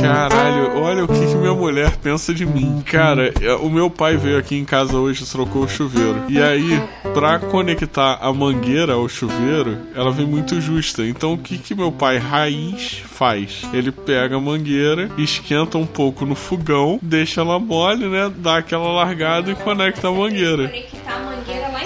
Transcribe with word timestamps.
Caralho, 0.00 0.78
olha 0.82 1.04
o 1.04 1.08
que, 1.08 1.26
que 1.26 1.34
minha 1.34 1.54
mulher 1.54 1.96
pensa 1.96 2.32
de 2.32 2.46
mim. 2.46 2.82
Cara, 2.84 3.32
é, 3.40 3.54
o 3.54 3.68
meu 3.68 3.90
pai 3.90 4.16
veio 4.16 4.38
aqui 4.38 4.56
em 4.56 4.64
casa 4.64 4.96
hoje 4.96 5.24
e 5.24 5.26
trocou 5.26 5.64
o 5.64 5.68
chuveiro. 5.68 6.24
E 6.28 6.40
aí, 6.40 6.80
pra 7.14 7.38
conectar 7.38 8.18
a 8.20 8.32
mangueira 8.32 8.92
ao 8.92 9.08
chuveiro, 9.08 9.78
ela 9.94 10.12
vem 10.12 10.26
muito 10.26 10.60
justa. 10.60 11.04
Então 11.06 11.32
o 11.32 11.38
que, 11.38 11.58
que 11.58 11.74
meu 11.74 11.90
pai 11.90 12.18
raiz 12.18 13.02
faz? 13.04 13.62
Ele 13.72 13.90
pega 13.90 14.36
a 14.36 14.40
mangueira, 14.40 15.10
esquenta 15.18 15.78
um 15.78 15.86
pouco 15.86 16.24
no 16.24 16.34
fogão, 16.34 16.98
deixa 17.02 17.40
ela 17.40 17.58
mole, 17.58 18.06
né? 18.08 18.32
Dá 18.36 18.58
aquela 18.58 18.92
largada 18.92 19.50
e 19.50 19.54
conecta 19.54 20.08
a 20.08 20.12
mangueira. 20.12 20.68
Conectar 20.68 21.12
a 21.12 21.15
mangueira 21.15 21.15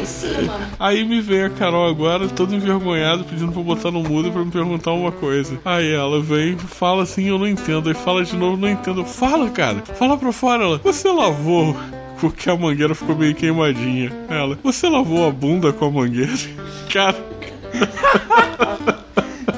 lá 0.00 0.02
em 0.02 0.06
cima. 0.06 0.70
Aí 0.78 1.04
me 1.04 1.20
vem 1.20 1.44
a 1.44 1.50
Carol 1.50 1.88
agora, 1.88 2.28
todo 2.28 2.54
envergonhado, 2.54 3.24
pedindo 3.24 3.52
pra 3.52 3.60
eu 3.60 3.64
botar 3.64 3.90
no 3.90 4.02
mudo 4.02 4.32
pra 4.32 4.44
me 4.44 4.50
perguntar 4.50 4.92
uma 4.92 5.12
coisa. 5.12 5.58
Aí 5.64 5.92
ela 5.92 6.20
vem, 6.20 6.56
fala 6.56 7.02
assim, 7.02 7.28
eu 7.28 7.38
não 7.38 7.46
entendo. 7.46 7.88
Aí 7.88 7.94
fala 7.94 8.24
de 8.24 8.36
novo, 8.36 8.56
não 8.56 8.68
entendo. 8.68 9.04
Fala, 9.04 9.48
cara, 9.50 9.82
fala 9.98 10.16
pra 10.16 10.32
fora. 10.32 10.64
Ela, 10.64 10.78
você 10.78 11.10
lavou 11.10 11.76
porque 12.20 12.50
a 12.50 12.56
mangueira 12.56 12.94
ficou 12.94 13.16
meio 13.16 13.34
queimadinha. 13.34 14.12
Ela, 14.28 14.58
você 14.62 14.88
lavou 14.88 15.26
a 15.28 15.30
bunda 15.30 15.72
com 15.72 15.86
a 15.86 15.90
mangueira? 15.90 16.32
Cara. 16.92 17.16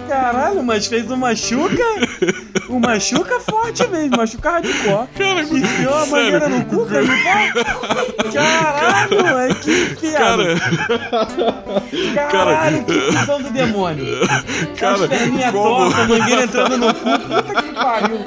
Caralho, 0.09 0.63
mas 0.63 0.87
fez 0.87 1.07
uma 1.07 1.17
machuca. 1.17 1.83
Um 2.69 2.79
machuca 2.79 3.41
forte 3.41 3.87
mesmo, 3.89 4.17
machuca 4.17 4.51
hardcore. 4.51 5.09
Cara, 5.17 5.43
Enfiou 5.43 5.95
a 5.95 6.07
mangueira 6.07 6.49
no 6.49 6.65
cu, 6.67 6.87
cara, 6.87 7.03
no 7.03 7.09
pau. 7.09 8.33
Caralho, 8.33 9.39
é 9.39 9.55
que 9.55 9.71
inferno. 9.71 10.45
Cara, 12.15 12.29
Caralho, 12.31 12.85
que 12.85 12.93
visão 12.93 13.43
do 13.43 13.51
demônio. 13.51 14.05
cara, 14.79 14.95
As 15.05 15.07
perninhas 15.09 15.53
tortas, 15.53 16.01
a 16.01 16.07
mangueira 16.09 16.45
entrando 16.45 16.77
no 16.79 16.95
cu. 16.95 17.01
Puta 17.03 17.63
que 17.63 17.73
pariu. 17.75 18.19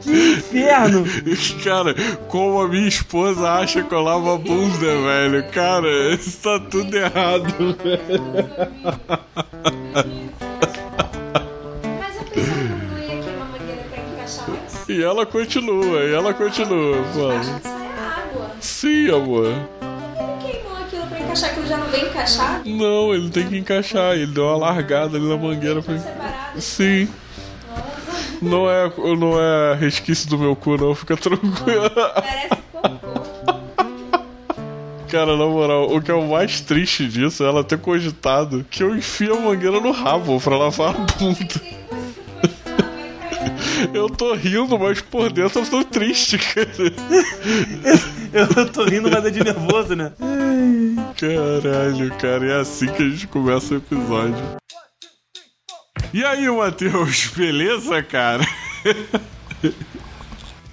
Que 0.00 0.10
inferno. 0.32 1.04
Cara, 1.64 1.94
como 2.28 2.60
a 2.62 2.68
minha 2.68 2.88
esposa 2.88 3.50
acha 3.52 3.82
que 3.82 3.92
eu 3.94 4.00
lavo 4.00 4.32
a 4.32 4.38
bunda, 4.38 4.78
velho. 4.78 5.44
Cara, 5.50 6.14
isso 6.14 6.38
tá 6.42 6.58
tudo 6.70 6.96
errado, 6.96 7.76
velho. 7.82 9.28
E 14.88 15.02
ela 15.02 15.26
continua, 15.26 16.00
e 16.02 16.14
ela 16.14 16.32
continua, 16.32 16.96
mano. 17.14 17.60
Sim, 18.58 19.10
amor. 19.10 19.52
Queimou 20.40 20.76
aquilo 20.78 21.06
pra 21.06 21.20
encaixar, 21.20 21.50
aquilo 21.50 21.66
já 21.66 21.76
não 21.76 21.86
vem 21.88 22.04
encaixado. 22.06 22.70
Não, 22.70 23.14
ele 23.14 23.28
tem 23.28 23.46
que 23.46 23.58
encaixar. 23.58 24.14
Ele 24.14 24.28
deu 24.28 24.44
uma 24.44 24.56
largada 24.56 25.18
ali 25.18 25.28
na 25.28 25.36
mangueira 25.36 25.82
pra. 25.82 25.94
Sim. 26.58 27.06
Não 28.40 28.70
é, 28.70 28.90
não 29.18 29.38
é 29.38 29.74
resquício 29.74 30.28
do 30.28 30.38
meu 30.38 30.56
cu, 30.56 30.76
não. 30.76 30.94
Fica 30.94 31.16
tranquilo. 31.16 31.90
Parece 31.90 32.62
cocô. 32.72 33.18
Cara, 35.10 35.36
na 35.36 35.46
moral, 35.46 35.94
o 35.94 36.00
que 36.00 36.10
é 36.10 36.14
o 36.14 36.28
mais 36.28 36.60
triste 36.60 37.06
disso 37.08 37.44
é 37.44 37.46
ela 37.46 37.64
ter 37.64 37.78
cogitado 37.78 38.64
que 38.70 38.82
eu 38.82 38.96
enfio 38.96 39.36
a 39.36 39.40
mangueira 39.40 39.80
no 39.80 39.90
rabo 39.90 40.40
pra 40.40 40.56
lavar 40.56 40.94
a 40.94 40.98
bunda. 40.98 41.60
Eu 43.94 44.08
tô 44.08 44.34
rindo, 44.34 44.78
mas 44.78 45.00
por 45.00 45.32
dentro 45.32 45.60
eu 45.60 45.66
tô 45.66 45.84
triste, 45.84 46.38
cara. 46.38 46.68
Eu 48.32 48.72
tô 48.72 48.84
rindo, 48.84 49.10
mas 49.10 49.24
é 49.24 49.30
de 49.30 49.42
nervoso, 49.42 49.94
né? 49.96 50.12
Caralho, 51.16 52.14
cara, 52.16 52.46
é 52.46 52.60
assim 52.60 52.86
que 52.86 53.02
a 53.02 53.08
gente 53.08 53.26
começa 53.26 53.74
o 53.74 53.78
episódio. 53.78 54.58
E 56.12 56.24
aí, 56.24 56.48
Matheus, 56.50 57.26
beleza, 57.36 58.02
cara? 58.02 58.44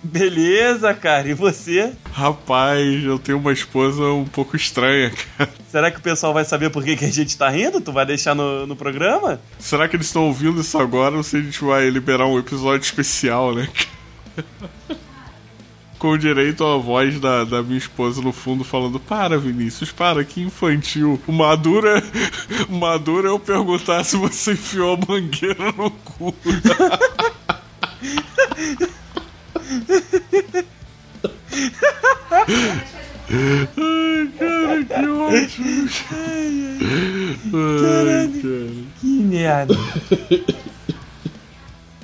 Beleza, 0.06 0.94
cara. 0.94 1.28
E 1.28 1.34
você? 1.34 1.92
Rapaz, 2.12 3.04
eu 3.04 3.18
tenho 3.18 3.40
uma 3.40 3.52
esposa 3.52 4.04
um 4.04 4.26
pouco 4.26 4.56
estranha, 4.56 5.10
cara. 5.10 5.50
Será 5.68 5.90
que 5.90 5.98
o 5.98 6.02
pessoal 6.02 6.32
vai 6.32 6.46
saber 6.46 6.70
por 6.70 6.84
que, 6.84 6.96
que 6.96 7.06
a 7.06 7.12
gente 7.12 7.36
tá 7.36 7.50
rindo? 7.50 7.82
Tu 7.82 7.92
vai 7.92 8.06
deixar 8.06 8.36
no, 8.36 8.68
no 8.68 8.76
programa? 8.76 9.42
Será 9.58 9.88
que 9.88 9.96
eles 9.96 10.06
estão 10.06 10.28
ouvindo 10.28 10.62
isso 10.62 10.78
agora 10.78 11.18
ou 11.18 11.24
se 11.24 11.38
a 11.38 11.42
gente 11.42 11.64
vai 11.64 11.90
liberar 11.90 12.28
um 12.28 12.38
episódio 12.38 12.86
especial, 12.86 13.56
né? 13.56 13.68
Com 15.98 16.16
direito 16.18 16.64
à 16.64 16.78
voz 16.78 17.20
da, 17.20 17.44
da 17.44 17.64
minha 17.64 17.80
esposa 17.80 18.22
no 18.22 18.32
fundo 18.32 18.64
falando: 18.64 19.00
Para, 19.00 19.40
Vinícius, 19.40 19.92
para, 19.92 20.24
que 20.24 20.40
infantil. 20.40 21.20
Madura, 21.28 22.04
Madura 22.70 23.30
eu 23.30 23.40
perguntar 23.40 24.04
se 24.04 24.18
você 24.18 24.52
enfiou 24.52 24.94
a 24.94 25.12
mangueira 25.12 25.72
no 25.72 25.90
cu. 25.90 26.36
Ai, 33.78 34.30
cara, 34.38 34.84
que 34.86 35.08
ótimo. 35.08 35.90
Ai, 37.54 38.32
cara. 38.42 38.72
Que 39.00 39.08
merda. 39.08 39.76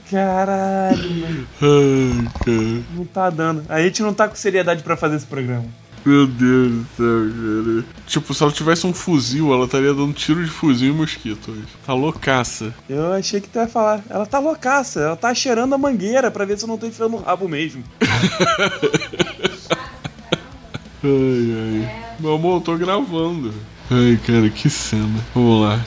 Caralho, 0.09 1.09
mano. 1.16 1.47
Ai, 1.61 2.29
cara. 2.45 2.83
Não 2.95 3.05
tá 3.05 3.29
dando. 3.29 3.63
A 3.69 3.81
gente 3.81 4.01
não 4.01 4.13
tá 4.13 4.28
com 4.28 4.35
seriedade 4.35 4.83
pra 4.83 4.97
fazer 4.97 5.16
esse 5.17 5.25
programa. 5.25 5.66
Meu 6.03 6.25
Deus 6.25 6.72
do 6.72 6.85
céu, 6.97 7.85
cara. 7.85 7.85
Tipo, 8.07 8.34
se 8.34 8.41
ela 8.44 8.51
tivesse 8.51 8.88
um 8.88 8.94
fuzil, 8.94 9.53
ela 9.53 9.66
estaria 9.66 9.94
dando 9.94 10.13
tiro 10.13 10.44
de 10.44 10.50
fuzil 10.50 10.91
em 10.91 10.95
mosquito 10.95 11.51
hoje. 11.51 11.63
Tá 11.85 11.94
loucaça. 11.94 12.73
Eu 12.89 13.13
achei 13.13 13.39
que 13.39 13.47
tu 13.47 13.59
ia 13.59 13.67
falar. 13.67 14.03
Ela 14.09 14.25
tá 14.25 14.40
loucaça. 14.40 15.00
Ela 15.00 15.16
tá 15.16 15.34
cheirando 15.34 15.73
a 15.73 15.78
mangueira 15.78 16.31
pra 16.31 16.44
ver 16.45 16.57
se 16.57 16.63
eu 16.63 16.67
não 16.67 16.78
tô 16.78 16.88
enfiando 16.88 17.11
no 17.11 17.17
rabo 17.17 17.47
mesmo. 17.47 17.84
Ai, 21.03 21.09
ai. 21.84 22.16
Meu 22.19 22.35
amor, 22.35 22.57
eu 22.57 22.61
tô 22.61 22.78
gravando. 22.78 23.51
Ai, 23.90 24.19
cara, 24.23 24.47
que 24.51 24.69
cena. 24.69 25.19
Vamos 25.34 25.61
lá. 25.61 25.84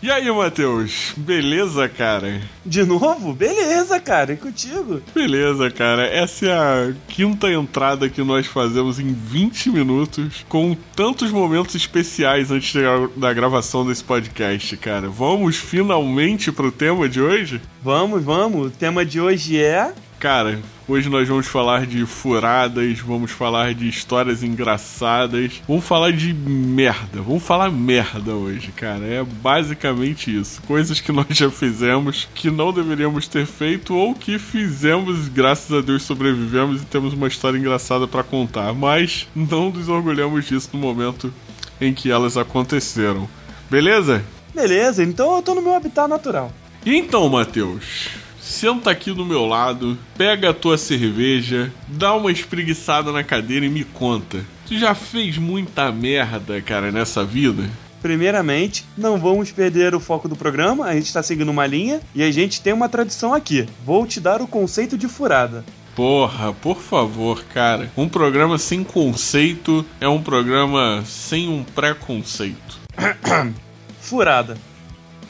E 0.00 0.12
aí, 0.12 0.30
Matheus? 0.30 1.12
Beleza, 1.16 1.88
cara? 1.88 2.40
De 2.64 2.84
novo? 2.84 3.32
Beleza, 3.32 3.98
cara. 3.98 4.32
E 4.32 4.36
contigo? 4.36 5.02
Beleza, 5.12 5.68
cara. 5.72 6.06
Essa 6.06 6.46
é 6.46 6.52
a 6.52 6.92
quinta 7.08 7.50
entrada 7.50 8.08
que 8.08 8.22
nós 8.22 8.46
fazemos 8.46 9.00
em 9.00 9.12
20 9.12 9.70
minutos, 9.70 10.44
com 10.48 10.76
tantos 10.94 11.32
momentos 11.32 11.74
especiais 11.74 12.52
antes 12.52 12.80
da- 12.80 13.08
da 13.16 13.32
gravação 13.34 13.84
desse 13.84 14.04
podcast, 14.04 14.76
cara. 14.76 15.08
Vamos 15.08 15.56
finalmente 15.56 16.52
pro 16.52 16.70
tema 16.70 17.08
de 17.08 17.20
hoje? 17.20 17.60
Vamos, 17.82 18.22
vamos. 18.22 18.68
O 18.68 18.70
tema 18.70 19.04
de 19.04 19.20
hoje 19.20 19.58
é. 19.60 19.92
Cara, 20.18 20.58
hoje 20.88 21.08
nós 21.08 21.28
vamos 21.28 21.46
falar 21.46 21.86
de 21.86 22.04
furadas, 22.04 22.98
vamos 22.98 23.30
falar 23.30 23.72
de 23.72 23.88
histórias 23.88 24.42
engraçadas, 24.42 25.62
vamos 25.68 25.84
falar 25.84 26.10
de 26.10 26.34
merda, 26.34 27.22
vamos 27.22 27.44
falar 27.44 27.70
merda 27.70 28.34
hoje, 28.34 28.72
cara. 28.72 29.06
É 29.06 29.22
basicamente 29.22 30.36
isso. 30.36 30.60
Coisas 30.62 31.00
que 31.00 31.12
nós 31.14 31.26
já 31.30 31.48
fizemos, 31.48 32.28
que 32.34 32.50
não 32.50 32.72
deveríamos 32.72 33.28
ter 33.28 33.46
feito, 33.46 33.94
ou 33.94 34.12
que 34.12 34.40
fizemos, 34.40 35.28
graças 35.28 35.72
a 35.72 35.80
Deus 35.80 36.02
sobrevivemos 36.02 36.82
e 36.82 36.86
temos 36.86 37.12
uma 37.14 37.28
história 37.28 37.56
engraçada 37.56 38.08
pra 38.08 38.24
contar. 38.24 38.74
Mas 38.74 39.28
não 39.36 39.70
nos 39.70 39.88
orgulhamos 39.88 40.46
disso 40.46 40.70
no 40.72 40.80
momento 40.80 41.32
em 41.80 41.94
que 41.94 42.10
elas 42.10 42.36
aconteceram. 42.36 43.28
Beleza? 43.70 44.24
Beleza, 44.52 45.04
então 45.04 45.36
eu 45.36 45.42
tô 45.42 45.54
no 45.54 45.62
meu 45.62 45.74
habitat 45.74 46.08
natural. 46.08 46.52
E 46.84 46.96
então, 46.96 47.28
Matheus, 47.28 48.08
senta 48.48 48.90
aqui 48.90 49.12
do 49.12 49.24
meu 49.24 49.44
lado, 49.44 49.98
pega 50.16 50.50
a 50.50 50.54
tua 50.54 50.78
cerveja, 50.78 51.70
dá 51.86 52.14
uma 52.14 52.32
espreguiçada 52.32 53.12
na 53.12 53.22
cadeira 53.22 53.66
e 53.66 53.68
me 53.68 53.84
conta. 53.84 54.44
Tu 54.66 54.78
já 54.78 54.94
fez 54.94 55.36
muita 55.36 55.92
merda, 55.92 56.60
cara, 56.62 56.90
nessa 56.90 57.24
vida? 57.24 57.68
Primeiramente, 58.00 58.84
não 58.96 59.18
vamos 59.18 59.52
perder 59.52 59.94
o 59.94 60.00
foco 60.00 60.28
do 60.28 60.36
programa, 60.36 60.86
a 60.86 60.94
gente 60.94 61.06
está 61.06 61.22
seguindo 61.22 61.50
uma 61.50 61.66
linha 61.66 62.00
e 62.14 62.22
a 62.22 62.30
gente 62.30 62.62
tem 62.62 62.72
uma 62.72 62.88
tradição 62.88 63.34
aqui. 63.34 63.66
Vou 63.84 64.06
te 64.06 64.20
dar 64.20 64.40
o 64.40 64.48
conceito 64.48 64.96
de 64.96 65.08
furada. 65.08 65.64
Porra, 65.94 66.52
por 66.52 66.78
favor, 66.78 67.44
cara. 67.52 67.90
Um 67.96 68.08
programa 68.08 68.56
sem 68.56 68.84
conceito 68.84 69.84
é 70.00 70.08
um 70.08 70.22
programa 70.22 71.02
sem 71.04 71.48
um 71.48 71.64
preconceito. 71.64 72.78
Furada 74.00 74.56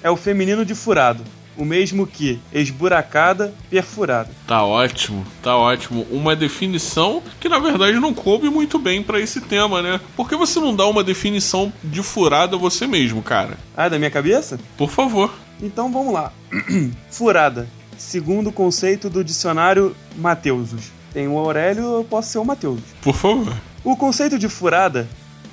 é 0.03 0.11
o 0.11 0.17
feminino 0.17 0.64
de 0.64 0.75
furado, 0.75 1.25
o 1.58 1.64
mesmo 1.64 2.06
que 2.06 2.38
esburacada, 2.52 3.52
perfurada. 3.69 4.31
Tá 4.46 4.62
ótimo, 4.62 5.26
tá 5.43 5.56
ótimo. 5.56 6.06
Uma 6.10 6.37
definição 6.37 7.20
que 7.40 7.49
na 7.49 7.58
verdade 7.58 7.99
não 7.99 8.14
coube 8.14 8.49
muito 8.49 8.78
bem 8.78 9.02
pra 9.02 9.20
esse 9.20 9.40
tema, 9.40 9.82
né? 9.82 10.00
Por 10.16 10.28
que 10.28 10.37
você 10.37 10.60
não 10.60 10.75
dá 10.75 10.87
uma 10.87 11.02
definição 11.02 11.72
de 11.82 12.00
furada 12.02 12.56
você 12.56 12.87
mesmo, 12.87 13.22
cara? 13.22 13.58
Ah, 13.76 13.88
da 13.88 13.99
minha 13.99 14.10
cabeça? 14.10 14.58
Por 14.76 14.88
favor. 14.88 15.34
Então 15.60 15.90
vamos 15.90 16.12
lá. 16.12 16.32
Furada, 17.10 17.69
segundo 17.96 18.50
o 18.50 18.52
conceito 18.52 19.11
do 19.11 19.25
dicionário 19.25 19.96
Mateusus. 20.16 20.93
Tem 21.12 21.26
o 21.26 21.37
Aurélio, 21.37 21.82
eu 21.82 22.04
posso 22.04 22.31
ser 22.31 22.38
o 22.38 22.44
Mateusus. 22.44 22.84
Por 23.02 23.14
favor. 23.14 23.52
O 23.82 23.96
conceito 23.96 24.38
de 24.38 24.49
furada, 24.49 25.08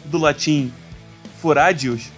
do 0.06 0.20
latim 0.20 0.72
furadius, 1.42 2.12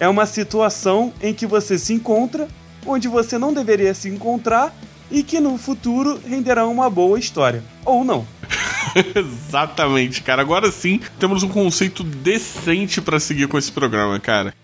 é 0.00 0.08
uma 0.08 0.24
situação 0.24 1.12
em 1.20 1.34
que 1.34 1.46
você 1.46 1.78
se 1.78 1.92
encontra 1.92 2.48
onde 2.86 3.08
você 3.08 3.38
não 3.38 3.52
deveria 3.52 3.94
se 3.94 4.08
encontrar 4.08 4.74
e 5.10 5.22
que 5.22 5.40
no 5.40 5.56
futuro 5.58 6.20
renderão 6.26 6.72
uma 6.72 6.90
boa 6.90 7.18
história. 7.18 7.62
Ou 7.84 8.04
não. 8.04 8.26
Exatamente, 9.14 10.22
cara. 10.22 10.42
Agora 10.42 10.70
sim, 10.70 11.00
temos 11.18 11.42
um 11.42 11.48
conceito 11.48 12.02
decente 12.02 13.00
para 13.00 13.20
seguir 13.20 13.48
com 13.48 13.58
esse 13.58 13.70
programa, 13.70 14.18
cara. 14.18 14.54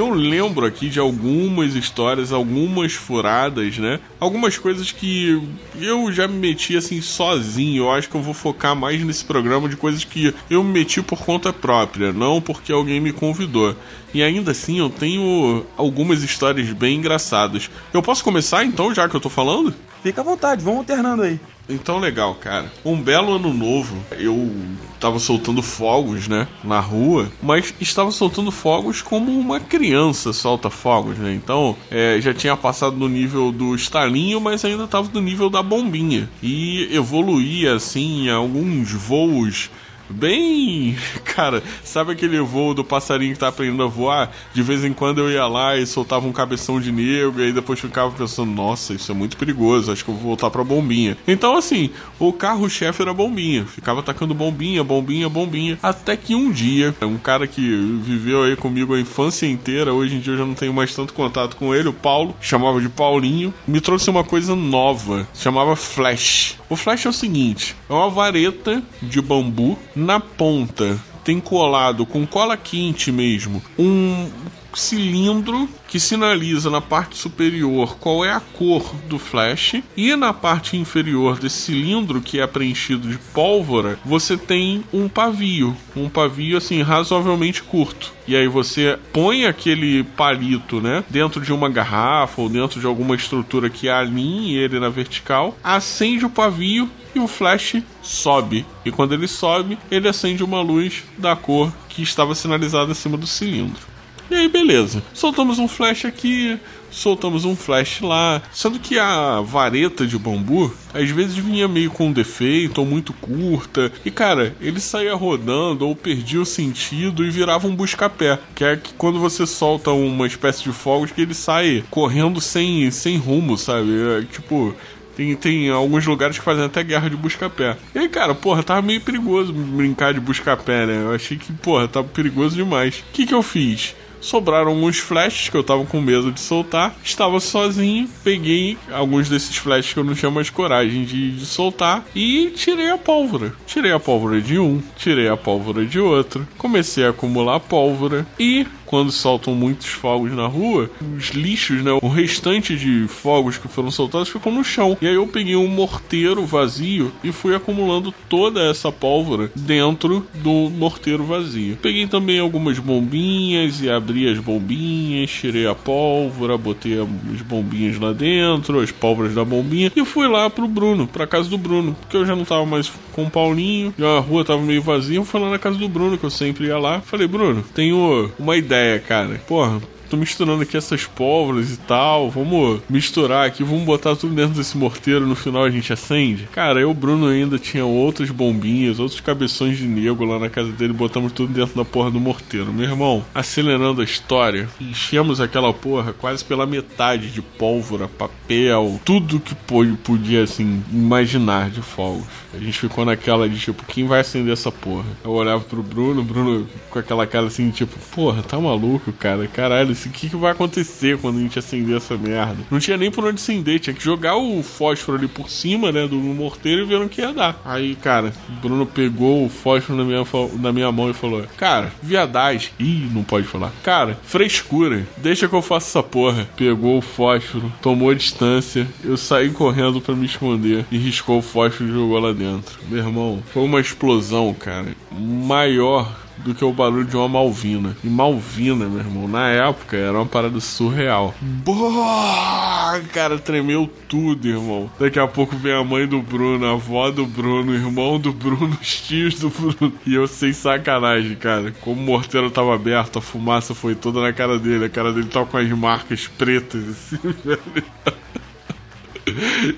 Eu 0.00 0.08
lembro 0.08 0.64
aqui 0.64 0.88
de 0.88 0.98
algumas 0.98 1.74
histórias, 1.74 2.32
algumas 2.32 2.94
furadas, 2.94 3.76
né? 3.76 4.00
Algumas 4.18 4.56
coisas 4.56 4.90
que 4.90 5.46
eu 5.78 6.10
já 6.10 6.26
me 6.26 6.38
meti 6.38 6.74
assim 6.74 7.02
sozinho. 7.02 7.82
Eu 7.82 7.90
acho 7.90 8.08
que 8.08 8.14
eu 8.14 8.22
vou 8.22 8.32
focar 8.32 8.74
mais 8.74 9.04
nesse 9.04 9.22
programa 9.22 9.68
de 9.68 9.76
coisas 9.76 10.02
que 10.02 10.34
eu 10.48 10.64
me 10.64 10.72
meti 10.72 11.02
por 11.02 11.18
conta 11.22 11.52
própria, 11.52 12.14
não 12.14 12.40
porque 12.40 12.72
alguém 12.72 12.98
me 12.98 13.12
convidou. 13.12 13.76
E 14.14 14.22
ainda 14.22 14.52
assim 14.52 14.78
eu 14.78 14.88
tenho 14.88 15.66
algumas 15.76 16.22
histórias 16.22 16.72
bem 16.72 16.96
engraçadas. 16.96 17.70
Eu 17.92 18.00
posso 18.00 18.24
começar 18.24 18.64
então, 18.64 18.94
já 18.94 19.06
que 19.06 19.14
eu 19.14 19.20
tô 19.20 19.28
falando? 19.28 19.74
Fica 20.02 20.22
à 20.22 20.24
vontade, 20.24 20.64
vamos 20.64 20.78
alternando 20.78 21.24
aí. 21.24 21.38
Então, 21.70 21.98
legal, 21.98 22.34
cara. 22.34 22.70
Um 22.84 23.00
belo 23.00 23.34
ano 23.34 23.52
novo, 23.54 23.96
eu 24.18 24.52
tava 24.98 25.18
soltando 25.18 25.62
fogos, 25.62 26.28
né, 26.28 26.46
na 26.62 26.78
rua, 26.78 27.32
mas 27.42 27.74
estava 27.80 28.10
soltando 28.10 28.50
fogos 28.50 29.00
como 29.00 29.32
uma 29.32 29.58
criança 29.58 30.32
solta 30.32 30.68
fogos, 30.68 31.16
né? 31.16 31.32
Então, 31.32 31.74
é, 31.90 32.18
já 32.20 32.34
tinha 32.34 32.56
passado 32.56 32.96
no 32.96 33.08
nível 33.08 33.50
do 33.50 33.74
estalinho, 33.74 34.40
mas 34.40 34.64
ainda 34.64 34.86
tava 34.86 35.08
no 35.12 35.20
nível 35.20 35.48
da 35.48 35.62
bombinha. 35.62 36.28
E 36.42 36.88
evoluía, 36.94 37.74
assim, 37.74 38.28
alguns 38.28 38.92
voos 38.92 39.70
bem. 40.10 40.96
Cara, 41.24 41.62
sabe 41.84 42.12
aquele 42.12 42.40
voo 42.40 42.74
do 42.74 42.84
passarinho 42.84 43.32
que 43.32 43.38
tá 43.38 43.48
aprendendo 43.48 43.82
a 43.82 43.86
voar? 43.86 44.30
De 44.52 44.62
vez 44.62 44.84
em 44.84 44.92
quando 44.92 45.20
eu 45.20 45.30
ia 45.30 45.46
lá 45.46 45.76
e 45.76 45.86
soltava 45.86 46.26
um 46.26 46.32
cabeção 46.32 46.80
de 46.80 46.92
negro, 46.92 47.40
e 47.40 47.46
aí 47.46 47.52
depois 47.52 47.78
ficava 47.80 48.10
pensando, 48.10 48.50
nossa, 48.50 48.94
isso 48.94 49.10
é 49.10 49.14
muito 49.14 49.36
perigoso, 49.36 49.92
acho 49.92 50.04
que 50.04 50.10
eu 50.10 50.14
vou 50.14 50.24
voltar 50.24 50.50
pra 50.50 50.64
bombinha. 50.64 51.16
Então, 51.26 51.56
assim, 51.56 51.90
o 52.18 52.32
carro-chefe 52.32 53.02
era 53.02 53.14
bombinha. 53.14 53.64
Ficava 53.64 54.00
atacando 54.00 54.34
bombinha, 54.34 54.82
bombinha, 54.82 55.28
bombinha. 55.28 55.78
Até 55.82 56.16
que 56.16 56.34
um 56.34 56.50
dia, 56.50 56.94
um 57.02 57.18
cara 57.18 57.46
que 57.46 57.60
viveu 58.02 58.42
aí 58.42 58.56
comigo 58.56 58.94
a 58.94 59.00
infância 59.00 59.46
inteira, 59.46 59.92
hoje 59.92 60.16
em 60.16 60.20
dia 60.20 60.34
eu 60.34 60.38
já 60.38 60.46
não 60.46 60.54
tenho 60.54 60.72
mais 60.72 60.94
tanto 60.94 61.14
contato 61.14 61.56
com 61.56 61.74
ele, 61.74 61.88
o 61.88 61.92
Paulo, 61.92 62.34
chamava 62.40 62.80
de 62.80 62.88
Paulinho, 62.88 63.52
me 63.66 63.80
trouxe 63.80 64.10
uma 64.10 64.24
coisa 64.24 64.54
nova, 64.54 65.26
chamava 65.34 65.76
Flash. 65.76 66.58
O 66.68 66.76
Flash 66.76 67.06
é 67.06 67.08
o 67.08 67.12
seguinte: 67.12 67.76
é 67.88 67.92
uma 67.92 68.08
vareta 68.10 68.82
de 69.02 69.20
bambu 69.20 69.78
na 70.00 70.18
ponta 70.18 70.98
tem 71.22 71.38
colado 71.38 72.06
com 72.06 72.26
cola 72.26 72.56
quente 72.56 73.12
mesmo 73.12 73.62
um 73.78 74.30
cilindro 74.74 75.68
que 75.88 75.98
sinaliza 75.98 76.70
na 76.70 76.80
parte 76.80 77.16
superior 77.16 77.96
qual 77.98 78.24
é 78.24 78.30
a 78.30 78.40
cor 78.40 78.94
do 79.08 79.18
flash 79.18 79.82
e 79.96 80.14
na 80.14 80.32
parte 80.32 80.76
inferior 80.76 81.38
desse 81.38 81.62
cilindro 81.62 82.20
que 82.20 82.40
é 82.40 82.46
preenchido 82.46 83.08
de 83.08 83.18
pólvora 83.18 83.98
você 84.04 84.36
tem 84.36 84.84
um 84.92 85.08
pavio, 85.08 85.76
um 85.96 86.08
pavio 86.08 86.56
assim 86.56 86.82
razoavelmente 86.82 87.62
curto. 87.62 88.12
E 88.26 88.36
aí 88.36 88.46
você 88.46 88.98
põe 89.12 89.46
aquele 89.46 90.04
palito, 90.04 90.80
né, 90.80 91.02
dentro 91.10 91.40
de 91.40 91.52
uma 91.52 91.68
garrafa 91.68 92.40
ou 92.40 92.48
dentro 92.48 92.80
de 92.80 92.86
alguma 92.86 93.16
estrutura 93.16 93.68
que 93.68 93.88
alinhe 93.88 94.56
ele 94.56 94.78
na 94.78 94.88
vertical, 94.88 95.56
acende 95.64 96.24
o 96.24 96.30
pavio 96.30 96.88
e 97.14 97.18
o 97.18 97.26
flash 97.26 97.82
sobe. 98.02 98.64
E 98.84 98.90
quando 98.90 99.14
ele 99.14 99.26
sobe, 99.26 99.78
ele 99.90 100.08
acende 100.08 100.44
uma 100.44 100.60
luz 100.60 101.02
da 101.18 101.34
cor 101.34 101.72
que 101.88 102.02
estava 102.02 102.34
sinalizada 102.34 102.92
acima 102.92 103.16
do 103.16 103.26
cilindro. 103.26 103.90
E 104.30 104.34
aí, 104.34 104.48
beleza. 104.48 105.02
Soltamos 105.12 105.58
um 105.58 105.66
flash 105.66 106.04
aqui, 106.04 106.56
soltamos 106.88 107.44
um 107.44 107.56
flash 107.56 108.00
lá. 108.00 108.40
Sendo 108.52 108.78
que 108.78 108.96
a 108.96 109.40
vareta 109.40 110.06
de 110.06 110.16
bambu, 110.16 110.72
às 110.94 111.10
vezes 111.10 111.36
vinha 111.36 111.66
meio 111.66 111.90
com 111.90 112.12
defeito 112.12 112.78
ou 112.78 112.86
muito 112.86 113.12
curta. 113.12 113.90
E 114.04 114.10
cara, 114.10 114.54
ele 114.60 114.78
saía 114.78 115.14
rodando 115.16 115.86
ou 115.86 115.96
perdia 115.96 116.40
o 116.40 116.46
sentido 116.46 117.24
e 117.24 117.30
virava 117.30 117.66
um 117.66 117.74
busca-pé. 117.74 118.38
Que 118.54 118.64
é 118.64 118.76
que 118.76 118.94
quando 118.94 119.18
você 119.18 119.44
solta 119.44 119.90
uma 119.90 120.28
espécie 120.28 120.62
de 120.62 120.72
fogos 120.72 121.10
que 121.10 121.20
ele 121.20 121.34
sai 121.34 121.82
correndo 121.90 122.40
sem, 122.40 122.88
sem 122.92 123.16
rumo, 123.16 123.58
sabe? 123.58 123.90
É, 123.90 124.22
tipo. 124.32 124.74
Tem, 125.16 125.34
tem 125.36 125.68
alguns 125.68 126.06
lugares 126.06 126.38
que 126.38 126.44
fazem 126.44 126.64
até 126.64 126.82
guerra 126.84 127.10
de 127.10 127.16
busca-pé. 127.16 127.76
E 127.94 127.98
aí, 127.98 128.08
cara, 128.08 128.34
porra, 128.34 128.62
tava 128.62 128.80
meio 128.80 129.00
perigoso 129.00 129.52
brincar 129.52 130.14
de 130.14 130.20
busca-pé, 130.20 130.86
né? 130.86 131.02
Eu 131.02 131.12
achei 131.12 131.36
que, 131.36 131.52
porra, 131.52 131.88
tava 131.88 132.06
perigoso 132.08 132.54
demais. 132.54 133.00
O 133.00 133.12
que 133.12 133.26
que 133.26 133.34
eu 133.34 133.42
fiz? 133.42 133.94
Sobraram 134.20 134.70
alguns 134.70 134.98
flashes 134.98 135.48
que 135.48 135.56
eu 135.56 135.64
tava 135.64 135.84
com 135.84 136.00
medo 136.00 136.30
de 136.30 136.40
soltar. 136.40 136.94
Estava 137.02 137.40
sozinho, 137.40 138.08
peguei 138.22 138.76
alguns 138.92 139.28
desses 139.28 139.56
flashes 139.56 139.92
que 139.92 139.98
eu 139.98 140.04
não 140.04 140.14
tinha 140.14 140.30
mais 140.30 140.50
coragem 140.50 141.04
de, 141.04 141.32
de, 141.32 141.46
soltar 141.46 142.04
e 142.14 142.52
tirei 142.54 142.90
a 142.90 142.98
pólvora. 142.98 143.52
Tirei 143.66 143.92
a 143.92 144.00
pólvora 144.00 144.40
de 144.40 144.58
um, 144.58 144.82
tirei 144.96 145.28
a 145.28 145.36
pólvora 145.36 145.84
de 145.84 145.98
outro, 145.98 146.46
comecei 146.58 147.04
a 147.04 147.10
acumular 147.10 147.60
pólvora 147.60 148.26
e 148.38 148.66
quando 148.90 149.12
soltam 149.12 149.54
muitos 149.54 149.86
fogos 149.86 150.32
na 150.32 150.48
rua, 150.48 150.90
os 151.16 151.28
lixos, 151.28 151.80
né, 151.80 151.96
o 152.02 152.08
restante 152.08 152.76
de 152.76 153.06
fogos 153.06 153.56
que 153.56 153.68
foram 153.68 153.88
soltados 153.88 154.28
ficou 154.28 154.52
no 154.52 154.64
chão. 154.64 154.98
E 155.00 155.06
aí 155.06 155.14
eu 155.14 155.28
peguei 155.28 155.54
um 155.54 155.68
morteiro 155.68 156.44
vazio 156.44 157.12
e 157.22 157.30
fui 157.30 157.54
acumulando 157.54 158.12
toda 158.28 158.68
essa 158.68 158.90
pólvora 158.90 159.48
dentro 159.54 160.26
do 160.34 160.68
morteiro 160.70 161.22
vazio. 161.22 161.78
Peguei 161.80 162.08
também 162.08 162.40
algumas 162.40 162.80
bombinhas 162.80 163.80
e 163.80 163.88
abri 163.88 164.28
as 164.28 164.40
bombinhas, 164.40 165.30
tirei 165.30 165.68
a 165.68 165.74
pólvora, 165.74 166.58
botei 166.58 167.00
as 167.00 167.42
bombinhas 167.42 167.96
lá 167.96 168.12
dentro, 168.12 168.80
as 168.80 168.90
pólvoras 168.90 169.36
da 169.36 169.44
bombinha 169.44 169.92
e 169.94 170.04
fui 170.04 170.26
lá 170.26 170.50
pro 170.50 170.66
Bruno, 170.66 171.06
pra 171.06 171.28
casa 171.28 171.48
do 171.48 171.56
Bruno, 171.56 171.94
porque 172.00 172.16
eu 172.16 172.26
já 172.26 172.34
não 172.34 172.44
tava 172.44 172.66
mais 172.66 172.90
com 173.12 173.22
o 173.22 173.30
Paulinho, 173.30 173.94
a 174.00 174.18
rua 174.18 174.44
tava 174.44 174.62
meio 174.62 174.82
vazia, 174.82 175.18
eu 175.18 175.24
fui 175.24 175.40
lá 175.40 175.48
na 175.48 175.60
casa 175.60 175.78
do 175.78 175.88
Bruno, 175.88 176.18
que 176.18 176.24
eu 176.24 176.30
sempre 176.30 176.66
ia 176.66 176.78
lá. 176.78 177.00
Falei, 177.02 177.28
Bruno, 177.28 177.62
tenho 177.72 178.32
uma 178.36 178.56
ideia 178.56 178.79
ideia, 178.80 178.98
cara. 179.00 179.40
Porra, 179.46 179.80
tô 180.08 180.16
misturando 180.16 180.62
aqui 180.62 180.76
essas 180.76 181.04
pólvoras 181.04 181.72
e 181.72 181.76
tal. 181.76 182.30
Vamos 182.30 182.80
misturar 182.88 183.46
aqui, 183.46 183.62
vamos 183.62 183.84
botar 183.84 184.16
tudo 184.16 184.34
dentro 184.34 184.54
desse 184.54 184.76
morteiro. 184.76 185.26
No 185.26 185.36
final 185.36 185.64
a 185.64 185.70
gente 185.70 185.92
acende. 185.92 186.48
Cara, 186.52 186.80
eu 186.80 186.88
e 186.88 186.90
o 186.90 186.94
Bruno 186.94 187.28
ainda 187.28 187.58
tinha 187.58 187.84
outras 187.84 188.30
bombinhas, 188.30 188.98
outros 188.98 189.20
cabeções 189.20 189.78
de 189.78 189.86
nego 189.86 190.24
lá 190.24 190.38
na 190.38 190.48
casa 190.48 190.72
dele. 190.72 190.92
Botamos 190.92 191.32
tudo 191.32 191.52
dentro 191.52 191.76
da 191.76 191.84
porra 191.84 192.10
do 192.10 192.18
morteiro. 192.18 192.72
Meu 192.72 192.88
irmão, 192.88 193.24
acelerando 193.34 194.00
a 194.00 194.04
história, 194.04 194.68
enchemos 194.80 195.40
aquela 195.40 195.72
porra 195.72 196.12
quase 196.12 196.44
pela 196.44 196.66
metade 196.66 197.30
de 197.30 197.42
pólvora, 197.42 198.08
papel, 198.08 199.00
tudo 199.04 199.38
que 199.38 199.54
podia, 199.54 200.42
assim, 200.42 200.82
imaginar 200.92 201.70
de 201.70 201.82
fogos. 201.82 202.26
A 202.54 202.58
gente 202.58 202.78
ficou 202.78 203.04
naquela 203.04 203.48
de 203.48 203.58
tipo, 203.58 203.84
quem 203.84 204.06
vai 204.06 204.20
acender 204.20 204.52
essa 204.52 204.72
porra? 204.72 205.06
Eu 205.24 205.30
olhava 205.30 205.62
pro 205.62 205.82
Bruno, 205.82 206.22
Bruno 206.22 206.66
com 206.90 206.98
aquela 206.98 207.26
cara 207.26 207.46
assim, 207.46 207.70
tipo, 207.70 207.98
porra, 208.14 208.42
tá 208.42 208.58
maluco, 208.58 209.12
cara? 209.12 209.46
Caralho, 209.46 209.92
o 209.92 210.10
que, 210.10 210.28
que 210.28 210.36
vai 210.36 210.52
acontecer 210.52 211.18
quando 211.18 211.38
a 211.38 211.42
gente 211.42 211.58
acender 211.58 211.96
essa 211.96 212.16
merda? 212.16 212.58
Não 212.70 212.78
tinha 212.78 212.96
nem 212.96 213.10
por 213.10 213.24
onde 213.24 213.40
acender, 213.40 213.78
tinha 213.78 213.94
que 213.94 214.02
jogar 214.02 214.36
o 214.36 214.62
fósforo 214.62 215.18
ali 215.18 215.28
por 215.28 215.48
cima, 215.48 215.92
né, 215.92 216.06
do 216.06 216.16
morteiro 216.16 216.82
e 216.82 216.84
ver 216.86 217.00
o 217.00 217.08
que 217.08 217.20
ia 217.20 217.32
dar. 217.32 217.60
Aí, 217.64 217.94
cara, 217.94 218.32
Bruno 218.60 218.86
pegou 218.86 219.44
o 219.44 219.48
fósforo 219.48 219.98
na 219.98 220.04
minha, 220.04 220.24
na 220.58 220.72
minha 220.72 220.90
mão 220.90 221.10
e 221.10 221.14
falou: 221.14 221.44
Cara, 221.56 221.92
viadagem. 222.02 222.70
Ih, 222.78 223.08
não 223.12 223.22
pode 223.22 223.46
falar. 223.46 223.72
Cara, 223.82 224.18
frescura. 224.24 225.06
Deixa 225.16 225.48
que 225.48 225.54
eu 225.54 225.62
faça 225.62 225.88
essa 225.88 226.02
porra. 226.02 226.48
Pegou 226.56 226.98
o 226.98 227.02
fósforo, 227.02 227.72
tomou 227.80 228.10
a 228.10 228.14
distância. 228.14 228.86
Eu 229.04 229.16
saí 229.16 229.50
correndo 229.50 230.00
para 230.00 230.14
me 230.14 230.26
esconder 230.26 230.84
e 230.90 230.98
riscou 230.98 231.38
o 231.38 231.42
fósforo 231.42 231.88
e 231.88 231.92
jogou 231.92 232.18
lá 232.18 232.32
dentro. 232.32 232.39
Meu 232.88 232.98
irmão, 232.98 233.42
foi 233.52 233.62
uma 233.62 233.80
explosão, 233.80 234.54
cara, 234.54 234.88
maior 235.10 236.10
do 236.44 236.54
que 236.54 236.64
o 236.64 236.72
barulho 236.72 237.04
de 237.04 237.16
uma 237.16 237.28
Malvina. 237.28 237.96
E 238.02 238.08
Malvina, 238.08 238.88
meu 238.88 239.00
irmão, 239.00 239.28
na 239.28 239.48
época 239.48 239.96
era 239.96 240.12
uma 240.12 240.26
parada 240.26 240.58
surreal. 240.60 241.34
Boa! 241.40 243.00
Cara, 243.12 243.38
tremeu 243.38 243.88
tudo, 244.08 244.48
irmão. 244.48 244.90
Daqui 244.98 245.18
a 245.18 245.28
pouco 245.28 245.56
vem 245.56 245.72
a 245.72 245.84
mãe 245.84 246.06
do 246.06 246.20
Bruno, 246.20 246.66
a 246.66 246.72
avó 246.72 247.10
do 247.10 247.26
Bruno, 247.26 247.72
o 247.72 247.74
irmão 247.74 248.18
do 248.18 248.32
Bruno, 248.32 248.76
os 248.80 249.00
tios 249.00 249.38
do 249.38 249.50
Bruno. 249.50 249.92
E 250.06 250.14
eu 250.14 250.26
sem 250.26 250.52
sacanagem, 250.52 251.36
cara. 251.36 251.72
Como 251.80 252.00
o 252.00 252.04
morteiro 252.04 252.50
tava 252.50 252.74
aberto, 252.74 253.18
a 253.18 253.22
fumaça 253.22 253.74
foi 253.74 253.94
toda 253.94 254.20
na 254.20 254.32
cara 254.32 254.58
dele. 254.58 254.86
A 254.86 254.90
cara 254.90 255.12
dele 255.12 255.28
tava 255.28 255.46
com 255.46 255.58
as 255.58 255.68
marcas 255.70 256.26
pretas, 256.26 256.88
assim, 256.88 257.18
velho. 257.44 257.84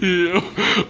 E 0.00 0.30
eu 0.32 0.42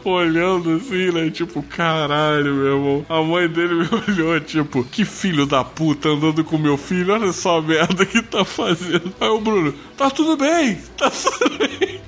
olhando 0.04 0.76
assim, 0.76 1.10
né? 1.10 1.30
Tipo, 1.30 1.62
caralho, 1.62 2.54
meu 2.54 2.66
irmão. 2.66 3.06
A 3.08 3.22
mãe 3.22 3.48
dele 3.48 3.74
me 3.74 3.88
olhou, 4.08 4.40
tipo, 4.40 4.84
que 4.84 5.04
filho 5.04 5.46
da 5.46 5.64
puta 5.64 6.08
andando 6.08 6.44
com 6.44 6.58
meu 6.58 6.76
filho. 6.76 7.12
Olha 7.12 7.32
só 7.32 7.58
a 7.58 7.62
merda 7.62 8.04
que 8.06 8.22
tá 8.22 8.44
fazendo. 8.44 9.12
Aí 9.20 9.28
o 9.28 9.40
Bruno, 9.40 9.74
tá 9.96 10.10
tudo 10.10 10.36
bem, 10.36 10.78
tá 10.96 11.10
tudo 11.10 11.58
bem. 11.58 12.00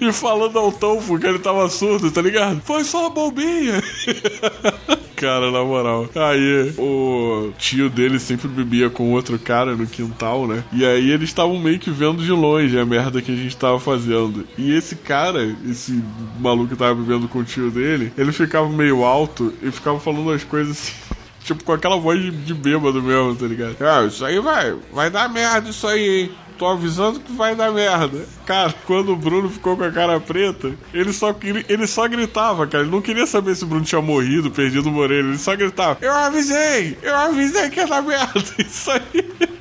E 0.00 0.12
falando 0.12 0.58
ao 0.58 0.72
tom 0.72 1.00
porque 1.02 1.26
ele 1.26 1.38
tava 1.38 1.68
surdo, 1.68 2.10
tá 2.10 2.20
ligado? 2.20 2.60
Foi 2.62 2.84
só 2.84 3.02
uma 3.02 3.10
bombinha. 3.10 3.82
cara, 5.16 5.50
na 5.50 5.64
moral. 5.64 6.08
Aí 6.14 6.74
o 6.78 7.52
tio 7.58 7.88
dele 7.88 8.18
sempre 8.18 8.48
bebia 8.48 8.90
com 8.90 9.12
outro 9.12 9.38
cara 9.38 9.74
no 9.74 9.86
quintal, 9.86 10.46
né? 10.46 10.62
E 10.72 10.84
aí 10.84 11.10
eles 11.10 11.30
estavam 11.30 11.58
meio 11.58 11.78
que 11.78 11.90
vendo 11.90 12.22
de 12.22 12.30
longe 12.30 12.78
a 12.78 12.84
merda 12.84 13.22
que 13.22 13.32
a 13.32 13.36
gente 13.36 13.56
tava 13.56 13.80
fazendo. 13.80 14.46
E 14.58 14.72
esse 14.72 14.96
cara, 14.96 15.56
esse 15.68 16.02
maluco 16.38 16.68
que 16.68 16.76
tava 16.76 16.94
bebendo 16.94 17.28
com 17.28 17.38
o 17.38 17.44
tio 17.44 17.70
dele, 17.70 18.12
ele 18.18 18.32
ficava 18.32 18.68
meio 18.68 19.04
alto 19.04 19.52
e 19.62 19.70
ficava 19.70 19.98
falando 19.98 20.30
as 20.30 20.44
coisas 20.44 20.72
assim. 20.72 20.92
Tipo, 21.44 21.62
com 21.62 21.72
aquela 21.74 21.98
voz 21.98 22.18
de, 22.18 22.54
bêbado 22.54 23.02
mesmo, 23.02 23.36
tá 23.36 23.44
ligado? 23.44 23.76
Ah, 23.82 24.06
isso 24.06 24.24
aí 24.24 24.40
vai, 24.40 24.74
vai 24.90 25.10
dar 25.10 25.28
merda 25.28 25.68
isso 25.68 25.86
aí, 25.86 26.22
hein? 26.22 26.30
Tô 26.64 26.68
avisando 26.68 27.20
que 27.20 27.30
vai 27.30 27.54
dar 27.54 27.70
merda. 27.70 28.24
Cara, 28.46 28.74
quando 28.86 29.12
o 29.12 29.16
Bruno 29.16 29.50
ficou 29.50 29.76
com 29.76 29.84
a 29.84 29.92
cara 29.92 30.18
preta, 30.18 30.72
ele 30.94 31.12
só, 31.12 31.30
queria, 31.30 31.62
ele 31.68 31.86
só 31.86 32.08
gritava, 32.08 32.66
cara. 32.66 32.84
Ele 32.84 32.90
não 32.90 33.02
queria 33.02 33.26
saber 33.26 33.54
se 33.54 33.64
o 33.64 33.66
Bruno 33.66 33.84
tinha 33.84 34.00
morrido, 34.00 34.50
perdido 34.50 34.88
o 34.88 34.96
orelha. 34.96 35.26
Ele 35.26 35.36
só 35.36 35.54
gritava: 35.54 35.98
Eu 36.00 36.10
avisei! 36.10 36.96
Eu 37.02 37.14
avisei 37.14 37.68
que 37.68 37.80
ia 37.80 37.86
dar 37.86 38.00
merda! 38.00 38.42
Isso 38.58 38.90
aí. 38.90 39.58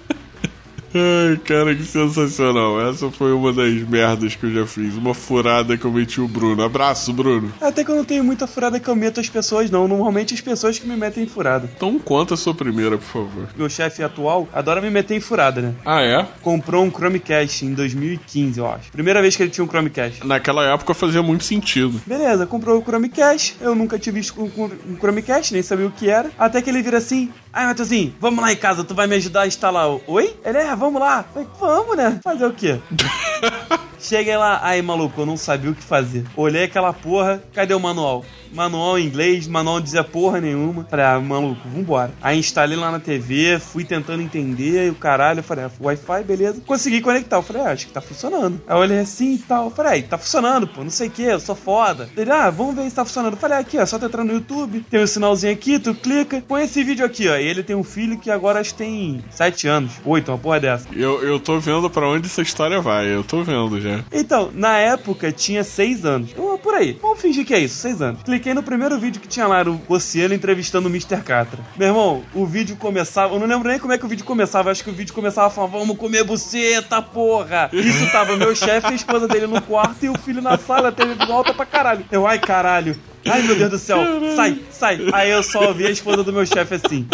Ai, 0.95 1.37
cara, 1.37 1.75
que 1.75 1.83
sensacional. 1.83 2.79
Essa 2.87 3.09
foi 3.09 3.33
uma 3.33 3.51
das 3.51 3.73
merdas 3.87 4.35
que 4.35 4.45
eu 4.45 4.53
já 4.53 4.67
fiz. 4.67 4.95
Uma 4.95 5.13
furada 5.13 5.75
que 5.75 5.85
eu 5.85 5.91
meti 5.91 6.21
o 6.21 6.27
Bruno. 6.27 6.61
Abraço, 6.61 7.11
Bruno. 7.11 7.51
Até 7.59 7.83
que 7.83 7.89
eu 7.89 7.95
não 7.95 8.05
tenho 8.05 8.23
muita 8.23 8.45
furada 8.45 8.79
que 8.79 8.87
eu 8.87 8.95
meto 8.95 9.19
as 9.19 9.27
pessoas, 9.27 9.71
não. 9.71 9.87
Normalmente 9.87 10.33
as 10.33 10.41
pessoas 10.41 10.77
que 10.77 10.87
me 10.87 10.95
metem 10.95 11.23
em 11.23 11.27
furada. 11.27 11.69
Então 11.75 11.97
conta 11.97 12.35
a 12.35 12.37
sua 12.37 12.53
primeira, 12.53 12.97
por 12.97 13.05
favor. 13.05 13.47
Meu 13.57 13.69
chefe 13.69 14.03
atual 14.03 14.47
adora 14.53 14.81
me 14.81 14.89
meter 14.89 15.15
em 15.15 15.19
furada, 15.19 15.61
né? 15.61 15.73
Ah, 15.83 16.01
é? 16.01 16.25
Comprou 16.41 16.83
um 16.83 16.91
Chromecast 16.91 17.65
em 17.65 17.73
2015, 17.73 18.59
eu 18.59 18.67
acho. 18.67 18.91
Primeira 18.91 19.21
vez 19.21 19.35
que 19.35 19.43
ele 19.43 19.49
tinha 19.49 19.65
um 19.65 19.67
Chromecast. 19.67 20.25
Naquela 20.25 20.65
época 20.73 20.93
fazia 20.93 21.23
muito 21.23 21.43
sentido. 21.43 21.99
Beleza, 22.05 22.45
comprou 22.45 22.79
o 22.79 22.83
Chromecast. 22.83 23.55
Eu 23.59 23.73
nunca 23.73 23.97
tinha 23.97 24.13
visto 24.13 24.39
um, 24.39 24.69
um 24.91 24.95
Chromecast, 24.97 25.53
nem 25.53 25.63
sabia 25.63 25.87
o 25.87 25.91
que 25.91 26.09
era. 26.09 26.29
Até 26.37 26.61
que 26.61 26.69
ele 26.69 26.81
vira 26.83 26.97
assim: 26.99 27.31
Ai, 27.55 27.67
Matheusinho, 27.67 28.15
vamos 28.19 28.41
lá 28.43 28.51
em 28.51 28.55
casa, 28.55 28.83
tu 28.83 28.95
vai 28.95 29.05
me 29.05 29.15
ajudar 29.15 29.41
a 29.41 29.47
instalar. 29.47 29.87
o- 29.87 30.01
Oi? 30.07 30.35
Ele 30.43 30.57
é, 30.57 30.75
vamos 30.75 30.99
lá. 30.99 31.23
Falei, 31.31 31.47
vamos, 31.59 31.95
né? 31.95 32.19
Fazer 32.23 32.45
o 32.45 32.53
quê? 32.53 32.79
Cheguei 34.03 34.35
lá, 34.35 34.59
aí 34.61 34.81
maluco, 34.81 35.21
eu 35.21 35.25
não 35.25 35.37
sabia 35.37 35.71
o 35.71 35.75
que 35.75 35.83
fazer. 35.83 36.25
Olhei 36.35 36.65
aquela 36.65 36.91
porra, 36.93 37.41
cadê 37.53 37.73
o 37.73 37.79
manual? 37.79 38.23
Manual 38.53 38.99
em 38.99 39.05
inglês, 39.05 39.47
manual 39.47 39.73
não 39.73 39.81
dizia 39.81 40.03
porra 40.03 40.39
nenhuma. 40.39 40.85
Falei, 40.89 41.05
ah, 41.05 41.19
maluco, 41.19 41.61
vambora. 41.67 42.11
Aí 42.21 42.37
instalei 42.37 42.77
lá 42.77 42.91
na 42.91 42.99
TV, 42.99 43.57
fui 43.59 43.83
tentando 43.83 44.21
entender 44.21 44.87
e 44.87 44.89
o 44.89 44.95
caralho. 44.95 45.39
Eu 45.39 45.43
falei, 45.43 45.65
ah, 45.65 45.71
Wi-Fi, 45.79 46.23
beleza. 46.23 46.61
Consegui 46.65 47.01
conectar. 47.01 47.37
Eu 47.37 47.41
falei, 47.41 47.63
ah, 47.63 47.71
acho 47.71 47.87
que 47.87 47.93
tá 47.93 48.01
funcionando. 48.01 48.61
Aí 48.67 48.75
eu 48.75 48.79
olhei 48.81 48.99
assim 48.99 49.35
e 49.35 49.37
tal. 49.39 49.65
Eu 49.65 49.71
falei, 49.71 49.99
ah, 49.99 50.07
tá 50.09 50.17
funcionando, 50.17 50.67
pô, 50.67 50.83
não 50.83 50.91
sei 50.91 51.07
o 51.07 51.11
que, 51.11 51.23
eu 51.23 51.39
sou 51.39 51.55
foda. 51.55 52.09
Ele, 52.15 52.29
ah, 52.29 52.49
vamos 52.49 52.75
ver 52.75 52.87
se 52.89 52.95
tá 52.95 53.05
funcionando. 53.05 53.33
Eu 53.33 53.39
falei, 53.39 53.57
ah, 53.57 53.61
aqui, 53.61 53.79
ó, 53.79 53.85
só 53.85 53.97
tu 53.97 54.05
entrar 54.05 54.23
no 54.23 54.33
YouTube, 54.33 54.85
tem 54.89 55.01
um 55.01 55.07
sinalzinho 55.07 55.53
aqui, 55.53 55.79
tu 55.79 55.95
clica, 55.95 56.43
põe 56.47 56.63
esse 56.63 56.83
vídeo 56.83 57.05
aqui, 57.05 57.27
ó. 57.27 57.35
E 57.37 57.47
ele 57.47 57.63
tem 57.63 57.75
um 57.75 57.83
filho 57.83 58.19
que 58.19 58.29
agora 58.29 58.59
acho 58.59 58.71
que 58.71 58.77
tem 58.77 59.23
7 59.31 59.67
anos, 59.67 59.93
8, 60.05 60.29
uma 60.29 60.37
porra 60.37 60.59
dessa. 60.59 60.87
Eu, 60.93 61.23
eu 61.23 61.39
tô 61.39 61.59
vendo 61.59 61.89
pra 61.89 62.07
onde 62.07 62.27
essa 62.27 62.41
história 62.41 62.81
vai. 62.81 63.07
Eu 63.07 63.23
tô 63.23 63.43
vendo 63.43 63.79
já. 63.81 63.92
Então, 64.11 64.51
na 64.53 64.77
época 64.77 65.31
tinha 65.31 65.63
6 65.63 66.05
anos. 66.05 66.29
Eu, 66.35 66.57
por 66.57 66.73
aí. 66.73 66.97
Vamos 67.01 67.19
fingir 67.21 67.45
que 67.45 67.53
é 67.53 67.59
isso, 67.59 67.75
6 67.75 68.01
anos. 68.01 68.23
Cliquei 68.23 68.53
no 68.53 68.63
primeiro 68.63 68.97
vídeo 68.99 69.21
que 69.21 69.27
tinha 69.27 69.47
lá, 69.47 69.59
era 69.59 69.71
o 69.71 69.81
Oceano 69.87 70.33
entrevistando 70.33 70.87
o 70.87 70.91
Mr. 70.91 71.21
Catra. 71.21 71.59
Meu 71.77 71.87
irmão, 71.89 72.23
o 72.33 72.45
vídeo 72.45 72.75
começava. 72.75 73.33
Eu 73.33 73.39
não 73.39 73.47
lembro 73.47 73.69
nem 73.69 73.79
como 73.79 73.93
é 73.93 73.97
que 73.97 74.05
o 74.05 74.07
vídeo 74.07 74.25
começava. 74.25 74.71
Acho 74.71 74.83
que 74.83 74.89
o 74.89 74.93
vídeo 74.93 75.13
começava 75.13 75.49
falando: 75.49 75.71
vamos 75.71 75.97
comer 75.97 76.23
buceta, 76.23 77.01
porra. 77.01 77.69
Isso 77.73 78.11
tava 78.11 78.37
meu 78.37 78.55
chefe 78.55 78.87
a 78.87 78.93
esposa 78.93 79.27
dele 79.27 79.47
no 79.47 79.61
quarto 79.61 80.05
e 80.05 80.09
o 80.09 80.17
filho 80.17 80.41
na 80.41 80.57
sala, 80.57 80.91
televisão 80.91 81.35
alta 81.35 81.53
pra 81.53 81.65
caralho. 81.65 82.05
Eu, 82.11 82.25
ai 82.27 82.39
caralho. 82.39 82.95
Ai 83.25 83.41
meu 83.43 83.55
Deus 83.55 83.71
do 83.71 83.77
céu. 83.77 83.99
Sai, 84.35 84.59
sai. 84.69 84.99
Aí 85.13 85.31
eu 85.31 85.41
só 85.43 85.67
ouvi 85.67 85.85
a 85.85 85.89
esposa 85.89 86.23
do 86.23 86.33
meu 86.33 86.45
chefe 86.45 86.75
assim. 86.75 87.07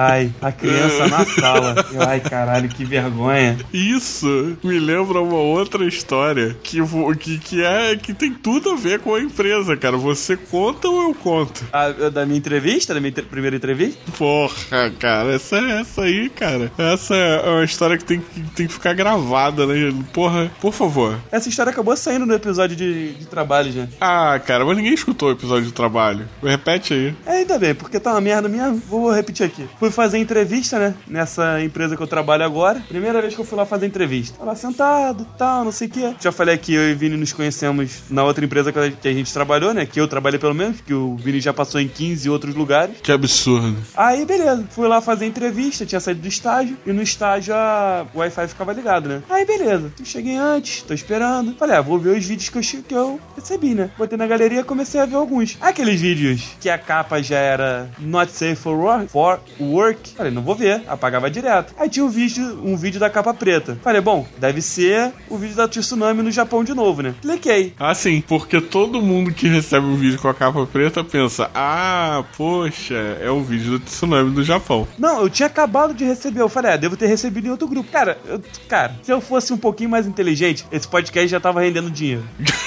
Ai, 0.00 0.30
a 0.40 0.52
criança 0.52 1.08
na 1.08 1.24
sala. 1.24 1.74
Eu, 1.92 2.02
ai, 2.02 2.20
caralho, 2.20 2.68
que 2.68 2.84
vergonha. 2.84 3.56
Isso 3.72 4.56
me 4.62 4.78
lembra 4.78 5.20
uma 5.20 5.38
outra 5.38 5.84
história 5.84 6.56
que, 6.62 6.78
que, 7.18 7.38
que 7.38 7.64
é 7.64 7.96
que 7.96 8.14
tem 8.14 8.32
tudo 8.32 8.70
a 8.70 8.76
ver 8.76 9.00
com 9.00 9.14
a 9.14 9.20
empresa, 9.20 9.76
cara. 9.76 9.96
Você 9.96 10.36
conta 10.36 10.88
ou 10.88 11.02
eu 11.08 11.14
conto? 11.14 11.64
A- 11.72 11.88
da 12.10 12.24
minha 12.24 12.38
entrevista, 12.38 12.94
da 12.94 13.00
minha 13.00 13.12
primeira 13.12 13.56
entrevista? 13.56 13.98
Porra, 14.16 14.90
cara, 15.00 15.34
essa, 15.34 15.56
essa 15.58 16.02
aí, 16.02 16.28
cara. 16.30 16.70
Essa 16.78 17.16
é 17.16 17.50
uma 17.50 17.64
história 17.64 17.98
que 17.98 18.04
tem, 18.04 18.20
que 18.20 18.40
tem 18.54 18.66
que 18.68 18.72
ficar 18.72 18.92
gravada, 18.94 19.66
né? 19.66 19.92
Porra, 20.12 20.50
por 20.60 20.72
favor. 20.72 21.18
Essa 21.32 21.48
história 21.48 21.70
acabou 21.70 21.96
saindo 21.96 22.24
no 22.24 22.34
episódio 22.34 22.76
de, 22.76 23.14
de 23.14 23.26
trabalho 23.26 23.72
já. 23.72 23.88
Ah, 24.00 24.38
cara, 24.38 24.64
mas 24.64 24.76
ninguém 24.76 24.94
escutou 24.94 25.28
o 25.30 25.32
episódio 25.32 25.64
de 25.66 25.72
trabalho. 25.72 26.24
Repete 26.42 26.94
aí. 26.94 27.14
É, 27.26 27.38
ainda 27.38 27.58
bem, 27.58 27.74
porque 27.74 27.98
tá 27.98 28.12
uma 28.12 28.20
merda 28.20 28.48
mesmo. 28.48 28.76
Vou 28.88 29.10
repetir 29.12 29.44
aqui. 29.44 29.66
Fui 29.88 29.94
fazer 30.04 30.18
entrevista, 30.18 30.78
né? 30.78 30.94
Nessa 31.06 31.62
empresa 31.62 31.96
que 31.96 32.02
eu 32.02 32.06
trabalho 32.06 32.44
agora. 32.44 32.78
Primeira 32.88 33.22
vez 33.22 33.34
que 33.34 33.40
eu 33.40 33.44
fui 33.44 33.56
lá 33.56 33.64
fazer 33.64 33.86
entrevista. 33.86 34.38
Tava 34.38 34.54
sentado, 34.54 35.26
tal, 35.38 35.64
não 35.64 35.72
sei 35.72 35.88
o 35.88 35.90
quê. 35.90 36.14
Já 36.20 36.30
falei 36.30 36.58
que 36.58 36.74
eu 36.74 36.90
e 36.90 36.92
o 36.92 36.96
Vini 36.96 37.16
nos 37.16 37.32
conhecemos 37.32 38.02
na 38.10 38.22
outra 38.22 38.44
empresa 38.44 38.70
que 38.70 38.78
a- 38.78 39.12
gente 39.12 39.32
trabalhou, 39.32 39.72
né? 39.72 39.86
Que 39.86 39.98
eu 39.98 40.06
trabalhei 40.06 40.38
pelo 40.38 40.54
menos, 40.54 40.82
que 40.82 40.92
o 40.92 41.16
Vini 41.16 41.40
já 41.40 41.54
passou 41.54 41.80
em 41.80 41.88
15 41.88 42.28
outros 42.28 42.54
lugares. 42.54 42.96
Que 43.02 43.10
absurdo. 43.10 43.76
Aí, 43.96 44.26
beleza. 44.26 44.64
Fui 44.70 44.86
lá 44.86 45.00
fazer 45.00 45.24
entrevista, 45.24 45.86
tinha 45.86 46.00
saído 46.00 46.20
do 46.20 46.28
estágio. 46.28 46.76
E 46.86 46.92
no 46.92 47.00
estágio 47.02 47.54
a 47.54 48.06
o 48.12 48.18
Wi-Fi 48.18 48.48
ficava 48.48 48.72
ligado, 48.74 49.08
né? 49.08 49.22
Aí, 49.30 49.46
beleza. 49.46 49.90
Eu 49.98 50.04
cheguei 50.04 50.36
antes, 50.36 50.82
tô 50.82 50.92
esperando. 50.92 51.54
Falei, 51.58 51.76
ah, 51.76 51.80
vou 51.80 51.98
ver 51.98 52.16
os 52.18 52.24
vídeos 52.26 52.50
que 52.50 52.58
eu, 52.58 52.82
que 52.82 52.94
eu 52.94 53.20
recebi, 53.34 53.74
né? 53.74 53.90
Botei 53.96 54.18
na 54.18 54.26
galeria 54.26 54.60
e 54.60 54.64
comecei 54.64 55.00
a 55.00 55.06
ver 55.06 55.16
alguns. 55.16 55.56
Aqueles 55.62 55.98
vídeos 56.00 56.42
que 56.60 56.68
a 56.68 56.76
capa 56.76 57.22
já 57.22 57.38
era 57.38 57.88
not 57.98 58.30
safe 58.30 58.56
for 58.56 58.76
work. 58.76 59.08
For 59.08 59.40
work. 59.70 60.14
Falei, 60.16 60.32
não 60.32 60.42
vou 60.42 60.54
ver. 60.54 60.82
Apagava 60.88 61.30
direto. 61.30 61.74
Aí 61.78 61.88
tinha 61.88 62.04
um 62.04 62.08
vídeo, 62.08 62.60
um 62.64 62.76
vídeo 62.76 62.98
da 63.00 63.08
capa 63.10 63.32
preta. 63.34 63.78
Falei, 63.82 64.00
bom, 64.00 64.26
deve 64.38 64.60
ser 64.62 65.12
o 65.28 65.36
vídeo 65.36 65.56
da 65.56 65.68
tsunami 65.68 66.22
no 66.22 66.30
Japão 66.30 66.62
de 66.64 66.74
novo, 66.74 67.02
né? 67.02 67.14
Cliquei. 67.20 67.74
Ah, 67.78 67.94
sim, 67.94 68.20
porque 68.26 68.60
todo 68.60 69.00
mundo 69.02 69.32
que 69.32 69.48
recebe 69.48 69.86
um 69.86 69.96
vídeo 69.96 70.18
com 70.18 70.28
a 70.28 70.34
capa 70.34 70.66
preta 70.66 71.02
pensa: 71.04 71.50
Ah, 71.54 72.24
poxa, 72.36 72.94
é 73.20 73.30
o 73.30 73.42
vídeo 73.42 73.72
do 73.72 73.80
tsunami 73.80 74.30
do 74.30 74.42
Japão. 74.44 74.86
Não, 74.98 75.20
eu 75.22 75.30
tinha 75.30 75.46
acabado 75.46 75.94
de 75.94 76.04
receber. 76.04 76.40
Eu 76.40 76.48
falei, 76.48 76.72
ah, 76.72 76.76
devo 76.76 76.96
ter 76.96 77.06
recebido 77.06 77.46
em 77.46 77.50
outro 77.50 77.66
grupo. 77.68 77.90
Cara, 77.90 78.18
eu- 78.26 78.40
cara, 78.68 78.94
se 79.02 79.10
eu 79.12 79.20
fosse 79.20 79.52
um 79.52 79.58
pouquinho 79.58 79.90
mais 79.90 80.06
inteligente, 80.06 80.64
esse 80.72 80.86
podcast 80.88 81.28
já 81.28 81.40
tava 81.40 81.60
rendendo 81.60 81.90
dinheiro. 81.90 82.24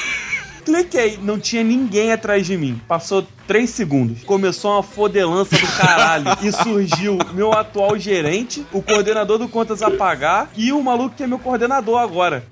Cliquei, 0.63 1.17
não 1.21 1.39
tinha 1.39 1.63
ninguém 1.63 2.11
atrás 2.11 2.45
de 2.45 2.55
mim. 2.55 2.79
Passou 2.87 3.25
3 3.51 3.69
segundos. 3.69 4.23
Começou 4.23 4.71
uma 4.71 4.81
fodelança 4.81 5.57
do 5.57 5.67
caralho. 5.75 6.25
e 6.41 6.53
surgiu 6.53 7.17
meu 7.33 7.51
atual 7.51 7.99
gerente, 7.99 8.65
o 8.71 8.81
coordenador 8.81 9.37
do 9.37 9.49
Contas 9.49 9.81
a 9.81 9.91
Pagar 9.91 10.49
e 10.55 10.71
o 10.71 10.81
maluco 10.81 11.17
que 11.17 11.23
é 11.23 11.27
meu 11.27 11.37
coordenador 11.37 11.99
agora. 11.99 12.45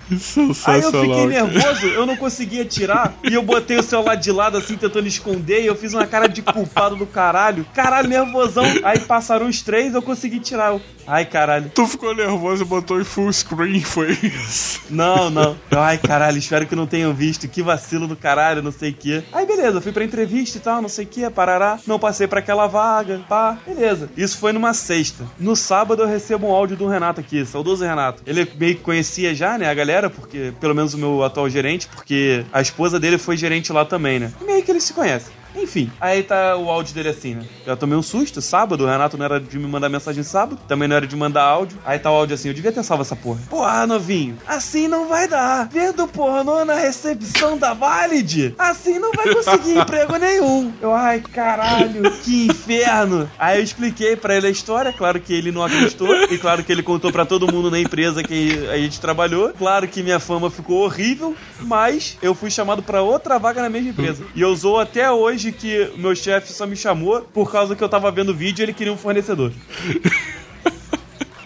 Aí 0.66 0.82
eu 0.82 0.92
fiquei 0.92 1.26
nervoso, 1.28 1.88
eu 1.88 2.06
não 2.06 2.18
conseguia 2.18 2.66
tirar. 2.66 3.14
E 3.24 3.34
eu 3.34 3.42
botei 3.42 3.78
o 3.78 3.84
celular 3.84 4.16
de 4.16 4.30
lado 4.30 4.58
assim, 4.58 4.76
tentando 4.76 5.08
esconder. 5.08 5.62
E 5.62 5.68
eu 5.68 5.76
fiz 5.76 5.94
uma 5.94 6.06
cara 6.06 6.28
de 6.28 6.42
culpado 6.42 6.98
do 6.98 7.08
caralho. 7.08 7.66
Caralho, 7.74 8.10
nervosão. 8.10 8.66
Aí 8.84 9.00
passaram 9.00 9.48
os 9.48 9.62
três, 9.62 9.94
eu 9.94 10.02
consegui 10.02 10.42
tirar. 10.42 10.74
Eu, 10.74 10.82
Ai, 11.08 11.26
caralho. 11.26 11.72
Tu 11.74 11.88
ficou 11.88 12.14
nervoso 12.14 12.64
e 12.64 12.66
botou 12.66 13.00
em 13.00 13.04
full 13.04 13.32
screen, 13.32 13.82
foi 13.82 14.12
isso? 14.12 14.82
Não, 14.90 15.30
não. 15.30 15.58
Ai, 15.72 15.98
caralho, 15.98 16.38
espero 16.38 16.68
que 16.68 16.76
não 16.76 16.86
tenham 16.86 17.14
visto. 17.14 17.48
Que 17.48 17.64
vacilo 17.64 18.06
do 18.08 18.16
caralho, 18.16 18.62
não 18.62 18.72
sei 18.72 18.92
o 18.92 18.94
quê. 18.94 19.24
Aí, 19.32 19.46
beleza, 19.46 19.82
fui 19.82 19.92
pra 19.92 20.04
entrevista 20.04 20.58
e 20.58 20.62
tal, 20.62 20.82
não 20.82 20.89
sei 20.90 21.06
o 21.06 21.08
quê, 21.08 21.30
parará. 21.30 21.80
Não 21.86 22.00
passei 22.00 22.28
pra 22.28 22.40
aquela 22.40 22.68
vaga, 22.68 23.22
pá, 23.28 23.58
beleza. 23.66 24.10
Isso 24.18 24.38
foi 24.38 24.52
numa 24.52 24.74
sexta. 24.74 25.26
No 25.40 25.56
sábado 25.56 26.04
eu 26.04 26.08
recebo 26.08 26.48
um 26.48 26.52
áudio 26.52 26.76
do 26.78 26.88
Renato 26.88 27.20
aqui, 27.22 27.46
saudoso 27.46 27.86
Renato. 27.86 28.22
Ele 28.26 28.50
meio 28.58 28.76
que 28.76 28.82
conhecia 28.82 29.34
já, 29.34 29.58
né, 29.58 29.70
a 29.70 29.74
galera, 29.74 30.10
porque, 30.10 30.54
pelo 30.60 30.76
menos 30.76 30.94
o 30.94 30.98
meu 30.98 31.24
atual 31.24 31.50
gerente, 31.50 31.88
porque 31.88 32.46
a 32.52 32.62
esposa 32.62 33.00
dele 33.00 33.18
foi 33.18 33.38
gerente 33.38 33.72
lá 33.72 33.86
também, 33.86 34.20
né. 34.20 34.32
E 34.42 34.44
meio 34.44 34.64
que 34.64 34.72
eles 34.72 34.84
se 34.84 34.94
conhecem. 34.94 35.39
Enfim, 35.56 35.92
aí 36.00 36.24
tá 36.24 36.56
o 36.56 36.70
áudio 36.70 36.94
dele 36.94 37.10
assim, 37.10 37.36
né? 37.36 37.44
Eu 37.66 37.76
tomei 37.76 37.98
um 37.98 38.02
susto, 38.02 38.42
sábado, 38.42 38.84
o 38.84 38.88
Renato 38.88 39.18
não 39.18 39.26
era 39.26 39.40
de 39.40 39.58
me 39.58 39.68
mandar 39.68 39.90
mensagem 39.90 40.24
sábado, 40.24 40.60
também 40.68 40.88
não 40.88 40.96
era 40.96 41.08
de 41.08 41.16
mandar 41.16 41.44
áudio. 41.44 41.78
Aí 41.86 41.98
tá 42.00 42.12
o 42.12 42.16
áudio 42.16 42.36
assim, 42.36 42.50
eu 42.50 42.54
devia 42.54 42.72
ter 42.72 42.84
salvo 42.84 43.02
essa 43.04 43.16
porra. 43.16 43.40
Porra, 43.50 43.88
novinho, 43.88 44.38
assim 44.48 44.88
não 44.88 45.08
vai 45.08 45.28
dar. 45.28 45.68
Vendo 45.70 46.08
pornô 46.08 46.64
na 46.66 46.76
recepção 46.76 47.58
da 47.58 47.74
Valid, 47.74 48.54
assim 48.58 49.00
não 49.00 49.12
vai 49.12 49.34
conseguir 49.34 49.78
emprego 49.80 50.18
nenhum. 50.18 50.72
Eu, 50.82 50.94
ai, 50.94 51.20
caralho, 51.22 52.12
que 52.24 52.48
inferno. 52.48 53.30
Aí 53.38 53.58
eu 53.60 53.64
expliquei 53.64 54.16
pra 54.16 54.36
ele 54.36 54.48
a 54.48 54.52
história, 54.52 54.94
claro 54.94 55.20
que 55.20 55.34
ele 55.34 55.52
não 55.52 55.64
acreditou, 55.64 56.14
e 56.26 56.38
claro 56.38 56.64
que 56.64 56.72
ele 56.72 56.84
contou 56.84 57.12
pra 57.12 57.26
todo 57.26 57.52
mundo 57.52 57.72
na 57.72 57.80
empresa 57.80 58.24
que 58.24 58.68
a 58.70 58.78
gente 58.78 59.00
trabalhou. 59.02 59.50
Claro 59.54 59.88
que 59.88 60.04
minha 60.04 60.20
fama 60.20 60.50
ficou 60.50 60.84
horrível, 60.86 61.36
mas 61.62 62.18
eu 62.22 62.36
fui 62.36 62.52
chamado 62.52 62.84
pra 62.84 63.02
outra 63.02 63.38
vaga 63.38 63.62
na 63.62 63.70
mesma 63.70 63.90
empresa. 63.90 64.24
E 64.36 64.42
eu 64.42 64.50
usou 64.50 64.80
até 64.80 65.12
hoje 65.12 65.39
que 65.52 65.92
meu 65.98 66.16
chefe 66.16 66.54
só 66.54 66.68
me 66.68 66.76
chamou 66.76 67.22
por 67.22 67.52
causa 67.52 67.76
que 67.76 67.84
eu 67.84 67.90
tava 67.90 68.12
vendo 68.12 68.30
o 68.30 68.36
vídeo 68.36 68.62
e 68.62 68.66
ele 68.66 68.74
queria 68.74 68.94
um 68.94 68.98
fornecedor. 68.98 69.52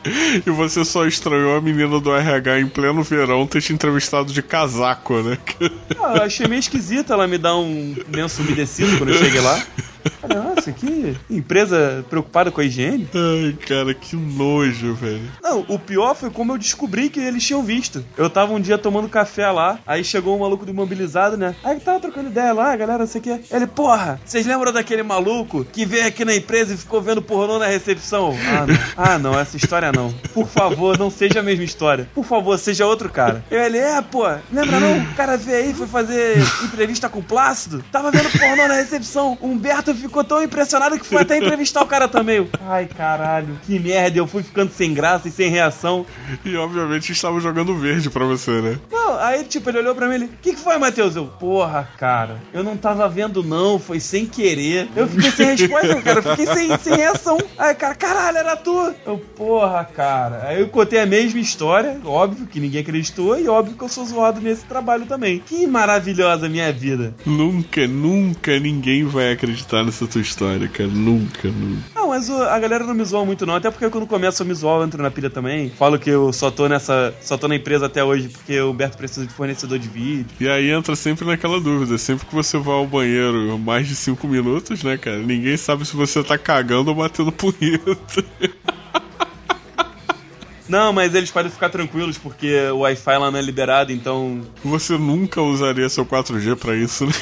E 0.46 0.50
você 0.50 0.84
só 0.84 1.06
estranhou 1.06 1.56
a 1.56 1.62
menina 1.62 2.00
do 2.00 2.14
RH 2.14 2.60
em 2.60 2.68
pleno 2.68 3.04
verão 3.04 3.48
ter 3.48 3.62
te 3.62 3.74
entrevistado 3.74 4.32
de 4.32 4.42
casaco, 4.42 5.22
né? 5.22 5.38
Ah, 6.00 6.18
eu 6.18 6.24
achei 6.24 6.48
meio 6.48 6.60
esquisito 6.60 7.14
ela 7.14 7.28
me 7.28 7.38
dar 7.38 7.56
um 7.56 7.96
lenço 8.12 8.42
umedecido 8.42 8.98
quando 8.98 9.12
eu 9.12 9.18
cheguei 9.18 9.40
lá. 9.40 9.62
Nossa, 10.28 10.72
que 10.72 11.16
empresa 11.30 12.06
preocupada 12.10 12.52
com 12.52 12.60
a 12.60 12.66
higiene. 12.66 13.08
Ai, 13.14 13.54
cara, 13.54 13.94
que 13.94 14.16
nojo, 14.16 14.94
velho. 14.96 15.32
Não, 15.42 15.66
o 15.68 15.80
pior 15.80 16.16
foi 16.16 16.30
como 16.30 16.54
eu 16.54 16.58
descobri 16.58 17.10
que 17.10 17.20
eles 17.20 17.46
tinham 17.46 17.64
visto. 17.64 18.04
Eu 18.18 18.30
tava 18.30 18.54
um 18.54 18.60
dia 18.60 18.78
tomando 18.78 19.08
café 19.08 19.50
lá, 19.50 19.80
aí 19.86 20.04
chegou 20.04 20.36
um 20.36 20.40
maluco 20.42 20.66
do 20.66 20.72
imobilizado, 20.72 21.38
né? 21.38 21.56
Aí 21.64 21.80
tava 21.80 22.00
trocando 22.00 22.30
ideia 22.30 22.54
lá, 22.54 22.76
galera, 22.76 23.08
sei 23.08 23.22
o 23.22 23.24
quê. 23.24 23.40
Ele, 23.50 23.68
porra, 23.68 24.20
vocês 24.26 24.46
lembram 24.46 24.74
daquele 24.74 25.04
maluco 25.04 25.66
que 25.66 25.86
veio 25.86 26.08
aqui 26.08 26.26
na 26.26 26.36
empresa 26.36 26.74
e 26.74 26.78
ficou 26.78 27.02
vendo 27.02 27.22
pornô 27.22 27.60
na 27.60 27.68
recepção? 27.68 28.36
Ah, 28.46 28.66
não. 28.66 28.84
Ah, 28.98 29.20
não, 29.20 29.40
essa 29.40 29.56
história 29.56 29.92
não. 29.94 30.12
Por 30.34 30.48
favor, 30.48 30.98
não 30.98 31.10
seja 31.10 31.40
a 31.40 31.44
mesma 31.44 31.64
história. 31.64 32.08
Por 32.14 32.26
favor, 32.26 32.58
seja 32.58 32.86
outro 32.86 33.10
cara. 33.10 33.44
Ele, 33.50 33.78
é, 33.78 34.02
pô, 34.02 34.24
lembra 34.52 34.80
não? 34.80 35.00
O 35.00 35.14
cara 35.16 35.38
veio 35.38 35.58
aí, 35.66 35.74
foi 35.74 35.88
fazer 35.88 36.38
entrevista 36.64 37.08
com 37.10 37.20
o 37.20 37.24
Plácido, 37.24 37.84
tava 37.92 38.12
vendo 38.12 38.30
pornô 38.32 38.68
na 38.68 38.76
recepção. 38.76 39.38
O 39.42 39.48
Humberto 39.48 39.94
ficou 39.94 40.24
tão 40.24 40.42
impressionado 40.44 41.00
que 41.00 41.06
foi 41.06 41.22
até 41.22 41.38
entrevistar 41.38 41.82
o 41.82 41.88
cara 41.88 42.08
também. 42.08 42.38
Eu, 42.38 42.50
Ai, 42.68 42.86
caralho, 42.86 43.60
que 43.66 43.80
merda, 43.80 44.18
eu 44.18 44.28
fui 44.28 44.44
ficando 44.44 44.72
sem 44.72 44.94
graça 44.94 45.28
e 45.28 45.32
sem 45.32 45.50
reação. 45.50 46.06
E 46.44 46.56
obviamente 46.56 47.12
estavam 47.12 47.40
jogando 47.40 47.76
verde 47.78 48.10
pra 48.10 48.26
você, 48.26 48.62
né? 48.62 48.80
Não, 48.92 49.20
aí 49.20 49.44
tipo, 49.44 49.70
ele 49.70 49.80
olhou 49.80 49.96
pra 49.96 50.08
mim 50.08 50.14
e 50.14 50.16
ele, 50.16 50.26
o 50.26 50.30
que, 50.42 50.54
que 50.54 50.60
foi, 50.60 50.78
Matheus? 50.78 51.16
Eu, 51.16 51.26
porra, 51.26 51.88
cara, 51.98 52.38
eu 52.54 52.64
não 52.64 52.76
tava 52.78 53.08
vendo 53.08 53.44
não, 53.44 53.78
foi 53.80 54.00
sem 54.00 54.26
querer. 54.26 54.90
Eu 54.96 55.08
fiquei 55.08 55.32
sem 55.32 55.56
resposta, 55.56 56.02
cara, 56.02 56.20
eu 56.20 56.24
fiquei 56.36 56.46
sem, 56.48 56.78
sem 56.78 56.96
reação. 56.96 57.38
Aí, 57.58 57.76
cara, 57.76 57.96
caralho, 57.96 58.38
era 58.38 58.56
tu. 58.56 58.94
Eu, 59.06 59.18
porra, 59.36 59.83
cara. 59.84 60.44
Aí 60.48 60.62
eu 60.62 60.68
contei 60.68 61.00
a 61.00 61.06
mesma 61.06 61.40
história, 61.40 62.00
óbvio 62.06 62.48
que 62.48 62.60
ninguém 62.60 62.82
acreditou 62.82 63.40
e 63.40 63.48
óbvio 63.48 63.76
que 63.76 63.84
eu 63.84 63.90
sou 63.90 64.06
zoado 64.06 64.42
nesse 64.42 64.66
trabalho 64.66 65.06
também. 65.06 65.40
Que 65.40 65.66
maravilhosa 65.68 66.50
minha 66.50 66.72
vida. 66.72 67.14
Nunca, 67.26 67.88
nunca 67.88 68.60
ninguém 68.60 69.04
vai 69.04 69.32
acreditar 69.32 69.84
nessa 69.84 70.08
tua 70.08 70.22
história, 70.22 70.68
cara. 70.68 70.90
Nunca, 70.90 71.48
nunca. 71.48 71.84
Não, 71.96 72.10
mas 72.10 72.30
a 72.30 72.60
galera 72.60 72.84
não 72.84 72.94
me 72.94 73.04
zoa 73.04 73.26
muito 73.26 73.46
não, 73.46 73.56
até 73.56 73.70
porque 73.70 73.90
quando 73.90 74.08
começa 74.08 74.44
a 74.44 74.46
me 74.46 74.54
zoar 74.54 74.80
eu 74.80 74.86
entro 74.86 75.02
na 75.02 75.12
pilha 75.12 75.30
também. 75.30 75.70
Falo 75.70 76.00
que 76.00 76.10
eu 76.10 76.32
só 76.34 76.52
tô 76.52 76.68
nessa, 76.68 77.14
só 77.22 77.38
tô 77.38 77.48
na 77.48 77.56
empresa 77.56 77.86
até 77.86 78.04
hoje 78.04 78.30
porque 78.30 78.60
o 78.60 78.72
Humberto 78.72 78.98
precisa 78.98 79.26
de 79.26 79.34
fornecedor 79.34 79.80
de 79.80 79.88
vídeo. 79.88 80.28
E 80.40 80.48
aí 80.48 80.70
entra 80.70 80.96
sempre 80.96 81.26
naquela 81.26 81.60
dúvida. 81.60 81.98
Sempre 81.98 82.26
que 82.26 82.34
você 82.34 82.58
vai 82.58 82.76
ao 82.76 82.88
banheiro 82.88 83.58
mais 83.58 83.88
de 83.88 83.96
cinco 83.96 84.28
minutos, 84.28 84.84
né, 84.84 84.98
cara? 84.98 85.20
Ninguém 85.20 85.58
sabe 85.58 85.86
se 85.86 85.96
você 85.96 86.24
tá 86.24 86.38
cagando 86.38 86.90
ou 86.90 86.96
batendo 86.96 87.32
punheta. 87.32 88.24
Não, 90.74 90.92
mas 90.92 91.14
eles 91.14 91.30
podem 91.30 91.52
ficar 91.52 91.70
tranquilos 91.70 92.18
porque 92.18 92.52
o 92.72 92.80
Wi-Fi 92.80 93.18
lá 93.20 93.30
não 93.30 93.38
é 93.38 93.42
liberado, 93.44 93.92
então 93.92 94.42
Você 94.64 94.98
nunca 94.98 95.40
usaria 95.40 95.88
seu 95.88 96.04
4G 96.04 96.56
pra 96.56 96.76
isso, 96.76 97.06
né? 97.06 97.14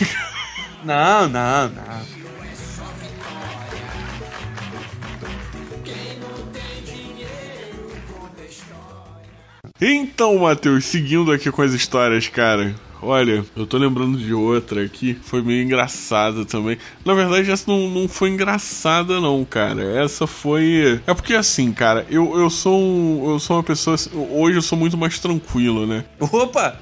Não, 0.86 1.28
não, 1.28 1.68
não. 1.68 2.22
Então, 9.82 10.38
Matheus, 10.40 10.86
seguindo 10.86 11.34
aqui 11.34 11.52
com 11.52 11.62
as 11.62 11.74
histórias, 11.74 12.30
cara. 12.30 12.74
Olha, 13.02 13.44
eu 13.56 13.66
tô 13.66 13.78
lembrando 13.78 14.18
de 14.18 14.34
outra 14.34 14.84
aqui, 14.84 15.18
foi 15.24 15.42
meio 15.42 15.64
engraçada 15.64 16.46
também. 16.46 16.78
Na 17.04 17.14
verdade, 17.14 17.50
essa 17.50 17.70
não, 17.70 17.90
não 17.90 18.08
foi 18.08 18.30
engraçada, 18.30 19.20
não, 19.20 19.44
cara. 19.44 19.82
Essa 20.04 20.28
foi. 20.28 21.02
É 21.08 21.14
porque 21.14 21.34
assim, 21.34 21.72
cara, 21.72 22.06
eu, 22.10 22.38
eu 22.40 22.50
sou 22.50 22.80
um, 22.80 23.32
eu 23.32 23.40
sou 23.40 23.58
uma 23.58 23.64
pessoa. 23.64 23.96
assim, 23.96 24.10
Hoje 24.32 24.58
eu 24.58 24.62
sou 24.62 24.78
muito 24.78 24.98
mais 24.98 25.20
tranquilo, 25.20 25.88
né? 25.88 26.06
Opa! 26.20 26.78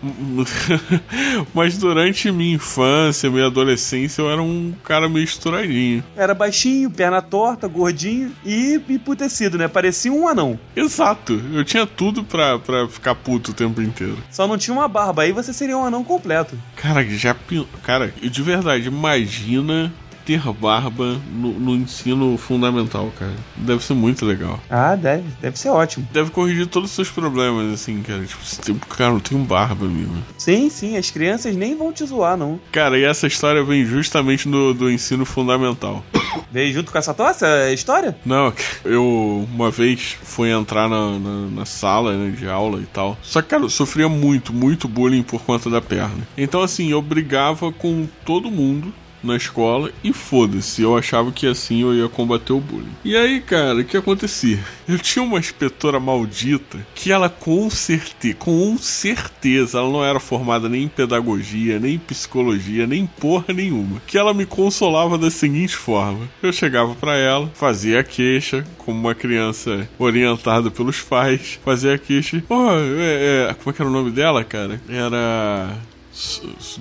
Mas 1.54 1.78
durante 1.78 2.32
minha 2.32 2.56
infância, 2.56 3.30
minha 3.30 3.46
adolescência, 3.48 4.22
eu 4.22 4.30
era 4.30 4.42
um 4.42 4.74
cara 4.84 5.08
meio 5.08 5.24
estouradinho. 5.24 6.04
Era 6.16 6.34
baixinho, 6.34 6.90
perna 6.92 7.22
torta, 7.22 7.68
gordinho 7.68 8.32
e 8.46 8.82
emputecido, 8.90 9.58
né? 9.58 9.68
Parecia 9.68 10.12
um 10.12 10.28
anão. 10.28 10.60
Exato, 10.76 11.42
eu 11.54 11.64
tinha 11.64 11.86
tudo 11.86 12.24
pra, 12.24 12.60
pra 12.60 12.88
ficar 12.88 13.16
puto 13.16 13.52
o 13.52 13.54
tempo 13.54 13.82
inteiro. 13.82 14.18
Só 14.30 14.48
não 14.48 14.58
tinha 14.58 14.74
uma 14.74 14.88
barba, 14.88 15.24
aí 15.24 15.32
você 15.32 15.54
seria 15.54 15.78
um 15.78 15.86
anão 15.86 16.04
completo. 16.10 16.58
Cara, 16.76 17.06
já. 17.06 17.36
Cara, 17.84 18.12
de 18.20 18.42
verdade, 18.42 18.88
imagina 18.88 19.94
ter 20.30 20.54
barba 20.54 21.20
no, 21.34 21.52
no 21.54 21.76
ensino 21.76 22.38
fundamental, 22.38 23.12
cara. 23.18 23.34
Deve 23.56 23.84
ser 23.84 23.96
muito 23.96 24.24
legal. 24.28 24.60
Ah, 24.70 24.96
deve, 24.96 25.24
deve 25.42 25.58
ser 25.58 25.70
ótimo. 25.70 26.08
Deve 26.14 26.30
corrigir 26.30 26.68
todos 26.68 26.92
os 26.92 26.96
seus 26.96 27.10
problemas, 27.10 27.74
assim, 27.74 28.04
cara. 28.04 28.24
Tipo, 28.24 28.86
cara, 28.86 29.14
eu 29.14 29.20
tenho 29.20 29.44
barba, 29.44 29.88
amigo. 29.88 30.14
Sim, 30.38 30.70
sim, 30.70 30.96
as 30.96 31.10
crianças 31.10 31.56
nem 31.56 31.76
vão 31.76 31.92
te 31.92 32.06
zoar, 32.06 32.38
não. 32.38 32.60
Cara, 32.72 33.00
e 33.00 33.04
essa 33.04 33.26
história 33.26 33.64
vem 33.64 33.84
justamente 33.84 34.48
do, 34.48 34.72
do 34.72 34.92
ensino 34.92 35.26
fundamental. 35.26 36.06
Veio 36.52 36.72
junto 36.74 36.92
com 36.92 36.98
essa 37.00 37.14
tosse 37.14 37.44
a 37.44 37.74
história? 37.74 38.16
Não, 38.24 38.54
eu 38.86 39.48
uma 39.52 39.72
vez 39.72 40.16
fui 40.22 40.52
entrar 40.52 40.88
na, 40.88 41.18
na, 41.18 41.48
na 41.48 41.66
sala 41.66 42.16
né, 42.16 42.36
de 42.38 42.48
aula 42.48 42.80
e 42.80 42.86
tal. 42.86 43.18
Só 43.24 43.42
que, 43.42 43.48
cara, 43.48 43.64
eu 43.64 43.70
sofria 43.70 44.08
muito, 44.08 44.54
muito 44.54 44.88
bullying 44.88 45.24
por 45.24 45.42
conta 45.42 45.72
da 45.72 45.82
perna. 45.82 46.28
Então, 46.38 46.62
assim, 46.62 46.92
eu 46.92 47.02
brigava 47.02 47.72
com 47.72 48.08
todo 48.24 48.52
mundo 48.52 48.94
na 49.24 49.36
escola 49.36 49.92
e 50.04 50.14
foda-se, 50.14 50.82
eu 50.82 50.98
achava 50.98 51.32
que 51.32 51.48
assim 51.48 51.82
eu 51.82 51.94
ia 51.94 52.10
combater 52.10 52.54
o 52.54 52.60
bullying. 52.60 52.96
E 53.04 53.16
aí, 53.16 53.42
cara, 53.42 53.80
o 53.80 53.86
que 53.86 53.98
acontecia? 53.98 54.60
Eu 54.90 54.98
tinha 54.98 55.24
uma 55.24 55.38
inspetora 55.38 56.00
maldita 56.00 56.80
que 56.96 57.12
ela 57.12 57.30
com 57.30 57.70
certeza, 57.70 58.36
com 58.40 58.76
certeza, 58.80 59.78
ela 59.78 59.88
não 59.88 60.04
era 60.04 60.20
formada 60.20 60.68
nem 60.68 60.86
em 60.86 60.88
pedagogia, 60.88 61.80
nem 61.80 61.94
em 61.94 62.00
psicologia, 62.00 62.88
nem 62.88 63.06
porra 63.06 63.54
nenhuma. 63.54 64.02
Que 64.08 64.18
ela 64.18 64.34
me 64.34 64.48
consolava 64.48 65.16
da 65.16 65.30
seguinte 65.30 65.76
forma: 65.76 66.28
eu 66.42 66.52
chegava 66.52 66.96
pra 66.96 67.16
ela, 67.16 67.52
fazia 67.54 68.00
a 68.00 68.04
queixa, 68.04 68.66
como 68.80 69.00
uma 69.00 69.14
criança 69.14 69.88
orientada 70.00 70.72
pelos 70.72 71.02
pais, 71.02 71.60
fazia 71.64 71.94
a 71.94 71.98
queixa. 71.98 72.44
Oh, 72.50 72.72
é, 72.72 73.50
é, 73.50 73.54
como 73.54 73.70
é 73.70 73.74
que 73.74 73.82
era 73.82 73.90
o 73.90 73.94
nome 73.94 74.10
dela, 74.10 74.44
cara? 74.44 74.82
Era. 74.90 75.78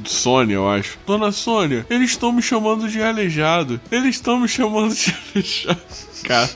Sônia, 0.05 0.55
eu 0.55 0.69
acho. 0.69 0.99
Dona 1.07 1.31
Sônia, 1.31 1.87
eles 1.89 2.11
estão 2.11 2.33
me 2.33 2.43
chamando 2.43 2.89
de 2.89 3.01
aleijado. 3.01 3.81
Eles 3.91 4.17
estão 4.17 4.41
me 4.41 4.49
chamando 4.49 4.93
de 4.95 5.15
aleijado. 5.33 5.81
Cara. 6.25 6.51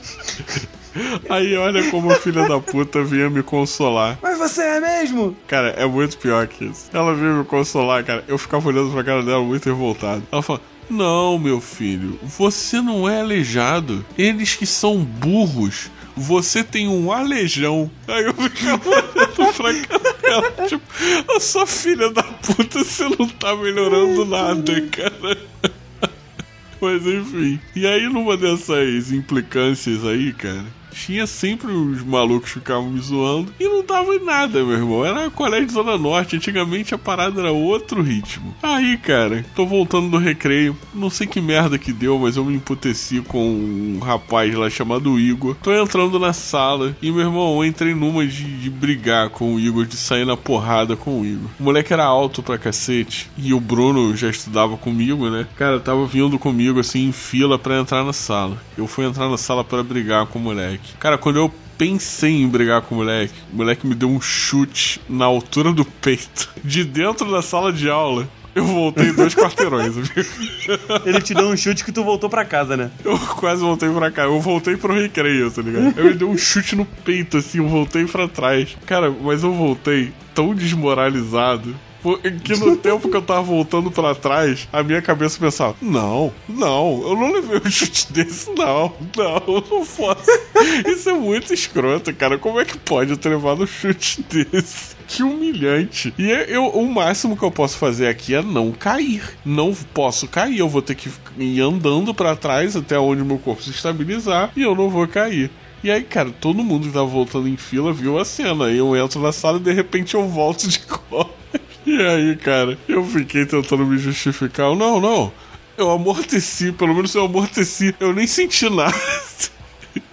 Aí 1.29 1.55
olha 1.55 1.89
como 1.89 2.11
a 2.11 2.15
filha 2.15 2.47
da 2.47 2.59
puta 2.59 3.03
vinha 3.03 3.29
me 3.29 3.41
consolar. 3.41 4.19
Mas 4.21 4.37
você 4.37 4.61
é 4.61 4.79
mesmo? 4.79 5.35
Cara, 5.47 5.69
é 5.69 5.85
muito 5.85 6.17
pior 6.17 6.45
que 6.45 6.65
isso. 6.65 6.89
Ela 6.93 7.15
veio 7.15 7.37
me 7.37 7.45
consolar, 7.45 8.03
cara. 8.03 8.23
Eu 8.27 8.37
ficava 8.37 8.67
olhando 8.67 8.91
pra 8.91 9.03
cara 9.03 9.23
dela 9.23 9.43
muito 9.43 9.65
revoltado. 9.65 10.21
Ela 10.31 10.41
falou: 10.41 10.61
Não, 10.89 11.39
meu 11.39 11.59
filho, 11.59 12.19
você 12.21 12.81
não 12.81 13.09
é 13.09 13.21
aleijado. 13.21 14.05
Eles 14.17 14.55
que 14.55 14.65
são 14.65 14.97
burros. 14.97 15.89
Você 16.15 16.63
tem 16.63 16.87
um 16.87 17.11
aleijão. 17.11 17.89
Aí 18.07 18.25
eu 18.25 18.33
ficava 18.35 19.12
cara 19.33 20.13
dela, 20.21 20.51
tipo, 20.67 20.83
a 21.35 21.39
sua 21.39 21.65
filha 21.65 22.09
da 22.11 22.23
puta, 22.23 22.83
você 22.83 23.03
não 23.03 23.27
tá 23.27 23.55
melhorando 23.55 24.25
nada, 24.25 24.81
cara. 24.89 25.37
Mas 26.81 27.05
enfim. 27.05 27.59
E 27.75 27.87
aí, 27.87 28.09
numa 28.09 28.35
dessas 28.35 29.11
implicâncias 29.11 30.05
aí, 30.05 30.33
cara, 30.33 30.65
tinha 30.93 31.27
sempre 31.27 31.71
os 31.71 32.03
malucos 32.03 32.49
que 32.49 32.59
ficavam 32.59 32.89
me 32.89 32.99
zoando 32.99 33.53
e 33.59 33.65
não 33.65 33.83
dava 33.83 34.15
em 34.15 34.23
nada, 34.23 34.63
meu 34.63 34.73
irmão. 34.73 35.05
Era 35.05 35.29
colégio 35.29 35.67
de 35.67 35.73
Zona 35.73 35.97
Norte. 35.97 36.35
Antigamente 36.35 36.93
a 36.93 36.97
parada 36.97 37.41
era 37.41 37.51
outro 37.51 38.01
ritmo. 38.01 38.55
Aí, 38.61 38.97
cara, 38.97 39.45
tô 39.55 39.65
voltando 39.65 40.09
do 40.09 40.17
recreio. 40.17 40.77
Não 40.93 41.09
sei 41.09 41.27
que 41.27 41.41
merda 41.41 41.77
que 41.77 41.91
deu, 41.91 42.17
mas 42.19 42.37
eu 42.37 42.45
me 42.45 42.55
emputeci 42.55 43.21
com 43.21 43.43
um 43.43 43.99
rapaz 43.99 44.53
lá 44.53 44.69
chamado 44.69 45.19
Igor. 45.19 45.55
Tô 45.61 45.73
entrando 45.73 46.19
na 46.19 46.33
sala 46.33 46.95
e, 47.01 47.11
meu 47.11 47.21
irmão, 47.21 47.57
eu 47.57 47.65
entrei 47.65 47.93
numa 47.93 48.25
de, 48.25 48.43
de 48.59 48.69
brigar 48.69 49.29
com 49.29 49.55
o 49.55 49.59
Igor, 49.59 49.85
de 49.85 49.97
sair 49.97 50.25
na 50.25 50.37
porrada 50.37 50.95
com 50.95 51.21
o 51.21 51.25
Igor. 51.25 51.49
O 51.59 51.63
moleque 51.63 51.93
era 51.93 52.03
alto 52.03 52.43
pra 52.43 52.57
cacete 52.57 53.29
e 53.37 53.53
o 53.53 53.59
Bruno 53.59 54.15
já 54.15 54.29
estudava 54.29 54.77
comigo, 54.77 55.29
né? 55.29 55.47
Cara, 55.55 55.79
tava 55.79 56.05
vindo 56.05 56.37
comigo 56.37 56.79
assim 56.79 57.07
em 57.07 57.11
fila 57.11 57.57
pra 57.57 57.79
entrar 57.79 58.03
na 58.03 58.13
sala. 58.13 58.57
Eu 58.77 58.87
fui 58.87 59.05
entrar 59.05 59.29
na 59.29 59.37
sala 59.37 59.63
pra 59.63 59.83
brigar 59.83 60.25
com 60.27 60.39
o 60.39 60.41
moleque. 60.41 60.82
Cara, 60.99 61.17
quando 61.17 61.37
eu 61.37 61.53
pensei 61.77 62.41
em 62.41 62.47
brigar 62.47 62.81
com 62.81 62.95
o 62.95 62.97
moleque, 62.99 63.33
o 63.51 63.57
moleque 63.57 63.85
me 63.87 63.95
deu 63.95 64.09
um 64.09 64.21
chute 64.21 65.01
na 65.09 65.25
altura 65.25 65.73
do 65.73 65.83
peito, 65.83 66.49
de 66.63 66.83
dentro 66.83 67.31
da 67.31 67.41
sala 67.41 67.73
de 67.73 67.89
aula. 67.89 68.27
Eu 68.55 68.65
voltei 68.65 69.11
dois 69.11 69.33
quarteirões, 69.33 69.97
amigo. 69.97 70.13
Ele 71.05 71.19
te 71.21 71.33
deu 71.33 71.47
um 71.47 71.57
chute 71.57 71.83
que 71.83 71.91
tu 71.91 72.03
voltou 72.03 72.29
pra 72.29 72.45
casa, 72.45 72.77
né? 72.77 72.91
Eu 73.03 73.17
quase 73.17 73.61
voltei 73.61 73.89
pra 73.89 74.11
cá. 74.11 74.25
Eu 74.25 74.39
voltei 74.39 74.77
pro 74.77 74.93
recreio, 74.93 75.49
tá 75.49 75.63
ligado? 75.63 75.97
Eu 75.97 76.05
me 76.05 76.13
deu 76.13 76.29
um 76.29 76.37
chute 76.37 76.75
no 76.75 76.85
peito, 76.85 77.37
assim, 77.37 77.57
eu 77.57 77.67
voltei 77.67 78.05
pra 78.05 78.27
trás. 78.27 78.77
Cara, 78.85 79.09
mas 79.09 79.41
eu 79.43 79.51
voltei 79.51 80.13
tão 80.35 80.53
desmoralizado 80.53 81.75
Que 82.43 82.57
no 82.57 82.75
tempo 82.75 83.09
que 83.09 83.15
eu 83.15 83.21
tava 83.21 83.41
voltando 83.41 83.89
pra 83.89 84.13
trás, 84.13 84.67
a 84.73 84.83
minha 84.83 85.01
cabeça 85.01 85.39
pensava: 85.39 85.75
não, 85.81 86.33
não, 86.47 87.01
eu 87.03 87.15
não 87.15 87.31
levei 87.31 87.61
um 87.65 87.71
chute 87.71 88.11
desse, 88.11 88.49
não, 88.49 88.93
não, 89.15 89.41
não 89.45 89.85
posso. 89.85 90.29
Isso 90.85 91.09
é 91.09 91.13
muito 91.13 91.53
escroto, 91.53 92.13
cara. 92.13 92.37
Como 92.37 92.59
é 92.59 92.65
que 92.65 92.77
pode 92.77 93.11
eu 93.11 93.17
ter 93.17 93.29
levado 93.29 93.63
um 93.63 93.67
chute 93.67 94.21
desse? 94.29 94.95
Que 95.07 95.23
humilhante. 95.23 96.13
E 96.17 96.29
eu, 96.29 96.65
o 96.67 96.91
máximo 96.91 97.37
que 97.37 97.43
eu 97.43 97.51
posso 97.51 97.77
fazer 97.77 98.07
aqui 98.07 98.35
é 98.35 98.41
não 98.41 98.71
cair. 98.71 99.21
Não 99.45 99.73
posso 99.73 100.27
cair, 100.27 100.59
eu 100.59 100.67
vou 100.67 100.81
ter 100.81 100.95
que 100.95 101.09
ir 101.37 101.61
andando 101.61 102.13
para 102.13 102.35
trás 102.35 102.75
até 102.75 102.97
onde 102.97 103.23
meu 103.23 103.37
corpo 103.37 103.63
se 103.63 103.69
estabilizar 103.69 104.51
e 104.55 104.61
eu 104.61 104.75
não 104.75 104.89
vou 104.89 105.07
cair. 105.07 105.51
E 105.83 105.91
aí, 105.91 106.01
cara, 106.01 106.31
todo 106.31 106.63
mundo 106.63 106.87
que 106.87 106.93
tava 106.93 107.05
voltando 107.05 107.47
em 107.47 107.57
fila 107.57 107.91
viu 107.91 108.17
a 108.17 108.23
cena. 108.23 108.65
Eu 108.71 108.95
entro 108.95 109.21
na 109.21 109.33
sala 109.33 109.57
e 109.57 109.61
de 109.61 109.73
repente 109.73 110.15
eu 110.15 110.27
volto 110.27 110.67
de 110.67 110.79
costas. 110.87 111.42
E 111.85 112.01
aí, 112.01 112.35
cara, 112.37 112.77
eu 112.87 113.03
fiquei 113.05 113.45
tentando 113.45 113.85
me 113.85 113.97
justificar. 113.97 114.75
Não, 114.75 114.99
não. 114.99 115.31
Eu 115.77 115.89
amorteci, 115.89 116.71
pelo 116.71 116.93
menos 116.93 117.13
eu 117.15 117.25
amorteci. 117.25 117.95
Eu 117.99 118.13
nem 118.13 118.27
senti 118.27 118.69
nada. 118.69 118.93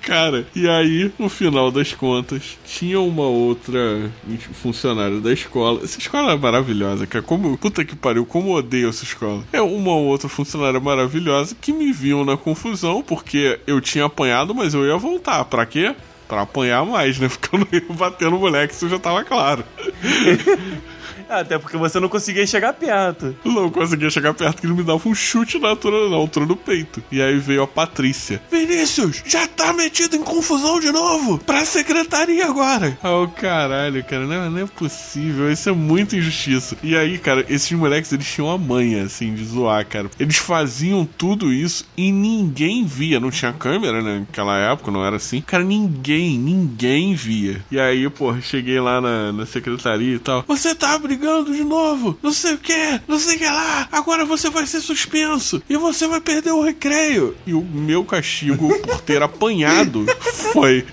Cara, 0.02 0.46
e 0.54 0.68
aí, 0.68 1.12
no 1.18 1.28
final 1.28 1.70
das 1.70 1.92
contas, 1.92 2.58
tinha 2.64 3.00
uma 3.00 3.26
outra 3.26 4.10
funcionária 4.54 5.20
da 5.20 5.32
escola. 5.32 5.82
Essa 5.84 5.98
escola 5.98 6.32
é 6.32 6.36
maravilhosa, 6.36 7.06
cara. 7.06 7.22
Como, 7.22 7.56
puta 7.56 7.84
que 7.84 7.96
pariu, 7.96 8.26
como 8.26 8.54
odeio 8.54 8.88
essa 8.88 9.04
escola. 9.04 9.42
É 9.52 9.60
uma 9.60 9.94
outra 9.94 10.28
funcionária 10.28 10.80
maravilhosa 10.80 11.56
que 11.58 11.72
me 11.72 11.92
viu 11.92 12.24
na 12.24 12.36
confusão, 12.36 13.02
porque 13.02 13.58
eu 13.66 13.80
tinha 13.80 14.06
apanhado, 14.06 14.54
mas 14.54 14.74
eu 14.74 14.84
ia 14.84 14.96
voltar. 14.96 15.44
Pra 15.44 15.64
quê? 15.64 15.94
Pra 16.28 16.42
apanhar 16.42 16.84
mais, 16.84 17.18
né? 17.18 17.28
Porque 17.30 17.54
eu 17.54 17.60
não 17.60 17.68
ia 17.72 17.84
bater 17.96 18.30
no 18.30 18.38
moleque, 18.38 18.74
isso 18.74 18.88
já 18.88 18.98
tava 18.98 19.24
claro. 19.24 19.64
Até 21.30 21.58
porque 21.58 21.76
você 21.76 22.00
não 22.00 22.08
conseguia 22.08 22.46
chegar 22.46 22.72
perto. 22.72 23.36
Não 23.44 23.70
conseguia 23.70 24.10
chegar 24.10 24.34
perto, 24.34 24.60
que 24.60 24.66
ele 24.66 24.74
me 24.74 24.82
dava 24.82 25.08
um 25.08 25.14
chute 25.14 25.58
na 25.58 25.68
altura, 25.68 26.08
na 26.10 26.16
altura 26.16 26.44
do 26.44 26.56
peito. 26.56 27.02
E 27.10 27.22
aí 27.22 27.38
veio 27.38 27.62
a 27.62 27.66
Patrícia. 27.66 28.42
Vinícius, 28.50 29.22
já 29.24 29.46
tá 29.46 29.72
metido 29.72 30.16
em 30.16 30.22
confusão 30.22 30.80
de 30.80 30.90
novo? 30.90 31.38
Pra 31.38 31.64
secretaria 31.64 32.46
agora. 32.46 32.98
Oh, 33.04 33.28
caralho, 33.28 34.02
cara, 34.04 34.26
não, 34.26 34.34
é, 34.34 34.50
não 34.50 34.58
é 34.58 34.66
possível. 34.66 35.50
Isso 35.50 35.68
é 35.68 35.72
muita 35.72 36.16
injustiça. 36.16 36.76
E 36.82 36.96
aí, 36.96 37.16
cara, 37.18 37.44
esses 37.48 37.70
moleques, 37.72 38.12
eles 38.12 38.26
tinham 38.26 38.50
a 38.50 38.58
manha, 38.58 39.04
assim, 39.04 39.32
de 39.34 39.44
zoar, 39.44 39.86
cara. 39.86 40.10
Eles 40.18 40.36
faziam 40.36 41.04
tudo 41.04 41.52
isso 41.52 41.86
e 41.96 42.10
ninguém 42.10 42.84
via. 42.84 43.20
Não 43.20 43.30
tinha 43.30 43.52
câmera, 43.52 44.02
né? 44.02 44.20
Naquela 44.20 44.58
época, 44.58 44.90
não 44.90 45.04
era 45.04 45.16
assim. 45.16 45.40
Cara, 45.40 45.62
ninguém, 45.62 46.38
ninguém 46.38 47.14
via. 47.14 47.64
E 47.70 47.78
aí, 47.78 48.08
pô, 48.10 48.38
cheguei 48.40 48.80
lá 48.80 49.00
na, 49.00 49.32
na 49.32 49.46
secretaria 49.46 50.16
e 50.16 50.18
tal. 50.18 50.44
Você 50.48 50.74
tá 50.74 50.98
brigando 50.98 51.19
brigando 51.20 51.54
de 51.54 51.62
novo, 51.62 52.18
não 52.22 52.32
sei 52.32 52.54
o 52.54 52.58
que, 52.58 53.00
não 53.06 53.18
sei 53.18 53.36
o 53.36 53.38
que 53.38 53.44
lá, 53.44 53.86
agora 53.92 54.24
você 54.24 54.48
vai 54.48 54.66
ser 54.66 54.80
suspenso 54.80 55.62
e 55.68 55.76
você 55.76 56.08
vai 56.08 56.20
perder 56.20 56.52
o 56.52 56.62
recreio. 56.62 57.36
E 57.46 57.52
o 57.52 57.60
meu 57.62 58.02
castigo 58.04 58.68
por 58.80 59.02
ter 59.02 59.22
apanhado 59.22 60.06
foi 60.52 60.84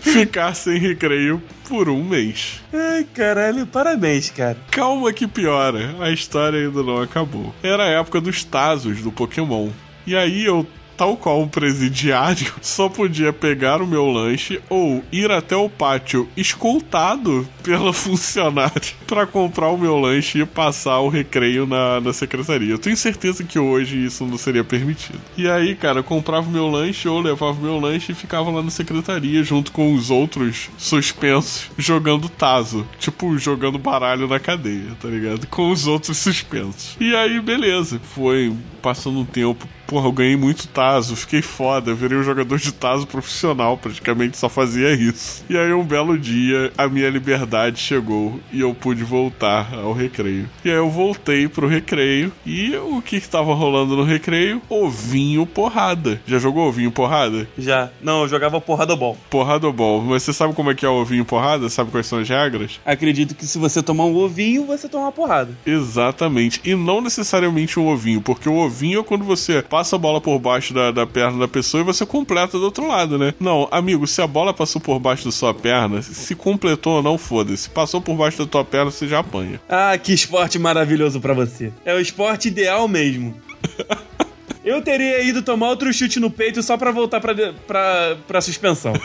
ficar 0.00 0.54
sem 0.54 0.78
recreio 0.78 1.42
por 1.68 1.90
um 1.90 2.02
mês. 2.02 2.62
Ai, 2.72 3.06
caralho, 3.14 3.66
parabéns, 3.66 4.30
cara. 4.30 4.56
Calma 4.70 5.12
que 5.12 5.26
piora, 5.26 5.94
a 6.00 6.10
história 6.10 6.66
ainda 6.66 6.82
não 6.82 7.02
acabou. 7.02 7.54
Era 7.62 7.84
a 7.84 8.00
época 8.00 8.20
dos 8.20 8.42
Tazos 8.44 9.02
do 9.02 9.12
Pokémon. 9.12 9.68
E 10.06 10.16
aí 10.16 10.44
eu 10.44 10.66
tal 10.96 11.16
qual 11.16 11.40
um 11.40 11.48
presidiário, 11.48 12.52
só 12.60 12.88
podia 12.88 13.32
pegar 13.32 13.82
o 13.82 13.86
meu 13.86 14.06
lanche 14.06 14.60
ou 14.68 15.02
ir 15.12 15.30
até 15.30 15.56
o 15.56 15.68
pátio 15.68 16.28
escoltado 16.36 17.46
pela 17.62 17.92
funcionária 17.94 18.92
para 19.06 19.26
comprar 19.26 19.68
o 19.68 19.78
meu 19.78 19.98
lanche 19.98 20.40
e 20.40 20.46
passar 20.46 21.00
o 21.00 21.08
recreio 21.08 21.66
na, 21.66 22.00
na 22.00 22.12
secretaria. 22.12 22.72
Eu 22.72 22.78
tenho 22.78 22.96
certeza 22.96 23.44
que 23.44 23.58
hoje 23.58 24.04
isso 24.04 24.24
não 24.24 24.38
seria 24.38 24.64
permitido. 24.64 25.20
E 25.36 25.48
aí, 25.48 25.74
cara, 25.74 26.00
eu 26.00 26.04
comprava 26.04 26.48
o 26.48 26.52
meu 26.52 26.68
lanche 26.68 27.08
ou 27.08 27.20
levava 27.20 27.58
o 27.58 27.62
meu 27.62 27.78
lanche 27.78 28.12
e 28.12 28.14
ficava 28.14 28.50
lá 28.50 28.62
na 28.62 28.70
secretaria 28.70 29.42
junto 29.42 29.72
com 29.72 29.94
os 29.94 30.10
outros 30.10 30.70
suspensos 30.78 31.70
jogando 31.76 32.28
taso. 32.28 32.86
Tipo, 32.98 33.36
jogando 33.38 33.78
baralho 33.78 34.28
na 34.28 34.38
cadeia, 34.38 34.96
tá 35.00 35.08
ligado? 35.08 35.46
Com 35.46 35.70
os 35.70 35.86
outros 35.86 36.16
suspensos. 36.18 36.96
E 37.00 37.14
aí, 37.14 37.40
beleza. 37.40 38.00
Foi 38.14 38.52
passando 38.82 39.20
um 39.20 39.24
tempo 39.24 39.66
porra, 39.86 40.08
eu 40.08 40.12
ganhei 40.12 40.36
muito 40.36 40.68
Tazo, 40.68 41.16
fiquei 41.16 41.42
foda, 41.42 41.94
virei 41.94 42.18
um 42.18 42.22
jogador 42.22 42.58
de 42.58 42.72
Tazo 42.72 43.06
profissional, 43.06 43.76
praticamente 43.76 44.36
só 44.36 44.48
fazia 44.48 44.92
isso. 44.92 45.44
E 45.48 45.56
aí 45.56 45.72
um 45.72 45.84
belo 45.84 46.18
dia 46.18 46.72
a 46.76 46.88
minha 46.88 47.08
liberdade 47.08 47.78
chegou 47.78 48.40
e 48.52 48.60
eu 48.60 48.74
pude 48.74 49.04
voltar 49.04 49.74
ao 49.74 49.92
recreio. 49.92 50.48
E 50.64 50.70
aí 50.70 50.76
eu 50.76 50.90
voltei 50.90 51.48
pro 51.48 51.66
recreio 51.66 52.32
e 52.44 52.76
o 52.76 53.00
que 53.02 53.20
que 53.20 53.28
tava 53.28 53.54
rolando 53.54 53.96
no 53.96 54.04
recreio? 54.04 54.60
Ovinho 54.68 55.46
porrada. 55.46 56.20
Já 56.26 56.38
jogou 56.38 56.68
ovinho 56.68 56.90
porrada? 56.90 57.48
Já. 57.56 57.90
Não, 58.02 58.22
eu 58.22 58.28
jogava 58.28 58.60
porrada 58.60 58.96
bom. 58.96 59.16
Porrada 59.30 59.70
bom. 59.70 60.00
Mas 60.02 60.22
você 60.22 60.32
sabe 60.32 60.54
como 60.54 60.70
é 60.70 60.74
que 60.74 60.84
é 60.84 60.88
o 60.88 61.00
ovinho 61.00 61.24
porrada? 61.24 61.68
Sabe 61.68 61.90
quais 61.90 62.06
são 62.06 62.18
as 62.18 62.28
regras? 62.28 62.80
Acredito 62.84 63.34
que 63.34 63.46
se 63.46 63.58
você 63.58 63.82
tomar 63.82 64.04
um 64.04 64.16
ovinho, 64.16 64.66
você 64.66 64.88
toma 64.88 65.04
uma 65.04 65.12
porrada. 65.12 65.52
Exatamente. 65.64 66.60
E 66.64 66.74
não 66.74 67.00
necessariamente 67.00 67.78
um 67.78 67.86
ovinho, 67.88 68.20
porque 68.20 68.48
o 68.48 68.56
ovinho 68.56 69.00
é 69.00 69.04
quando 69.04 69.24
você 69.24 69.62
passa 69.74 69.96
a 69.96 69.98
bola 69.98 70.20
por 70.20 70.38
baixo 70.38 70.72
da, 70.72 70.92
da 70.92 71.04
perna 71.04 71.36
da 71.36 71.48
pessoa 71.48 71.80
e 71.80 71.84
você 71.84 72.06
completa 72.06 72.56
do 72.56 72.64
outro 72.64 72.86
lado, 72.86 73.18
né? 73.18 73.34
Não, 73.40 73.66
amigo, 73.72 74.06
se 74.06 74.22
a 74.22 74.26
bola 74.26 74.54
passou 74.54 74.80
por 74.80 75.00
baixo 75.00 75.24
da 75.24 75.32
sua 75.32 75.52
perna, 75.52 76.00
se 76.00 76.32
completou 76.36 76.98
ou 76.98 77.02
não, 77.02 77.18
foda-se. 77.18 77.68
Passou 77.68 78.00
por 78.00 78.14
baixo 78.14 78.38
da 78.38 78.46
tua 78.46 78.64
perna, 78.64 78.92
você 78.92 79.08
já 79.08 79.18
apanha. 79.18 79.60
Ah, 79.68 79.98
que 79.98 80.14
esporte 80.14 80.60
maravilhoso 80.60 81.20
para 81.20 81.34
você. 81.34 81.72
É 81.84 81.92
o 81.92 81.98
esporte 81.98 82.46
ideal 82.46 82.86
mesmo. 82.86 83.34
Eu 84.64 84.80
teria 84.80 85.20
ido 85.24 85.42
tomar 85.42 85.70
outro 85.70 85.92
chute 85.92 86.20
no 86.20 86.30
peito 86.30 86.62
só 86.62 86.76
pra 86.76 86.92
voltar 86.92 87.20
pra, 87.20 87.34
pra, 87.66 88.16
pra 88.28 88.40
suspensão. 88.40 88.92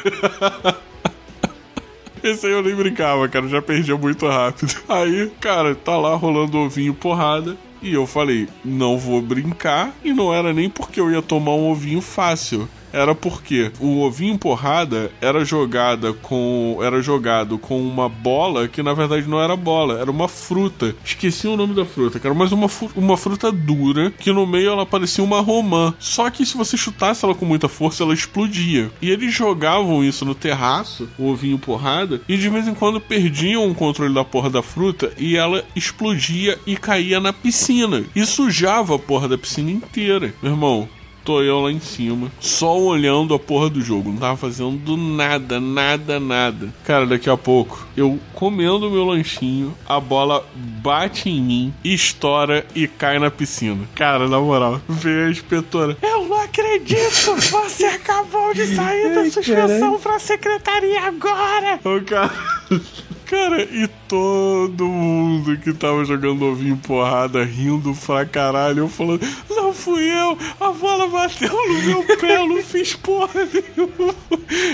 Esse 2.21 2.45
aí 2.45 2.51
eu 2.51 2.61
nem 2.61 2.75
brincava, 2.75 3.27
cara, 3.27 3.47
já 3.47 3.61
perdia 3.61 3.97
muito 3.97 4.27
rápido. 4.27 4.75
Aí, 4.89 5.31
cara, 5.39 5.73
tá 5.73 5.97
lá 5.97 6.15
rolando 6.15 6.57
ovinho 6.57 6.93
porrada. 6.93 7.57
E 7.81 7.93
eu 7.93 8.05
falei, 8.05 8.47
não 8.63 8.97
vou 8.97 9.21
brincar. 9.21 9.93
E 10.03 10.13
não 10.13 10.33
era 10.33 10.53
nem 10.53 10.69
porque 10.69 10.99
eu 10.99 11.11
ia 11.11 11.21
tomar 11.21 11.55
um 11.55 11.69
ovinho 11.69 12.01
fácil 12.01 12.67
era 12.91 13.13
porque 13.13 13.71
o 13.79 14.01
ovinho 14.01 14.37
porrada 14.37 15.11
era 15.21 15.43
jogada 15.43 16.13
com 16.13 16.79
era 16.81 17.01
jogado 17.01 17.57
com 17.57 17.81
uma 17.81 18.09
bola 18.09 18.67
que 18.67 18.83
na 18.83 18.93
verdade 18.93 19.27
não 19.27 19.41
era 19.41 19.55
bola, 19.55 19.99
era 19.99 20.09
uma 20.09 20.27
fruta. 20.27 20.95
Esqueci 21.03 21.47
o 21.47 21.57
nome 21.57 21.73
da 21.73 21.85
fruta, 21.85 22.19
cara, 22.19 22.33
mas 22.33 22.51
uma, 22.51 22.69
uma 22.95 23.17
fruta 23.17 23.51
dura 23.51 24.11
que 24.11 24.31
no 24.31 24.45
meio 24.45 24.71
ela 24.71 24.85
parecia 24.85 25.23
uma 25.23 25.39
romã. 25.39 25.93
Só 25.99 26.29
que 26.29 26.45
se 26.45 26.57
você 26.57 26.77
chutasse 26.77 27.23
ela 27.23 27.35
com 27.35 27.45
muita 27.45 27.67
força, 27.67 28.03
ela 28.03 28.13
explodia. 28.13 28.91
E 29.01 29.09
eles 29.09 29.33
jogavam 29.33 30.03
isso 30.03 30.25
no 30.25 30.35
terraço, 30.35 31.09
o 31.17 31.29
ovinho 31.29 31.57
porrada, 31.57 32.21
e 32.27 32.37
de 32.37 32.49
vez 32.49 32.67
em 32.67 32.73
quando 32.73 32.99
perdiam 32.99 33.69
o 33.69 33.75
controle 33.75 34.13
da 34.13 34.23
porra 34.23 34.49
da 34.49 34.61
fruta 34.61 35.11
e 35.17 35.35
ela 35.35 35.63
explodia 35.75 36.57
e 36.65 36.75
caía 36.75 37.19
na 37.19 37.33
piscina. 37.33 38.03
E 38.15 38.25
sujava 38.25 38.95
a 38.95 38.99
porra 38.99 39.27
da 39.27 39.37
piscina 39.37 39.71
inteira. 39.71 40.33
Meu 40.41 40.53
irmão, 40.53 40.89
tô 41.29 41.43
eu 41.43 41.59
lá 41.59 41.71
em 41.71 41.79
cima, 41.79 42.31
só 42.39 42.75
olhando 42.75 43.35
a 43.35 43.39
porra 43.39 43.69
do 43.69 43.79
jogo. 43.83 44.09
Não 44.09 44.17
tava 44.17 44.35
fazendo 44.35 44.97
nada, 44.97 45.59
nada, 45.59 46.19
nada. 46.19 46.73
Cara, 46.83 47.05
daqui 47.05 47.29
a 47.29 47.37
pouco, 47.37 47.87
eu 47.95 48.19
comendo 48.33 48.89
meu 48.89 49.05
lanchinho, 49.05 49.77
a 49.87 49.99
bola 49.99 50.43
bate 50.55 51.29
em 51.29 51.39
mim, 51.39 51.73
estoura 51.83 52.65
e 52.73 52.87
cai 52.87 53.19
na 53.19 53.29
piscina. 53.29 53.87
Cara, 53.93 54.27
na 54.27 54.39
moral, 54.39 54.81
veio 54.89 55.27
a 55.27 55.29
inspetora. 55.29 55.95
Eu 56.01 56.25
não 56.27 56.41
acredito! 56.41 57.35
Você 57.51 57.85
acabou 57.93 58.51
de 58.55 58.75
sair 58.75 59.13
da 59.13 59.29
suspensão 59.29 59.99
pra 59.99 60.17
secretaria 60.17 61.01
agora! 61.01 61.79
O 61.85 62.03
cara. 62.03 62.33
Cara, 63.29 63.61
e 63.61 63.87
todo 64.07 64.87
mundo 64.87 65.55
que 65.59 65.71
tava 65.71 66.03
jogando 66.03 66.45
ovinho 66.45 66.75
porrada, 66.77 67.43
rindo 67.43 67.93
pra 68.03 68.25
caralho, 68.25 68.79
eu 68.79 68.89
falando, 68.89 69.21
não 69.51 69.71
fui 69.71 70.01
eu, 70.09 70.35
a 70.59 70.71
bola 70.71 71.07
bateu 71.07 71.53
no 71.53 71.83
meu 71.83 72.03
pé, 72.17 72.37
eu 72.37 72.47
não 72.47 72.63
fiz 72.63 72.95
porra 72.95 73.29
nenhuma. 73.45 74.15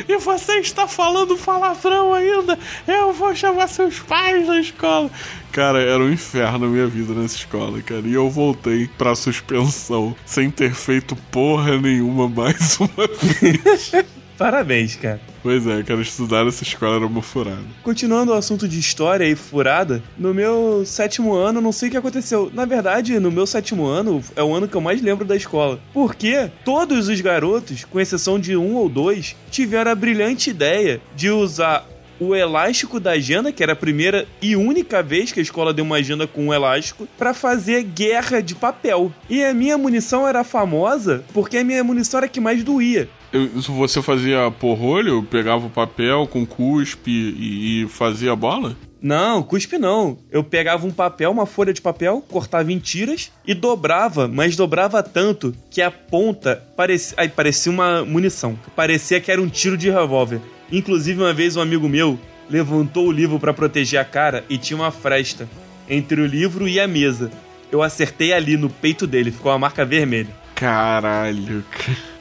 E 0.08 0.18
você 0.20 0.60
está 0.60 0.88
falando 0.88 1.36
palavrão 1.36 2.14
ainda, 2.14 2.58
eu 2.88 3.12
vou 3.12 3.36
chamar 3.36 3.68
seus 3.68 4.00
pais 4.00 4.48
na 4.48 4.62
escola. 4.62 5.12
Cara, 5.52 5.82
era 5.82 6.02
um 6.02 6.10
inferno 6.10 6.66
a 6.66 6.70
minha 6.70 6.88
vida 6.88 7.14
nessa 7.14 7.36
escola, 7.36 7.82
cara. 7.82 8.08
E 8.08 8.14
eu 8.14 8.30
voltei 8.30 8.90
pra 8.98 9.16
suspensão, 9.16 10.16
sem 10.26 10.50
ter 10.50 10.74
feito 10.74 11.14
porra 11.30 11.78
nenhuma 11.78 12.30
mais 12.30 12.80
uma 12.80 12.90
vez. 13.22 13.92
Parabéns, 14.38 14.96
cara. 14.96 15.35
Pois 15.46 15.68
é, 15.68 15.84
cara, 15.84 16.02
estudar 16.02 16.44
nessa 16.44 16.64
escola 16.64 16.96
era 16.96 17.06
uma 17.06 17.22
furada. 17.22 17.62
Continuando 17.84 18.32
o 18.32 18.34
assunto 18.34 18.68
de 18.68 18.80
história 18.80 19.26
e 19.26 19.36
furada, 19.36 20.02
no 20.18 20.34
meu 20.34 20.84
sétimo 20.88 21.36
ano, 21.36 21.62
não 21.62 21.72
sei 21.72 21.88
o 21.88 21.92
que 21.92 21.98
aconteceu. 21.98 22.50
Na 22.52 22.66
verdade, 22.66 23.20
no 23.20 23.30
meu 23.30 23.46
sétimo 23.46 23.86
ano, 23.86 24.24
é 24.36 24.42
o 24.42 24.56
ano 24.56 24.68
que 24.68 24.74
eu 24.74 24.82
mais 24.82 25.00
lembro 25.04 25.24
da 25.24 25.36
escola. 25.36 25.80
Porque 25.94 26.50
todos 26.64 27.10
os 27.10 27.22
garotos, 27.22 27.84
com 27.84 28.00
exceção 28.00 28.40
de 28.40 28.58
um 28.58 28.74
ou 28.74 28.90
dois, 28.90 29.36
tiveram 29.52 29.92
a 29.92 29.96
brilhante 29.96 30.50
ideia 30.50 31.00
de 31.16 31.30
usar 31.30 31.88
o 32.20 32.34
elástico 32.34 33.00
da 33.00 33.12
agenda, 33.12 33.52
que 33.52 33.62
era 33.62 33.74
a 33.74 33.76
primeira 33.76 34.28
e 34.42 34.56
única 34.56 35.04
vez 35.04 35.32
que 35.32 35.40
a 35.40 35.44
escola 35.44 35.74
deu 35.74 35.86
uma 35.86 35.98
agenda 35.98 36.26
com 36.26 36.48
um 36.48 36.54
elástico, 36.56 37.08
pra 37.20 37.36
fazer 37.36 37.84
guerra 37.84 38.42
de 38.42 38.56
papel. 38.56 39.12
E 39.30 39.44
a 39.44 39.54
minha 39.54 39.78
munição 39.78 40.28
era 40.28 40.44
famosa 40.44 41.24
porque 41.34 41.58
a 41.58 41.64
minha 41.64 41.84
munição 41.84 42.18
era 42.18 42.26
a 42.26 42.30
que 42.30 42.40
mais 42.40 42.64
doía. 42.64 43.08
Eu- 43.36 43.60
Isso 43.60 43.72
você 43.74 44.02
fazia 44.02 44.50
porrolho, 44.60 45.22
pegava 45.24 45.66
o 45.68 45.70
papel 45.70 46.26
com 46.28 46.46
cuspe 46.46 47.12
e, 47.12 47.84
e 47.84 47.88
fazia 47.88 48.32
a 48.32 48.36
bola? 48.36 48.76
Não, 49.02 49.44
cuspe 49.44 49.78
não. 49.78 50.18
Eu 50.32 50.44
pegava 50.44 50.88
um 50.88 50.92
papel, 50.92 51.30
uma 51.30 51.46
folha 51.46 51.72
de 51.74 51.82
papel, 51.82 52.24
cortava 52.28 52.72
em 52.72 52.80
tiras 52.80 53.32
e 53.46 53.54
dobrava, 53.54 54.28
mas 54.28 54.56
dobrava 54.56 55.04
tanto 55.04 55.54
que 55.70 55.82
a 55.82 55.92
ponta 55.92 56.64
parecia, 56.76 57.16
ai, 57.20 57.30
parecia 57.30 57.72
uma 57.72 58.04
munição. 58.04 58.58
Parecia 58.76 59.20
que 59.22 59.32
era 59.32 59.42
um 59.42 59.48
tiro 59.50 59.78
de 59.78 59.90
revólver. 59.92 60.40
Inclusive, 60.72 61.20
uma 61.22 61.34
vez 61.34 61.56
um 61.56 61.62
amigo 61.62 61.88
meu 61.88 62.18
levantou 62.50 63.08
o 63.08 63.12
livro 63.12 63.40
pra 63.40 63.54
proteger 63.54 64.00
a 64.00 64.06
cara 64.06 64.44
e 64.50 64.58
tinha 64.58 64.78
uma 64.78 64.92
fresta 64.92 65.48
entre 65.88 66.20
o 66.22 66.26
livro 66.26 66.68
e 66.68 66.80
a 66.80 66.88
mesa. 66.88 67.30
Eu 67.72 67.84
acertei 67.84 68.34
ali 68.34 68.58
no 68.58 68.70
peito 68.70 69.06
dele, 69.06 69.30
ficou 69.32 69.52
uma 69.52 69.60
marca 69.60 69.86
vermelha. 69.86 70.30
Caralho. 70.56 71.64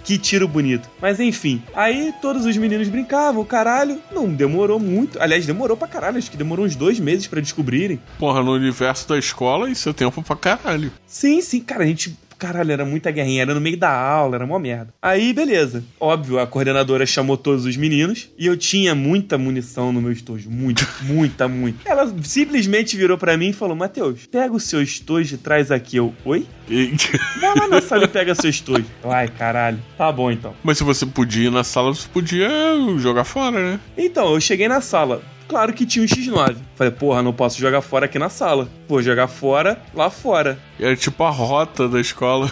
Que 0.05 0.19
tiro 0.19 0.47
bonito. 0.47 0.89
Mas 1.01 1.19
enfim, 1.19 1.63
aí 1.75 2.13
todos 2.21 2.45
os 2.45 2.57
meninos 2.59 2.89
brincavam, 2.89 3.43
caralho. 3.45 3.99
Não 4.13 4.29
demorou 4.29 4.79
muito. 4.79 5.21
Aliás, 5.21 5.47
demorou 5.47 5.77
pra 5.77 5.89
caralho. 5.89 6.19
Acho 6.19 6.31
que 6.31 6.37
demorou 6.37 6.67
uns 6.67 6.77
dois 6.77 7.01
meses 7.01 7.27
pra 7.27 7.41
descobrirem. 7.41 7.99
Porra, 8.19 8.43
no 8.43 8.53
universo 8.53 9.09
da 9.09 9.19
escola 9.19 9.71
isso 9.71 9.89
é 9.89 9.93
tempo 9.95 10.23
pra 10.23 10.37
caralho. 10.37 10.93
Sim, 11.07 11.41
sim, 11.41 11.61
cara, 11.61 11.85
a 11.85 11.87
gente. 11.87 12.17
Caralho, 12.39 12.73
era 12.73 12.85
muita 12.85 13.11
guerrinha, 13.11 13.43
era 13.43 13.55
no 13.55 13.61
meio 13.61 13.77
da 13.77 13.91
aula, 13.91 14.37
era 14.37 14.47
mó 14.47 14.59
merda. 14.59 14.93
Aí, 15.01 15.33
beleza. 15.33 15.85
Óbvio, 16.01 16.39
a 16.39 16.47
coordenadora 16.47 17.07
chamou 17.07 17.37
todos 17.37 17.65
os 17.65 17.77
meninos 17.77 18.31
e 18.39 18.47
eu 18.47 18.57
tinha 18.57 18.95
muita 18.95 19.39
munição 19.39 19.93
no 19.93 20.01
meu 20.01 20.13
estojo. 20.13 20.51
Muita, 20.65 20.87
muita, 21.03 21.49
muita. 21.49 21.89
Ela 21.89 22.13
simplesmente 22.23 22.97
virou 22.97 23.19
pra 23.19 23.37
mim 23.37 23.49
e 23.49 23.53
falou: 23.53 23.77
Matheus, 23.77 24.27
pega 24.27 24.53
o 24.53 24.61
seu 24.61 24.83
estojo 24.83 25.35
e 25.35 25.39
traz 25.39 25.71
aqui. 25.71 25.97
Eu, 25.97 26.15
oi? 26.25 26.47
Vai 27.41 27.55
lá 27.55 27.69
na 27.69 27.81
sala 27.81 28.05
e 28.05 28.09
pega 28.09 28.35
seu 28.35 28.49
estojo. 28.51 28.87
Ai, 29.05 29.29
caralho. 29.29 29.79
Tá 29.97 30.11
bom 30.11 30.31
então. 30.31 30.55
Mas 30.63 30.79
se 30.79 30.85
você 30.85 31.05
podia 31.05 31.49
ir 31.49 31.51
na 31.51 31.65
sala, 31.65 31.95
você 31.95 32.09
podia 32.09 32.49
jogar 32.99 33.25
fora, 33.25 33.73
né? 33.73 33.81
Então, 33.97 34.33
eu 34.33 34.41
cheguei 34.41 34.69
na 34.69 34.81
sala. 34.81 35.23
Claro 35.49 35.73
que 35.73 35.85
tinha 35.85 36.05
um 36.05 36.09
X9. 36.09 36.57
Falei, 36.75 36.93
porra, 36.93 37.23
não 37.23 37.33
posso 37.33 37.59
jogar 37.59 37.81
fora 37.83 38.07
aqui 38.07 38.19
na 38.19 38.29
sala. 38.29 38.69
Vou 38.89 39.03
jogar 39.03 39.29
fora, 39.29 39.81
lá 39.95 40.11
fora. 40.11 40.59
Era 40.81 40.97
tipo 40.97 41.23
a 41.23 41.31
rota 41.31 41.89
da 41.89 42.01
escola. 42.01 42.51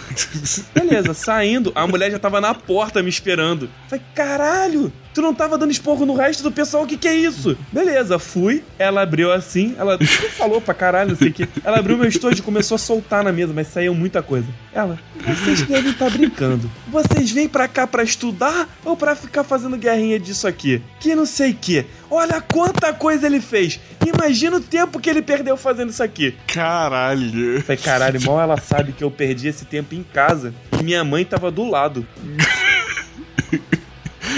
Beleza, 0.73 1.13
saindo, 1.13 1.71
a 1.75 1.87
mulher 1.87 2.11
já 2.11 2.19
tava 2.19 2.39
na 2.39 2.53
porta 2.53 3.01
me 3.01 3.09
esperando. 3.09 3.69
Falei, 3.87 4.03
caralho, 4.13 4.91
tu 5.13 5.21
não 5.21 5.33
tava 5.33 5.57
dando 5.57 5.71
esporro 5.71 6.05
no 6.05 6.15
resto 6.15 6.43
do 6.43 6.51
pessoal, 6.51 6.83
o 6.83 6.87
que 6.87 6.97
que 6.97 7.07
é 7.07 7.13
isso? 7.13 7.57
Beleza, 7.71 8.17
fui, 8.17 8.63
ela 8.77 9.01
abriu 9.01 9.31
assim, 9.31 9.75
ela 9.77 9.97
falou 10.37 10.59
pra 10.59 10.73
caralho, 10.73 11.11
não 11.11 11.17
sei 11.17 11.29
o 11.29 11.33
que. 11.33 11.47
Ela 11.63 11.79
abriu 11.79 11.97
meu 11.97 12.07
estojo 12.07 12.39
e 12.39 12.41
começou 12.41 12.75
a 12.75 12.79
soltar 12.79 13.23
na 13.23 13.31
mesa, 13.31 13.53
mas 13.53 13.67
saiu 13.67 13.93
muita 13.93 14.21
coisa. 14.21 14.47
Ela, 14.73 14.99
vocês 15.25 15.61
devem 15.61 15.91
estar 15.91 16.09
brincando. 16.09 16.69
Vocês 16.87 17.31
vêm 17.31 17.47
pra 17.47 17.67
cá 17.67 17.85
pra 17.85 18.03
estudar 18.03 18.67
ou 18.83 18.97
pra 18.97 19.15
ficar 19.15 19.43
fazendo 19.43 19.77
guerrinha 19.77 20.19
disso 20.19 20.47
aqui? 20.47 20.81
Que 20.99 21.15
não 21.15 21.25
sei 21.25 21.51
o 21.51 21.55
que. 21.55 21.85
Olha 22.09 22.41
quanta 22.41 22.93
coisa 22.93 23.25
ele 23.27 23.41
fez. 23.41 23.79
Imagina 24.05 24.57
o 24.57 24.61
tempo 24.61 24.99
que 24.99 25.09
ele 25.09 25.21
perdeu 25.21 25.55
fazendo 25.57 25.89
isso 25.89 26.03
aqui. 26.03 26.35
Caralho. 26.47 27.61
Falei, 27.61 27.81
caralho, 27.81 28.21
mal 28.21 28.41
ela 28.41 28.57
sabe 28.57 28.91
que 28.91 29.03
eu 29.03 29.11
perdi 29.11 29.47
esse 29.47 29.65
tempo 29.65 29.95
em 29.95 30.03
casa 30.03 30.53
e 30.79 30.83
minha 30.83 31.03
mãe 31.03 31.25
tava 31.25 31.49
do 31.49 31.67
lado. 31.67 32.05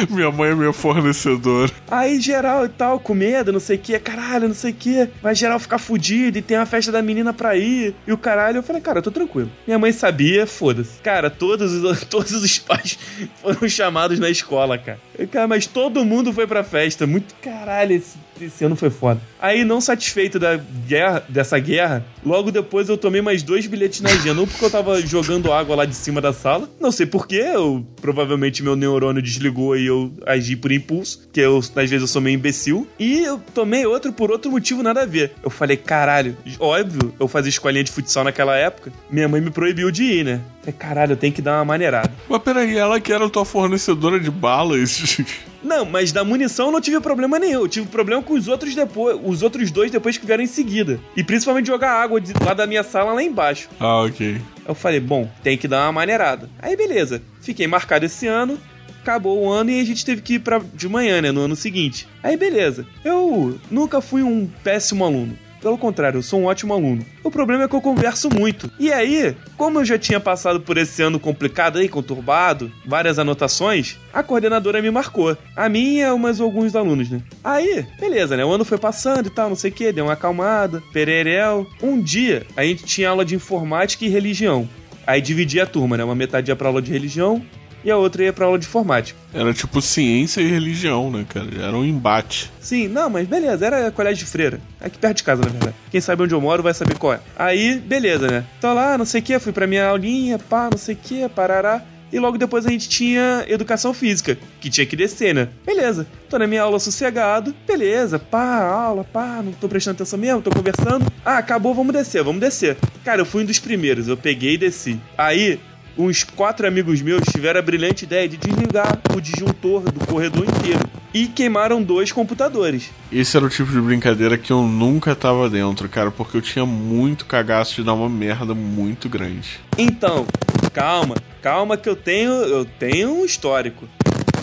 Minha 0.10 0.32
mãe 0.32 0.52
é 0.52 0.56
minha 0.56 0.74
fornecedora. 0.74 1.72
Aí 1.90 2.20
geral 2.20 2.66
e 2.66 2.70
tal, 2.70 3.00
com 3.00 3.14
medo, 3.14 3.52
não 3.52 3.60
sei 3.60 3.76
o 3.78 3.80
que, 3.80 3.98
caralho, 4.00 4.48
não 4.48 4.56
sei 4.56 4.72
o 4.72 4.74
que, 4.76 5.08
vai 5.22 5.36
geral 5.36 5.60
ficar 5.60 5.78
fudido 5.78 6.38
e 6.38 6.42
tem 6.42 6.58
a 6.58 6.66
festa 6.66 6.92
da 6.92 7.02
menina 7.02 7.34
pra 7.34 7.56
ir. 7.56 7.94
E 8.08 8.12
o 8.12 8.18
caralho, 8.18 8.58
eu 8.58 8.64
falei, 8.64 8.82
cara, 8.82 9.00
eu 9.00 9.04
tô 9.04 9.12
tranquilo. 9.12 9.50
Minha 9.66 9.80
mãe 9.80 9.92
sabia, 9.92 10.46
foda-se. 10.48 11.00
Cara, 11.02 11.30
todos, 11.30 11.72
os- 11.74 12.04
todos 12.06 12.32
os 12.32 12.60
pais 12.60 12.98
foram 13.42 13.68
chamados 13.70 14.20
na 14.20 14.30
escola, 14.30 14.78
cara. 14.78 15.00
Cara, 15.32 15.48
mas 15.48 15.66
todo 15.66 16.04
mundo 16.06 16.34
foi 16.34 16.46
pra 16.48 16.64
festa. 16.64 17.06
Muito 17.08 17.34
caralho, 17.42 17.94
esse, 17.94 18.18
esse 18.42 18.64
ano 18.64 18.76
foi 18.76 18.90
foda. 18.90 19.22
Aí, 19.40 19.64
não 19.64 19.80
satisfeito 19.80 20.40
da 20.40 20.58
guerra, 20.88 21.24
dessa 21.30 21.58
guerra, 21.60 22.06
logo 22.26 22.52
depois 22.52 22.90
eu 22.90 22.98
tomei 22.98 23.22
mais 23.22 23.44
dois 23.44 23.68
bilhetes 23.68 24.02
na 24.02 24.10
agenda. 24.10 24.42
Um 24.42 24.48
porque 24.48 24.66
eu 24.66 24.70
tava 24.70 25.02
jogando 25.06 25.52
água 25.52 25.76
lá 25.76 25.86
de 25.86 25.96
cima 25.96 26.20
da 26.20 26.34
sala. 26.34 26.70
Não 26.80 26.92
sei 26.92 27.06
porquê, 27.06 27.36
eu 27.54 27.86
provavelmente 28.02 28.64
meu 28.64 28.76
neurônio 28.76 29.22
desligou 29.22 29.78
e 29.78 29.86
eu 29.86 30.12
agi 30.26 30.56
por 30.56 30.72
impulso, 30.72 31.28
que 31.32 31.40
eu, 31.40 31.60
às 31.60 31.74
vezes 31.74 32.02
eu 32.02 32.08
sou 32.08 32.22
meio 32.22 32.36
imbecil. 32.36 32.88
E 33.00 33.24
eu 33.24 33.40
tomei 33.54 33.86
outro 33.86 34.12
por 34.12 34.32
outro 34.32 34.52
motivo 34.52 34.84
nada 34.84 35.02
a 35.02 35.06
ver. 35.06 35.34
Eu 35.44 35.50
falei, 35.50 35.78
caralho, 35.78 36.38
óbvio, 36.60 37.14
eu 37.20 37.28
fazia 37.28 37.50
escolinha 37.50 37.84
de 37.84 37.92
futsal 37.92 38.24
naquela 38.24 38.56
época. 38.56 38.92
Minha 39.10 39.28
mãe 39.28 39.42
me 39.42 39.52
proibiu 39.52 39.92
de 39.92 40.04
ir, 40.04 40.26
né? 40.26 40.42
Falei, 40.62 40.76
caralho, 40.78 41.12
eu 41.14 41.18
tenho 41.18 41.34
que 41.34 41.42
dar 41.42 41.58
uma 41.58 41.66
maneirada. 41.66 42.12
Mas 42.28 42.42
peraí, 42.42 42.76
ela 42.78 43.00
que 43.00 43.14
era 43.14 43.30
tua 43.30 43.46
fornecedora 43.46 44.20
de 44.20 44.32
balas. 44.32 45.18
Não, 45.66 45.84
mas 45.84 46.12
da 46.12 46.24
munição 46.24 46.68
eu 46.68 46.72
não 46.72 46.80
tive 46.80 47.00
problema 47.00 47.40
nenhum. 47.40 47.62
Eu 47.62 47.68
tive 47.68 47.88
problema 47.88 48.22
com 48.26 48.34
os 48.34 48.48
outros 48.48 48.76
depois, 48.76 49.18
os 49.24 49.42
outros 49.42 49.72
dois 49.72 49.92
depois 49.92 50.18
que 50.18 50.26
vieram 50.26 50.44
em 50.44 50.48
seguida. 50.48 51.00
E 51.16 51.24
principalmente 51.24 51.68
jogar 51.68 51.92
água 51.92 52.20
de, 52.20 52.34
lá 52.44 52.54
da 52.54 52.68
minha 52.68 52.84
sala 52.84 53.14
lá 53.14 53.24
embaixo. 53.24 53.70
ah, 53.80 54.04
ok. 54.04 54.42
Eu 54.68 54.74
falei, 54.74 55.00
bom, 55.00 55.30
tem 55.44 55.58
que 55.58 55.68
dar 55.68 55.86
uma 55.86 55.92
maneirada. 55.92 56.50
Aí 56.60 56.76
beleza, 56.76 57.22
fiquei 57.40 57.68
marcado 57.68 58.06
esse 58.06 58.26
ano, 58.26 58.60
acabou 59.02 59.44
o 59.44 59.50
ano 59.52 59.70
e 59.70 59.80
a 59.80 59.86
gente 59.86 60.04
teve 60.04 60.22
que 60.22 60.34
ir 60.34 60.40
pra, 60.40 60.60
de 60.74 60.90
manhã, 60.90 61.22
né, 61.22 61.32
no 61.32 61.42
ano 61.42 61.56
seguinte. 61.56 62.08
Aí 62.24 62.36
beleza, 62.36 62.86
eu 63.04 63.60
nunca 63.70 64.02
fui 64.02 64.24
um 64.24 64.50
péssimo 64.64 65.06
aluno. 65.06 65.38
Pelo 65.62 65.78
contrário, 65.78 66.20
eu 66.20 66.22
sou 66.22 66.42
um 66.42 66.46
ótimo 66.46 66.74
aluno. 66.74 67.06
O 67.24 67.32
problema 67.32 67.64
é 67.64 67.68
que 67.68 67.76
eu 67.76 67.82
converso 67.82 68.30
muito. 68.30 68.70
E 68.80 68.92
aí, 68.92 69.36
como 69.58 69.80
eu 69.80 69.86
já 69.86 69.98
tinha 69.98 70.20
passado 70.20 70.62
por 70.62 70.78
esse 70.78 71.02
ano 71.02 71.20
complicado 71.20 71.80
aí, 71.80 71.90
conturbado, 71.90 72.72
várias 72.86 73.18
anotações, 73.18 73.98
a 74.14 74.22
coordenadora 74.22 74.82
me 74.82 74.92
marcou. 74.92 75.38
A 75.56 75.68
minha, 75.68 76.16
mas 76.18 76.40
alguns 76.40 76.76
alunos, 76.76 77.10
né? 77.10 77.22
Aí, 77.44 77.86
beleza, 78.00 78.38
né? 78.38 78.46
O 78.46 78.52
ano 78.52 78.66
foi 78.66 78.78
passando 78.78 79.28
e 79.28 79.30
tal, 79.32 79.50
não 79.50 79.56
sei 79.56 79.72
o 79.72 79.74
que, 79.74 79.92
deu 79.92 80.06
uma 80.06 80.14
acalmada, 80.14 80.84
pererel. 80.94 81.66
Um 81.82 82.00
dia, 82.00 82.46
a 82.56 82.64
gente 82.64 82.84
tinha 82.84 83.10
aula 83.10 83.26
de 83.26 83.36
informática 83.36 84.06
e 84.06 84.10
religião. 84.10 84.70
Aí 85.08 85.22
dividia 85.22 85.64
a 85.64 85.68
turma, 85.68 85.98
né? 85.98 86.04
Uma 86.04 86.16
metade 86.16 86.52
ia 86.52 86.56
pra 86.56 86.68
aula 86.68 86.82
de 86.82 86.92
religião 86.92 87.42
e 87.86 87.92
a 87.92 87.96
outra 87.96 88.24
ia 88.24 88.34
pra 88.34 88.48
aula 88.48 88.58
de 88.58 88.66
informática. 88.66 89.18
Era 89.32 89.54
tipo 89.54 89.80
ciência 89.80 90.42
e 90.42 90.50
religião, 90.50 91.12
né, 91.12 91.24
cara? 91.30 91.48
Era 91.62 91.78
um 91.78 91.86
embate. 91.86 92.52
Sim, 92.60 92.88
não, 92.88 93.10
mas 93.10 93.28
beleza, 93.28 93.64
era 93.64 93.92
colégio 93.92 94.26
de 94.26 94.32
freira. 94.32 94.60
Aqui 94.82 94.98
perto 94.98 95.18
de 95.18 95.24
casa, 95.24 95.44
na 95.44 95.50
verdade. 95.50 95.76
Quem 95.92 96.02
sabe 96.02 96.24
onde 96.24 96.34
eu 96.34 96.42
moro 96.42 96.64
vai 96.64 96.74
saber 96.74 96.98
qual 96.98 97.14
é. 97.14 97.20
Aí, 97.38 97.78
beleza, 97.78 98.28
né? 98.28 98.44
Tô 98.60 98.74
lá, 98.74 98.98
não 98.98 99.06
sei 99.06 99.22
o 99.22 99.24
que, 99.24 99.38
fui 99.38 99.54
pra 99.54 99.68
minha 99.68 99.88
aulinha, 99.88 100.40
pá, 100.40 100.68
não 100.72 100.78
sei 100.78 100.96
o 100.96 100.98
que, 100.98 101.30
parará. 101.30 101.84
E 102.12 102.20
logo 102.20 102.38
depois 102.38 102.66
a 102.66 102.70
gente 102.70 102.88
tinha 102.88 103.44
educação 103.48 103.94
física, 103.94 104.38
que 104.62 104.70
tinha 104.70 104.86
que 104.86 104.96
descer, 104.96 105.34
né? 105.34 105.50
Beleza, 105.66 106.08
tô 106.30 106.40
na 106.40 106.48
minha 106.48 106.62
aula 106.62 106.80
sossegado, 106.80 107.54
beleza, 107.68 108.18
pá, 108.18 108.64
aula, 108.64 109.04
pá, 109.04 109.42
não 109.44 109.52
tô 109.52 109.68
prestando 109.68 109.96
atenção 109.96 110.18
mesmo, 110.18 110.42
tô 110.42 110.50
conversando. 110.50 111.06
Ah, 111.26 111.40
acabou, 111.40 111.74
vamos 111.74 111.94
descer, 111.94 112.24
vamos 112.24 112.40
descer. 112.40 112.78
Cara, 113.04 113.22
eu 113.22 113.26
fui 113.26 113.44
um 113.44 113.46
dos 113.46 113.60
primeiros, 113.60 114.08
eu 114.08 114.16
peguei 114.16 114.54
e 114.54 114.58
desci. 114.58 115.00
Aí, 115.18 115.60
uns 115.98 116.24
quatro 116.24 116.68
amigos 116.68 117.02
meus 117.02 117.22
tiveram 117.32 117.60
a 117.60 117.64
brilhante 117.64 118.06
ideia 118.06 118.28
de 118.28 118.38
desligar 118.38 119.00
o 119.16 119.22
disjuntor 119.22 119.82
do 119.82 120.06
corredor 120.06 120.46
inteiro 120.46 120.82
e 121.14 121.28
queimaram 121.28 121.82
dois 121.82 122.12
computadores. 122.12 122.92
Esse 123.12 123.38
era 123.38 123.46
o 123.46 123.50
tipo 123.50 123.72
de 123.72 123.80
brincadeira 123.80 124.38
que 124.38 124.52
eu 124.52 124.64
nunca 124.64 125.16
tava 125.16 125.50
dentro, 125.50 125.88
cara, 125.88 126.12
porque 126.12 126.36
eu 126.36 126.42
tinha 126.42 126.66
muito 126.66 127.26
cagaço 127.26 127.76
de 127.76 127.84
dar 127.84 127.94
uma 127.94 128.10
merda 128.10 128.54
muito 128.54 129.08
grande. 129.08 129.60
Então, 129.78 130.26
calma, 130.74 131.16
calma 131.42 131.78
que 131.78 131.88
eu 131.88 131.96
tenho, 131.96 132.32
eu 132.32 132.66
tenho 132.66 133.14
um 133.14 133.24
histórico. 133.24 133.88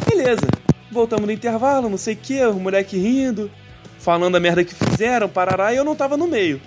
Beleza, 0.09 0.47
voltamos 0.91 1.27
no 1.27 1.33
intervalo, 1.33 1.91
não 1.91 1.99
sei 1.99 2.15
o 2.15 2.17
que, 2.17 2.43
o 2.47 2.55
moleque 2.55 2.97
rindo, 2.97 3.51
falando 3.99 4.37
a 4.37 4.41
merda 4.41 4.65
que 4.65 4.75
fizeram, 4.75 5.29
parará, 5.29 5.75
e 5.75 5.77
eu 5.77 5.85
não 5.85 5.95
tava 5.95 6.17
no 6.17 6.27
meio. 6.27 6.61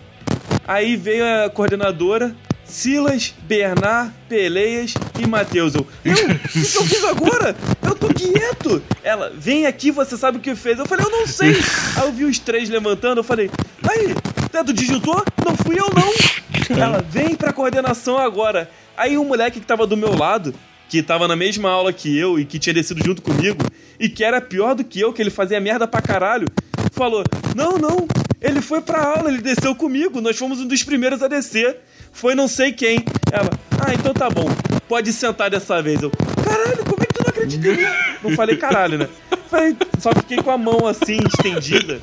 Aí 0.67 0.95
veio 0.95 1.23
a 1.25 1.49
coordenadora, 1.49 2.35
Silas, 2.65 3.33
Bernard, 3.43 4.11
Peleias 4.27 4.93
e 5.19 5.27
Matheus. 5.27 5.75
Eu, 5.75 5.81
o 5.81 5.87
que, 6.03 6.13
que 6.13 6.77
eu 6.77 6.83
fiz 6.83 7.03
agora? 7.03 7.55
Eu 7.81 7.95
tô 7.95 8.07
quieto. 8.07 8.81
Ela, 9.03 9.31
vem 9.35 9.65
aqui, 9.65 9.91
você 9.91 10.17
sabe 10.17 10.37
o 10.37 10.41
que 10.41 10.55
fez. 10.55 10.79
Eu 10.79 10.85
falei, 10.85 11.05
eu 11.05 11.11
não 11.11 11.27
sei. 11.27 11.51
Aí 11.95 12.03
eu 12.03 12.11
vi 12.11 12.25
os 12.25 12.39
três 12.39 12.69
levantando, 12.69 13.19
eu 13.19 13.23
falei, 13.23 13.49
aí, 13.87 14.15
tu 14.51 14.57
é 14.57 14.63
do 14.63 14.73
disjuntor? 14.73 15.23
Não 15.45 15.55
fui 15.55 15.79
eu 15.79 15.89
não. 15.93 16.77
Ela, 16.77 17.05
vem 17.07 17.35
pra 17.35 17.53
coordenação 17.53 18.17
agora. 18.17 18.69
Aí 18.97 19.17
o 19.17 19.23
moleque 19.23 19.59
que 19.59 19.65
tava 19.65 19.85
do 19.85 19.95
meu 19.95 20.15
lado, 20.15 20.53
que 20.89 21.03
tava 21.03 21.27
na 21.27 21.35
mesma 21.35 21.69
aula 21.69 21.93
que 21.93 22.17
eu 22.17 22.39
e 22.39 22.45
que 22.45 22.57
tinha 22.57 22.73
descido 22.73 23.03
junto 23.03 23.21
comigo, 23.21 23.63
e 23.99 24.09
que 24.09 24.23
era 24.23 24.41
pior 24.41 24.73
do 24.73 24.83
que 24.83 24.99
eu, 24.99 25.13
que 25.13 25.21
ele 25.21 25.29
fazia 25.29 25.59
merda 25.59 25.87
pra 25.87 26.01
caralho, 26.01 26.47
falou: 26.91 27.23
Não, 27.55 27.77
não, 27.77 28.07
ele 28.45 28.61
foi 28.61 28.79
pra 28.79 29.01
aula, 29.01 29.29
ele 29.29 29.41
desceu 29.41 29.73
comigo, 29.73 30.21
nós 30.21 30.37
fomos 30.37 30.61
um 30.61 30.67
dos 30.67 30.83
primeiros 30.83 31.23
a 31.23 31.27
descer. 31.27 31.77
Foi 32.13 32.35
não 32.35 32.47
sei 32.47 32.71
quem. 32.71 33.03
Ela, 33.31 33.49
ah, 33.83 33.93
então 33.93 34.13
tá 34.13 34.29
bom, 34.29 34.45
pode 34.87 35.11
sentar 35.11 35.49
dessa 35.49 35.81
vez. 35.81 36.01
Eu, 36.01 36.11
caralho, 36.11 36.85
como 36.85 37.01
é 37.01 37.05
que 37.07 37.13
tu 37.13 37.23
não 37.23 37.29
mim? 37.75 37.83
Não 38.23 38.31
falei 38.35 38.55
caralho, 38.55 38.99
né? 38.99 39.09
Falei, 39.49 39.75
só 39.99 40.11
fiquei 40.13 40.37
com 40.37 40.51
a 40.51 40.57
mão 40.57 40.85
assim, 40.85 41.17
estendida, 41.25 41.99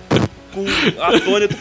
com 0.53 0.65
atônito. 1.01 1.57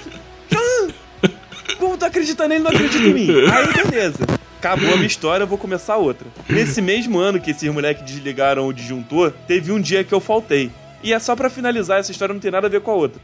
Ah, 0.51 1.29
como 1.77 1.95
tu 1.95 2.05
acredita 2.05 2.47
nele, 2.47 2.63
não 2.63 2.71
acredita 2.71 3.03
em 3.03 3.13
mim? 3.13 3.27
Aí, 3.51 3.83
beleza. 3.83 4.19
Acabou 4.57 4.93
a 4.93 4.95
minha 4.95 5.07
história, 5.07 5.43
eu 5.43 5.47
vou 5.47 5.57
começar 5.57 5.95
outra. 5.97 6.27
Nesse 6.49 6.81
mesmo 6.81 7.19
ano 7.19 7.39
que 7.39 7.51
esses 7.51 7.71
moleques 7.71 8.03
desligaram 8.03 8.67
o 8.67 8.73
disjuntor, 8.73 9.31
teve 9.47 9.71
um 9.71 9.79
dia 9.79 10.03
que 10.03 10.13
eu 10.13 10.19
faltei. 10.19 10.71
E 11.03 11.13
é 11.13 11.19
só 11.19 11.35
pra 11.35 11.49
finalizar, 11.49 11.99
essa 11.99 12.11
história 12.11 12.33
não 12.33 12.41
tem 12.41 12.51
nada 12.51 12.67
a 12.67 12.69
ver 12.69 12.81
com 12.81 12.91
a 12.91 12.95
outra. 12.95 13.21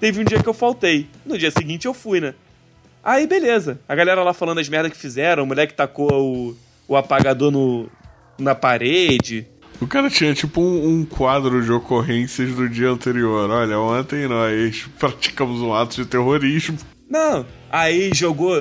Teve 0.00 0.20
um 0.20 0.24
dia 0.24 0.42
que 0.42 0.48
eu 0.48 0.54
faltei. 0.54 1.08
No 1.26 1.36
dia 1.36 1.50
seguinte 1.50 1.86
eu 1.86 1.94
fui, 1.94 2.20
né? 2.20 2.34
Aí, 3.02 3.26
beleza. 3.26 3.80
A 3.88 3.94
galera 3.94 4.22
lá 4.22 4.32
falando 4.32 4.58
as 4.58 4.68
merdas 4.68 4.92
que 4.92 4.98
fizeram, 4.98 5.44
o 5.44 5.46
moleque 5.46 5.74
tacou 5.74 6.10
o, 6.12 6.56
o 6.86 6.96
apagador 6.96 7.50
no, 7.50 7.88
na 8.38 8.54
parede. 8.54 9.46
O 9.80 9.86
cara 9.86 10.10
tinha 10.10 10.34
tipo 10.34 10.60
um, 10.60 10.88
um, 10.88 11.04
quadro 11.04 11.62
de 11.62 11.70
ocorrências 11.70 12.52
do 12.54 12.68
dia 12.68 12.90
anterior. 12.90 13.48
Olha, 13.48 13.78
ontem 13.78 14.26
nós 14.26 14.88
praticamos 14.98 15.60
um 15.60 15.72
ato 15.72 15.96
de 15.96 16.04
terrorismo. 16.04 16.76
Não, 17.08 17.46
aí 17.70 18.10
jogou. 18.12 18.60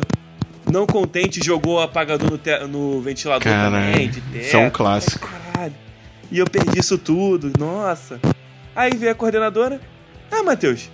Não 0.71 0.86
contente, 0.86 1.43
jogou 1.43 1.76
o 1.76 1.80
apagador 1.80 2.30
no, 2.30 2.38
te, 2.38 2.58
no 2.67 3.02
ventilador 3.02 3.41
Caralho, 3.43 3.91
também, 3.93 4.10
de 4.10 4.19
teto. 4.19 4.45
Isso 4.45 4.58
é 4.58 4.60
um 4.60 4.69
clássico. 4.69 5.28
Caralho. 5.28 5.73
E 6.30 6.38
eu 6.38 6.45
perdi 6.45 6.80
isso 6.80 6.97
tudo, 6.97 7.52
nossa. 7.58 8.19
Aí 8.76 8.91
veio 8.95 9.13
a 9.13 9.15
coordenadora. 9.15 9.80
Ah, 10.30 10.43
Matheus, 10.43 10.89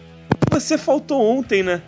você 0.54 0.78
faltou 0.78 1.22
ontem, 1.22 1.64
né? 1.64 1.82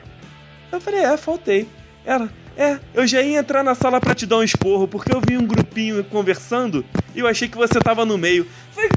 Eu 0.72 0.82
falei, 0.82 1.02
é, 1.04 1.16
faltei. 1.18 1.68
Ela, 2.06 2.30
é, 2.58 2.80
eu 2.94 3.06
já 3.06 3.22
ia 3.22 3.40
entrar 3.40 3.64
na 3.64 3.76
sala 3.76 4.00
pra 4.00 4.16
te 4.16 4.26
dar 4.26 4.38
um 4.38 4.44
esporro, 4.44 4.88
porque 4.88 5.14
eu 5.16 5.22
vi 5.22 5.38
um 5.38 5.46
grupinho 5.46 6.04
conversando 6.06 6.84
e 7.14 7.20
eu 7.20 7.28
achei 7.28 7.48
que 7.48 7.58
você 7.58 7.80
tava 7.80 8.06
no 8.06 8.18
meio. 8.18 8.48
Falei, 8.72 8.90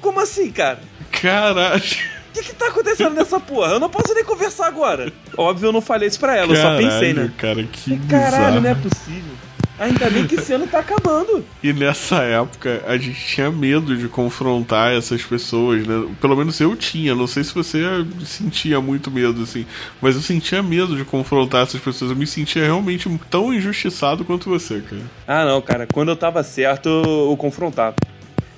como 0.00 0.20
assim, 0.20 0.50
cara? 0.50 0.80
Caralho. 1.10 1.82
O 2.30 2.32
que, 2.32 2.42
que 2.44 2.54
tá 2.54 2.68
acontecendo 2.68 3.14
nessa 3.14 3.40
porra? 3.40 3.72
Eu 3.72 3.80
não 3.80 3.90
posso 3.90 4.14
nem 4.14 4.24
conversar 4.24 4.68
agora. 4.68 5.12
Óbvio, 5.36 5.66
eu 5.68 5.72
não 5.72 5.80
falei 5.80 6.08
isso 6.08 6.20
pra 6.20 6.36
ela, 6.36 6.54
Caralho, 6.54 6.80
eu 6.80 6.90
só 6.90 6.90
pensei, 6.90 7.12
né? 7.12 7.32
Cara, 7.36 7.62
que 7.64 7.98
Caralho, 8.06 8.30
bizarro. 8.36 8.60
não 8.60 8.70
é 8.70 8.74
possível. 8.76 9.32
Ainda 9.80 10.10
bem 10.10 10.26
que 10.26 10.34
esse 10.34 10.52
ano 10.52 10.66
tá 10.66 10.80
acabando. 10.80 11.42
E 11.62 11.72
nessa 11.72 12.16
época 12.22 12.84
a 12.86 12.98
gente 12.98 13.18
tinha 13.18 13.50
medo 13.50 13.96
de 13.96 14.08
confrontar 14.08 14.92
essas 14.92 15.22
pessoas, 15.22 15.86
né? 15.86 16.06
Pelo 16.20 16.36
menos 16.36 16.60
eu 16.60 16.76
tinha, 16.76 17.14
não 17.14 17.26
sei 17.26 17.42
se 17.42 17.54
você 17.54 17.80
sentia 18.26 18.78
muito 18.78 19.10
medo, 19.10 19.42
assim, 19.42 19.64
mas 20.00 20.16
eu 20.16 20.20
sentia 20.20 20.62
medo 20.62 20.94
de 20.94 21.04
confrontar 21.04 21.62
essas 21.62 21.80
pessoas. 21.80 22.10
Eu 22.10 22.16
me 22.16 22.26
sentia 22.26 22.62
realmente 22.62 23.08
tão 23.30 23.54
injustiçado 23.54 24.22
quanto 24.22 24.50
você, 24.50 24.80
cara. 24.80 25.02
Ah, 25.26 25.44
não, 25.46 25.62
cara. 25.62 25.86
Quando 25.90 26.10
eu 26.10 26.16
tava 26.16 26.42
certo, 26.42 26.88
eu, 26.88 27.34
confrontava. 27.38 27.96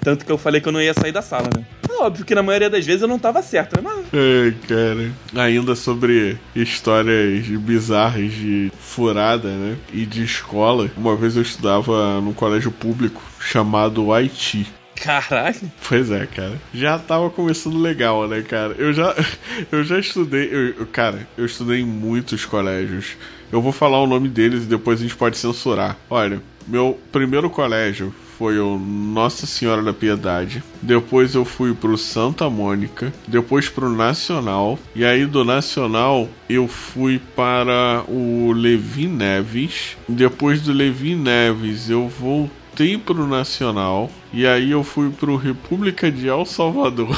Tanto 0.03 0.25
que 0.27 0.33
eu 0.33 0.38
falei 0.38 0.61
que 0.61 0.69
eu 0.69 0.73
não 0.73 0.81
ia 0.83 0.93
sair 0.95 1.12
da 1.12 1.23
sala, 1.23 1.49
né? 1.57 1.65
Óbvio 2.01 2.25
que 2.25 2.35
na 2.35 2.43
maioria 2.43 2.69
das 2.69 2.85
vezes 2.85 3.03
eu 3.03 3.07
não 3.09 3.19
tava 3.19 3.41
certo, 3.43 3.77
né? 3.77 3.83
Mas 3.85 4.07
Ai, 4.12 4.55
cara. 4.67 5.45
Ainda 5.47 5.77
sobre 5.77 6.37
histórias 6.57 7.47
bizarras 7.47 8.33
de 8.33 8.73
furada, 8.81 9.49
né? 9.49 9.77
E 9.93 10.05
de 10.05 10.25
escola. 10.25 10.91
Uma 10.97 11.15
vez 11.15 11.37
eu 11.37 11.43
estudava 11.43 12.21
num 12.21 12.33
colégio 12.33 12.73
público 12.73 13.23
chamado 13.38 14.12
Haiti. 14.12 14.67
Caralho. 14.97 15.71
Pois 15.88 16.11
é, 16.11 16.27
cara. 16.27 16.61
Já 16.75 16.99
tava 16.99 17.31
começando 17.31 17.79
legal, 17.79 18.27
né, 18.29 18.43
cara? 18.43 18.75
Eu 18.79 18.93
já, 18.93 19.15
eu 19.71 19.85
já 19.85 19.99
estudei. 19.99 20.49
Eu, 20.51 20.69
eu- 20.81 20.87
cara, 20.87 21.27
eu 21.37 21.45
estudei 21.47 21.81
em 21.81 21.85
muitos 21.87 22.45
colégios. 22.45 23.17
Eu 23.53 23.61
vou 23.62 23.73
falar 23.73 24.01
o 24.03 24.07
nome 24.07 24.29
deles 24.29 24.65
e 24.65 24.67
depois 24.67 24.99
a 24.99 25.03
gente 25.03 25.15
pode 25.17 25.37
censurar. 25.38 25.97
Olha, 26.11 26.41
meu 26.67 26.99
primeiro 27.12 27.49
colégio 27.51 28.15
foi 28.43 28.59
o 28.59 28.77
Nossa 28.77 29.47
Senhora 29.47 29.85
da 29.85 29.93
Piedade. 29.93 30.65
Depois 30.83 31.37
eu 31.37 31.45
fui 31.45 31.73
pro 31.75 31.97
Santa 31.97 32.51
Mônica. 32.51 33.15
Depois 33.29 33.69
pro 33.69 33.89
Nacional. 33.89 34.77
E 34.97 35.05
aí 35.05 35.25
do 35.25 35.45
Nacional 35.45 36.29
eu 36.49 36.67
fui 36.67 37.21
para 37.37 38.03
o 38.09 38.51
Levi 38.51 39.07
Neves. 39.07 39.97
Depois 40.09 40.61
do 40.61 40.73
Levi 40.73 41.15
Neves 41.15 41.89
eu 41.89 42.09
voltei 42.09 42.99
pro 42.99 43.29
Nacional. 43.29 44.11
E 44.33 44.45
aí 44.45 44.73
eu 44.73 44.83
fui 44.83 45.11
pro 45.11 45.37
República 45.37 46.11
de 46.11 46.27
El 46.27 46.45
Salvador. 46.45 47.17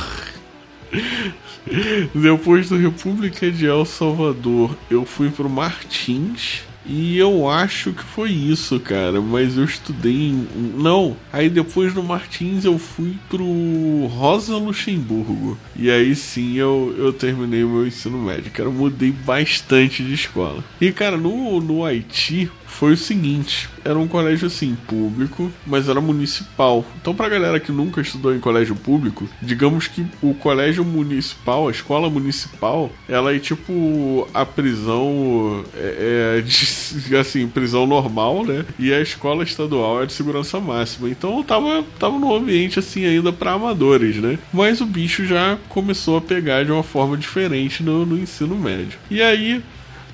Depois 2.15 2.69
do 2.69 2.77
República 2.77 3.51
de 3.51 3.65
El 3.65 3.87
Salvador, 3.87 4.77
eu 4.91 5.07
fui 5.07 5.31
pro 5.31 5.49
Martins. 5.49 6.65
E 6.87 7.17
eu 7.17 7.49
acho 7.49 7.93
que 7.93 8.03
foi 8.03 8.31
isso, 8.31 8.79
cara. 8.79 9.21
Mas 9.21 9.57
eu 9.57 9.65
estudei 9.65 10.13
em. 10.13 10.49
Não. 10.77 11.17
Aí 11.33 11.49
depois 11.49 11.95
do 11.95 12.03
Martins 12.03 12.65
eu 12.65 12.79
fui 12.79 13.17
pro 13.29 14.07
Rosa 14.07 14.57
Luxemburgo. 14.57 15.59
E 15.77 15.91
aí 15.91 16.15
sim 16.15 16.55
eu, 16.55 16.95
eu 16.99 17.13
terminei 17.13 17.65
o 17.65 17.69
meu 17.69 17.87
ensino 17.87 18.19
médio. 18.19 18.51
Cara, 18.51 18.69
eu 18.69 18.73
mudei 18.73 19.11
bastante 19.11 20.03
de 20.03 20.15
escola. 20.15 20.63
E, 20.81 20.93
cara, 20.93 21.17
no, 21.17 21.61
no 21.61 21.85
Haiti 21.85 22.51
foi 22.75 22.93
o 22.93 22.97
seguinte: 22.97 23.69
era 23.85 23.99
um 23.99 24.09
colégio 24.09 24.47
assim, 24.47 24.77
público, 24.87 25.51
mas 25.67 25.89
era 25.89 26.01
municipal. 26.01 26.85
Então, 27.01 27.15
pra 27.15 27.29
galera 27.29 27.61
que 27.61 27.71
nunca 27.71 28.01
estudou 28.01 28.35
em 28.35 28.41
colégio 28.41 28.75
público, 28.75 29.29
digamos 29.41 29.87
que 29.87 30.05
o 30.21 30.35
colégio 30.35 30.85
municipal, 30.85 31.69
a 31.69 31.71
escola 31.71 32.11
municipal, 32.11 32.91
ela 33.09 33.35
é 33.35 33.39
tipo 33.39 34.29
a 34.35 34.45
prisão 34.45 35.65
é, 35.77 36.43
é, 36.43 37.19
assim, 37.19 37.47
prisão 37.49 37.87
normal, 37.87 38.45
né? 38.45 38.65
E 38.79 38.93
a 38.93 39.01
escola 39.01 39.45
estadual 39.45 40.03
é 40.03 40.07
de 40.07 40.13
segurança 40.13 40.59
máxima. 40.61 41.09
Então, 41.09 41.43
tava, 41.43 41.85
tava 41.99 42.19
num 42.19 42.35
ambiente 42.35 42.79
assim 42.79 43.05
ainda 43.05 43.33
pra 43.33 43.53
amadores, 43.53 44.17
né? 44.17 44.39
Mas 44.53 44.81
o 44.81 44.87
bicho 44.87 45.25
já 45.25 45.57
começou 45.69 46.17
a 46.17 46.21
pegar 46.21 46.65
de 46.65 46.73
uma 46.73 46.83
forma 46.83 47.17
diferente 47.17 47.83
no, 47.83 48.05
no 48.05 48.19
ensino 48.19 48.57
médio. 48.57 48.99
E 49.11 49.23
aí, 49.23 49.63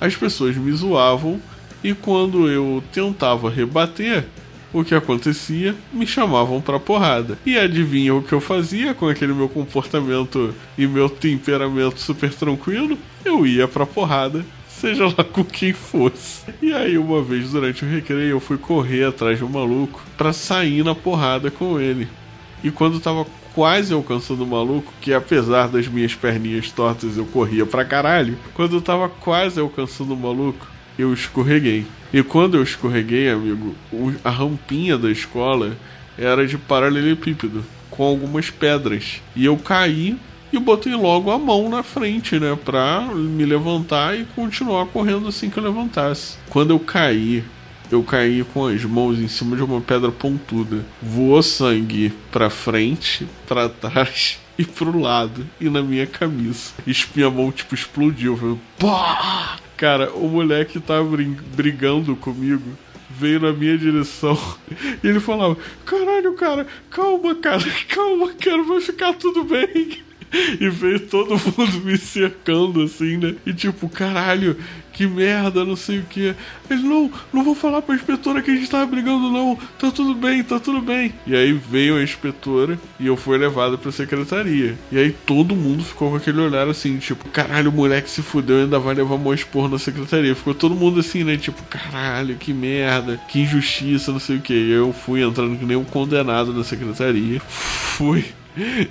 as 0.01 0.17
pessoas 0.17 0.57
me 0.57 0.73
zoavam 0.73 1.41
e 1.83 1.95
quando 1.95 2.49
eu 2.49 2.83
tentava 2.93 3.49
rebater, 3.51 4.27
o 4.73 4.85
que 4.85 4.95
acontecia? 4.95 5.75
Me 5.93 6.07
chamavam 6.07 6.61
pra 6.61 6.79
porrada. 6.79 7.39
E 7.45 7.59
adivinha 7.59 8.15
o 8.15 8.23
que 8.23 8.33
eu 8.33 8.41
fazia 8.41 8.95
com 8.95 9.09
aquele 9.09 9.33
meu 9.33 9.49
comportamento 9.49 10.55
e 10.79 10.87
meu 10.87 11.09
temperamento 11.09 11.99
super 11.99 12.33
tranquilo? 12.33 12.97
Eu 13.25 13.45
ia 13.47 13.67
pra 13.67 13.85
porrada, 13.85 14.45
seja 14.69 15.07
lá 15.07 15.25
com 15.25 15.45
quem 15.45 15.73
fosse. 15.73 16.45
E 16.63 16.73
aí, 16.73 16.97
uma 16.97 17.23
vez 17.23 17.51
durante 17.51 17.85
o 17.85 17.89
recreio, 17.89 18.31
eu 18.31 18.41
fui 18.41 18.59
correr 18.59 19.05
atrás 19.05 19.39
de 19.39 19.45
um 19.45 19.49
maluco 19.49 20.01
pra 20.17 20.33
sair 20.33 20.85
na 20.85 20.95
porrada 20.95 21.51
com 21.51 21.81
ele. 21.81 22.07
E 22.63 22.71
quando 22.71 23.01
tava 23.01 23.27
quase 23.55 23.93
alcançando 23.93 24.45
o 24.45 24.47
maluco, 24.47 24.93
que 25.01 25.13
apesar 25.13 25.69
das 25.69 25.89
minhas 25.89 26.15
perninhas 26.15 26.71
tortas 26.71 27.17
eu 27.17 27.27
corria 27.27 27.67
pra 27.67 27.85
caralho, 27.85 28.39
quando 28.55 28.77
eu 28.77 28.81
tava 28.81 29.09
quase 29.09 29.59
alcançando 29.59 30.15
o 30.15 30.17
maluco, 30.17 30.70
eu 31.01 31.13
escorreguei. 31.13 31.87
E 32.13 32.23
quando 32.23 32.57
eu 32.57 32.63
escorreguei, 32.63 33.31
amigo, 33.31 33.75
a 34.25 34.31
rampinha 34.31 34.99
da 34.99 35.11
escola 35.11 35.77
era 36.19 36.47
de 36.47 36.59
paralelepípedo, 36.59 37.65
com 37.91 38.05
algumas 38.05 38.51
pedras. 38.51 39.23
E 39.35 39.45
eu 39.45 39.57
caí 39.57 40.19
e 40.53 40.59
botei 40.59 40.95
logo 40.95 41.31
a 41.31 41.39
mão 41.39 41.69
na 41.69 41.83
frente, 41.83 42.39
né, 42.39 42.59
pra 42.65 43.03
me 43.15 43.45
levantar 43.45 44.19
e 44.19 44.25
continuar 44.35 44.87
correndo 44.87 45.29
assim 45.29 45.49
que 45.49 45.59
eu 45.59 45.63
levantasse. 45.63 46.37
Quando 46.49 46.71
eu 46.71 46.79
caí, 46.81 47.45
eu 47.91 48.03
caí 48.03 48.45
com 48.53 48.67
as 48.67 48.85
mãos 48.85 49.19
em 49.19 49.29
cima 49.29 49.57
de 49.57 49.63
uma 49.63 49.81
pedra 49.81 50.11
pontuda. 50.11 50.85
Voou 51.03 51.43
sangue 51.43 52.13
pra 52.31 52.51
frente, 52.51 53.27
pra 53.47 53.69
trás 53.69 54.39
e 54.59 54.65
pro 54.65 54.99
lado 54.99 55.47
e 55.61 55.69
na 55.69 55.83
minha 55.83 56.07
camisa. 56.07 56.73
E 56.87 56.93
minha 57.15 57.31
mão 57.31 57.51
tipo 57.51 57.75
explodiu, 57.75 58.37
foi 58.37 58.59
pá! 58.79 59.59
Cara, 59.81 60.13
o 60.13 60.29
moleque 60.29 60.79
tava 60.79 61.03
brin- 61.05 61.39
brigando 61.57 62.15
comigo. 62.15 62.63
Veio 63.19 63.41
na 63.41 63.51
minha 63.51 63.79
direção 63.79 64.39
e 65.03 65.09
ele 65.09 65.19
falava: 65.21 65.57
Caralho, 65.87 66.35
cara, 66.35 66.67
calma, 66.91 67.35
cara, 67.35 67.65
calma, 67.89 68.31
cara, 68.35 68.63
vai 68.63 68.81
ficar 68.83 69.15
tudo 69.15 69.43
bem. 69.43 70.03
E 70.61 70.69
veio 70.69 71.01
todo 71.09 71.31
mundo 71.31 71.81
me 71.85 71.99
cercando 71.99 72.83
assim, 72.83 73.17
né? 73.17 73.35
E 73.45 73.53
tipo, 73.53 73.89
caralho, 73.89 74.57
que 74.93 75.07
merda, 75.07 75.65
não 75.65 75.77
sei 75.77 75.99
o 75.99 76.03
que. 76.03 76.35
Ele, 76.69 76.83
não, 76.83 77.11
não 77.33 77.45
vou 77.45 77.55
falar 77.55 77.83
pra 77.83 77.95
inspetora 77.95 78.43
que 78.43 78.51
a 78.51 78.55
gente 78.55 78.71
tava 78.71 78.87
brigando, 78.87 79.31
não. 79.31 79.59
Tá 79.79 79.91
tudo 79.91 80.15
bem, 80.15 80.43
tá 80.43 80.59
tudo 80.61 80.81
bem. 80.81 81.13
E 81.27 81.35
aí 81.35 81.53
veio 81.53 81.97
a 81.97 82.03
inspetora 82.03 82.79
e 82.99 83.07
eu 83.07 83.17
fui 83.17 83.39
levado 83.39 83.79
pra 83.79 83.93
secretaria. 83.93 84.77
E 84.91 84.99
aí 84.99 85.11
todo 85.11 85.57
mundo 85.57 85.85
ficou 85.85 86.11
com 86.11 86.17
aquele 86.17 86.41
olhar 86.41 86.69
assim, 86.69 86.99
tipo, 86.99 87.29
caralho, 87.29 87.71
o 87.71 87.73
moleque 87.73 88.11
se 88.11 88.23
fudeu 88.23 88.59
e 88.59 88.63
ainda 88.63 88.79
vai 88.79 88.95
levar 88.95 89.17
mó 89.17 89.33
expor 89.33 89.69
na 89.69 89.79
secretaria. 89.79 90.35
Ficou 90.35 90.55
todo 90.55 90.75
mundo 90.75 91.01
assim, 91.01 91.25
né? 91.25 91.37
Tipo, 91.37 91.63
caralho, 91.65 92.37
que 92.37 92.53
merda, 92.53 93.21
que 93.29 93.41
injustiça, 93.41 94.13
não 94.13 94.21
sei 94.21 94.37
o 94.37 94.41
que. 94.41 94.55
E 94.55 94.73
eu 94.73 94.93
fui 94.93 95.23
entrando 95.23 95.59
que 95.59 95.65
nem 95.65 95.77
um 95.77 95.85
condenado 95.85 96.53
na 96.53 96.65
secretaria. 96.65 97.41
Fui 98.01 98.25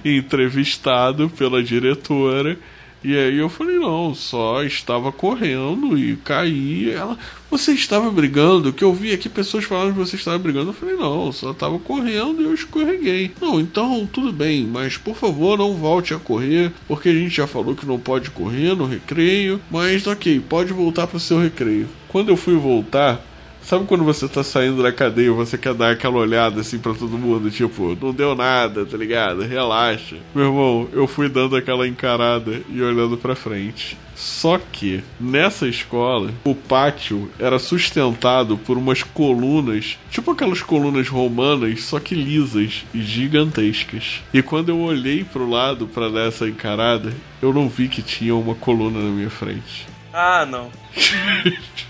entrevistado 0.05 1.29
pela 1.29 1.63
diretora 1.63 2.57
E 3.03 3.15
aí 3.15 3.37
eu 3.37 3.47
falei, 3.47 3.77
não, 3.77 4.13
só 4.13 4.61
estava 4.63 5.11
correndo 5.11 5.97
e 5.97 6.17
caí. 6.17 6.91
Ela, 6.91 7.17
você 7.49 7.71
estava 7.71 8.11
brigando? 8.11 8.73
Que 8.73 8.83
eu 8.83 8.93
vi 8.93 9.13
aqui 9.13 9.29
pessoas 9.29 9.63
falando 9.63 9.93
que 9.93 9.99
você 9.99 10.17
estava 10.17 10.37
brigando. 10.37 10.69
Eu 10.69 10.73
falei, 10.73 10.95
não, 10.95 11.31
só 11.31 11.51
estava 11.51 11.79
correndo 11.79 12.41
e 12.41 12.45
eu 12.45 12.53
escorreguei. 12.53 13.31
Não, 13.41 13.59
então 13.59 14.07
tudo 14.11 14.33
bem, 14.33 14.65
mas 14.65 14.97
por 14.97 15.15
favor 15.15 15.57
não 15.57 15.75
volte 15.75 16.13
a 16.13 16.19
correr, 16.19 16.71
porque 16.87 17.09
a 17.09 17.13
gente 17.13 17.35
já 17.35 17.47
falou 17.47 17.75
que 17.75 17.85
não 17.85 17.99
pode 17.99 18.31
correr 18.31 18.75
no 18.75 18.85
recreio. 18.85 19.61
Mas 19.71 20.05
ok, 20.05 20.41
pode 20.41 20.73
voltar 20.73 21.07
para 21.07 21.17
o 21.17 21.21
seu 21.21 21.39
recreio. 21.39 21.87
Quando 22.09 22.29
eu 22.29 22.37
fui 22.37 22.55
voltar, 22.55 23.23
Sabe 23.69 23.85
quando 23.85 24.03
você 24.03 24.27
tá 24.27 24.43
saindo 24.43 24.81
da 24.81 24.91
cadeia 24.91 25.27
e 25.27 25.29
você 25.29 25.55
quer 25.55 25.75
dar 25.75 25.91
aquela 25.91 26.17
olhada 26.17 26.61
assim 26.61 26.79
para 26.79 26.95
todo 26.95 27.19
mundo, 27.19 27.51
tipo, 27.51 27.95
não 28.01 28.11
deu 28.11 28.33
nada, 28.33 28.83
tá 28.83 28.97
ligado? 28.97 29.43
Relaxa. 29.43 30.15
Meu 30.33 30.45
irmão, 30.45 30.89
eu 30.91 31.05
fui 31.05 31.29
dando 31.29 31.55
aquela 31.55 31.87
encarada 31.87 32.63
e 32.67 32.81
olhando 32.81 33.15
para 33.15 33.35
frente. 33.35 33.95
Só 34.15 34.57
que 34.57 35.03
nessa 35.19 35.67
escola, 35.67 36.31
o 36.43 36.55
pátio 36.55 37.29
era 37.37 37.59
sustentado 37.59 38.57
por 38.57 38.75
umas 38.75 39.03
colunas, 39.03 39.99
tipo 40.09 40.31
aquelas 40.31 40.63
colunas 40.63 41.07
romanas, 41.07 41.83
só 41.83 41.99
que 41.99 42.15
lisas 42.15 42.83
e 42.91 43.03
gigantescas. 43.03 44.23
E 44.33 44.41
quando 44.41 44.69
eu 44.69 44.79
olhei 44.79 45.23
pro 45.23 45.47
lado 45.47 45.85
para 45.85 46.09
dar 46.09 46.27
essa 46.27 46.49
encarada, 46.49 47.13
eu 47.39 47.53
não 47.53 47.69
vi 47.69 47.87
que 47.87 48.01
tinha 48.01 48.33
uma 48.33 48.55
coluna 48.55 48.97
na 48.97 49.11
minha 49.11 49.29
frente. 49.29 49.85
Ah, 50.11 50.43
não. 50.43 50.71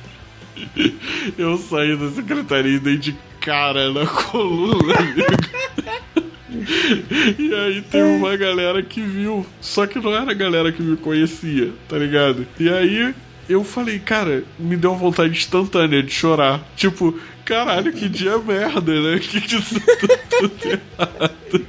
Eu 1.37 1.57
saí 1.57 1.95
da 1.95 2.09
secretaria 2.09 2.75
e 2.75 2.79
dei 2.79 2.97
de 2.97 3.15
cara 3.39 3.91
na 3.91 4.05
coluna, 4.05 4.95
amigo. 4.97 6.29
E 7.37 7.53
aí 7.53 7.81
tem 7.83 8.01
uma 8.01 8.35
galera 8.35 8.81
que 8.81 9.01
viu. 9.01 9.45
Só 9.61 9.85
que 9.85 9.99
não 9.99 10.13
era 10.13 10.31
a 10.31 10.33
galera 10.33 10.71
que 10.71 10.81
me 10.81 10.97
conhecia, 10.97 11.71
tá 11.87 11.95
ligado? 11.95 12.45
E 12.59 12.67
aí 12.67 13.13
eu 13.47 13.63
falei, 13.63 13.99
cara, 13.99 14.43
me 14.57 14.75
deu 14.75 14.91
uma 14.91 14.99
vontade 14.99 15.37
instantânea 15.37 16.03
de 16.03 16.11
chorar. 16.11 16.61
Tipo, 16.75 17.19
caralho, 17.49 17.91
que 17.91 18.07
dia 18.07 18.37
merda, 18.37 18.93
né? 19.01 19.17
Que 19.29 19.39
isso 19.39 19.79
tá 19.79 20.19
tudo 20.29 20.53
errado. 20.63 21.65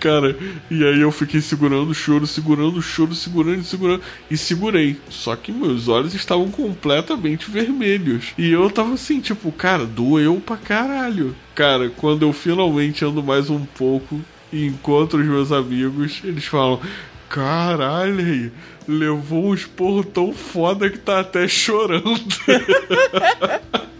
Cara, 0.00 0.36
e 0.68 0.84
aí 0.84 1.00
eu 1.00 1.12
fiquei 1.12 1.40
segurando 1.40 1.90
o 1.90 1.94
choro, 1.94 2.26
segurando 2.26 2.78
o 2.78 2.82
choro, 2.82 3.14
segurando 3.14 3.62
segurando. 3.62 4.02
E 4.28 4.36
segurei. 4.36 4.96
Só 5.08 5.36
que 5.36 5.52
meus 5.52 5.86
olhos 5.86 6.14
estavam 6.14 6.50
completamente 6.50 7.48
vermelhos. 7.48 8.32
E 8.36 8.50
eu 8.50 8.68
tava 8.70 8.94
assim, 8.94 9.20
tipo, 9.20 9.52
cara, 9.52 9.86
doeu 9.86 10.42
pra 10.44 10.56
caralho. 10.56 11.36
Cara, 11.54 11.88
quando 11.90 12.22
eu 12.22 12.32
finalmente 12.32 13.04
ando 13.04 13.22
mais 13.22 13.48
um 13.48 13.64
pouco 13.64 14.20
e 14.52 14.66
encontro 14.66 15.20
os 15.20 15.26
meus 15.26 15.52
amigos, 15.52 16.20
eles 16.24 16.46
falam. 16.46 16.80
Caralho, 17.28 18.50
levou 18.88 19.50
um 19.50 19.54
esporro 19.54 20.02
tão 20.02 20.32
foda 20.32 20.90
que 20.90 20.98
tá 20.98 21.20
até 21.20 21.46
chorando. 21.46 22.18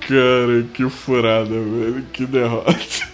Cara, 0.00 0.62
que 0.74 0.88
furada, 0.88 1.50
velho. 1.50 2.04
Que 2.12 2.26
derrota. 2.26 3.10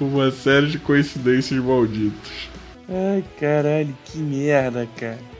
Uma 0.00 0.30
série 0.30 0.68
de 0.68 0.78
coincidências 0.78 1.62
malditas. 1.62 2.48
Ai, 2.88 3.24
caralho, 3.38 3.96
que 4.04 4.18
merda, 4.18 4.88
cara. 4.96 5.33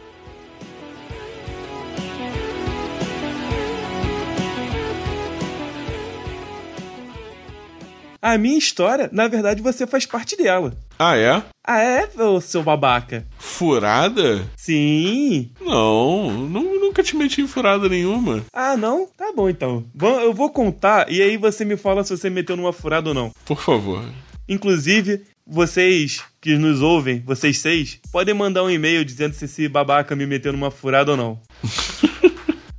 A 8.26 8.38
minha 8.38 8.56
história, 8.56 9.10
na 9.12 9.28
verdade, 9.28 9.60
você 9.60 9.86
faz 9.86 10.06
parte 10.06 10.34
dela. 10.34 10.74
Ah, 10.98 11.14
é? 11.14 11.42
Ah, 11.62 11.78
é, 11.82 12.08
seu 12.40 12.62
babaca? 12.62 13.26
Furada? 13.38 14.42
Sim. 14.56 15.50
Não, 15.60 16.30
nu- 16.32 16.80
nunca 16.80 17.02
te 17.02 17.14
meti 17.14 17.42
em 17.42 17.46
furada 17.46 17.86
nenhuma. 17.86 18.42
Ah, 18.50 18.78
não? 18.78 19.06
Tá 19.14 19.30
bom 19.36 19.50
então. 19.50 19.84
Eu 20.00 20.32
vou 20.32 20.48
contar 20.48 21.12
e 21.12 21.20
aí 21.20 21.36
você 21.36 21.66
me 21.66 21.76
fala 21.76 22.02
se 22.02 22.16
você 22.16 22.30
meteu 22.30 22.56
numa 22.56 22.72
furada 22.72 23.10
ou 23.10 23.14
não. 23.14 23.30
Por 23.44 23.60
favor. 23.60 24.02
Inclusive, 24.48 25.20
vocês 25.46 26.22
que 26.40 26.56
nos 26.56 26.80
ouvem, 26.80 27.22
vocês 27.26 27.58
seis, 27.58 28.00
podem 28.10 28.34
mandar 28.34 28.62
um 28.62 28.70
e-mail 28.70 29.04
dizendo 29.04 29.34
se 29.34 29.44
esse 29.44 29.68
babaca 29.68 30.16
me 30.16 30.24
meteu 30.24 30.50
numa 30.50 30.70
furada 30.70 31.10
ou 31.10 31.16
não. 31.18 31.38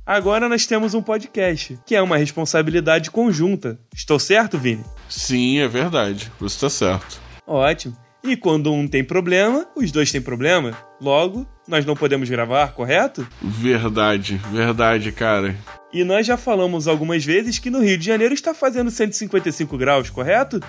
Agora 0.06 0.48
nós 0.48 0.64
temos 0.66 0.94
um 0.94 1.02
podcast, 1.02 1.76
que 1.84 1.96
é 1.96 2.00
uma 2.00 2.16
responsabilidade 2.16 3.10
conjunta. 3.10 3.76
Estou 3.92 4.20
certo, 4.20 4.56
Vini? 4.56 4.84
Sim, 5.08 5.58
é 5.58 5.66
verdade. 5.66 6.30
Você 6.38 6.60
tá 6.60 6.70
certo. 6.70 7.20
Ótimo. 7.44 7.96
E 8.22 8.36
quando 8.36 8.72
um 8.72 8.86
tem 8.86 9.02
problema, 9.02 9.66
os 9.74 9.90
dois 9.90 10.12
têm 10.12 10.22
problema. 10.22 10.78
Logo, 11.00 11.44
nós 11.66 11.84
não 11.84 11.96
podemos 11.96 12.30
gravar, 12.30 12.68
correto? 12.68 13.26
Verdade, 13.42 14.40
verdade, 14.52 15.10
cara. 15.10 15.56
E 15.92 16.04
nós 16.04 16.24
já 16.24 16.36
falamos 16.36 16.86
algumas 16.86 17.24
vezes 17.24 17.58
que 17.58 17.68
no 17.68 17.82
Rio 17.82 17.98
de 17.98 18.06
Janeiro 18.06 18.32
está 18.32 18.54
fazendo 18.54 18.92
155 18.92 19.76
graus, 19.76 20.08
correto? 20.08 20.60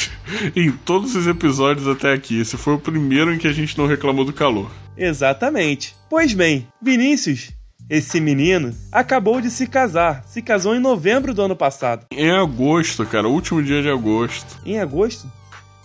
em 0.56 0.72
todos 0.72 1.14
os 1.14 1.26
episódios 1.26 1.86
até 1.86 2.14
aqui, 2.14 2.40
esse 2.40 2.56
foi 2.56 2.72
o 2.72 2.78
primeiro 2.78 3.34
em 3.34 3.38
que 3.38 3.48
a 3.48 3.52
gente 3.52 3.76
não 3.76 3.86
reclamou 3.86 4.24
do 4.24 4.32
calor. 4.32 4.70
Exatamente. 4.96 5.94
Pois 6.08 6.32
bem, 6.32 6.66
Vinícius, 6.80 7.50
esse 7.88 8.20
menino, 8.20 8.74
acabou 8.92 9.40
de 9.40 9.50
se 9.50 9.66
casar. 9.66 10.22
Se 10.26 10.42
casou 10.42 10.74
em 10.74 10.80
novembro 10.80 11.32
do 11.32 11.42
ano 11.42 11.56
passado. 11.56 12.06
Em 12.10 12.30
agosto, 12.30 13.06
cara, 13.06 13.28
último 13.28 13.62
dia 13.62 13.82
de 13.82 13.88
agosto. 13.88 14.60
Em 14.64 14.78
agosto? 14.78 15.30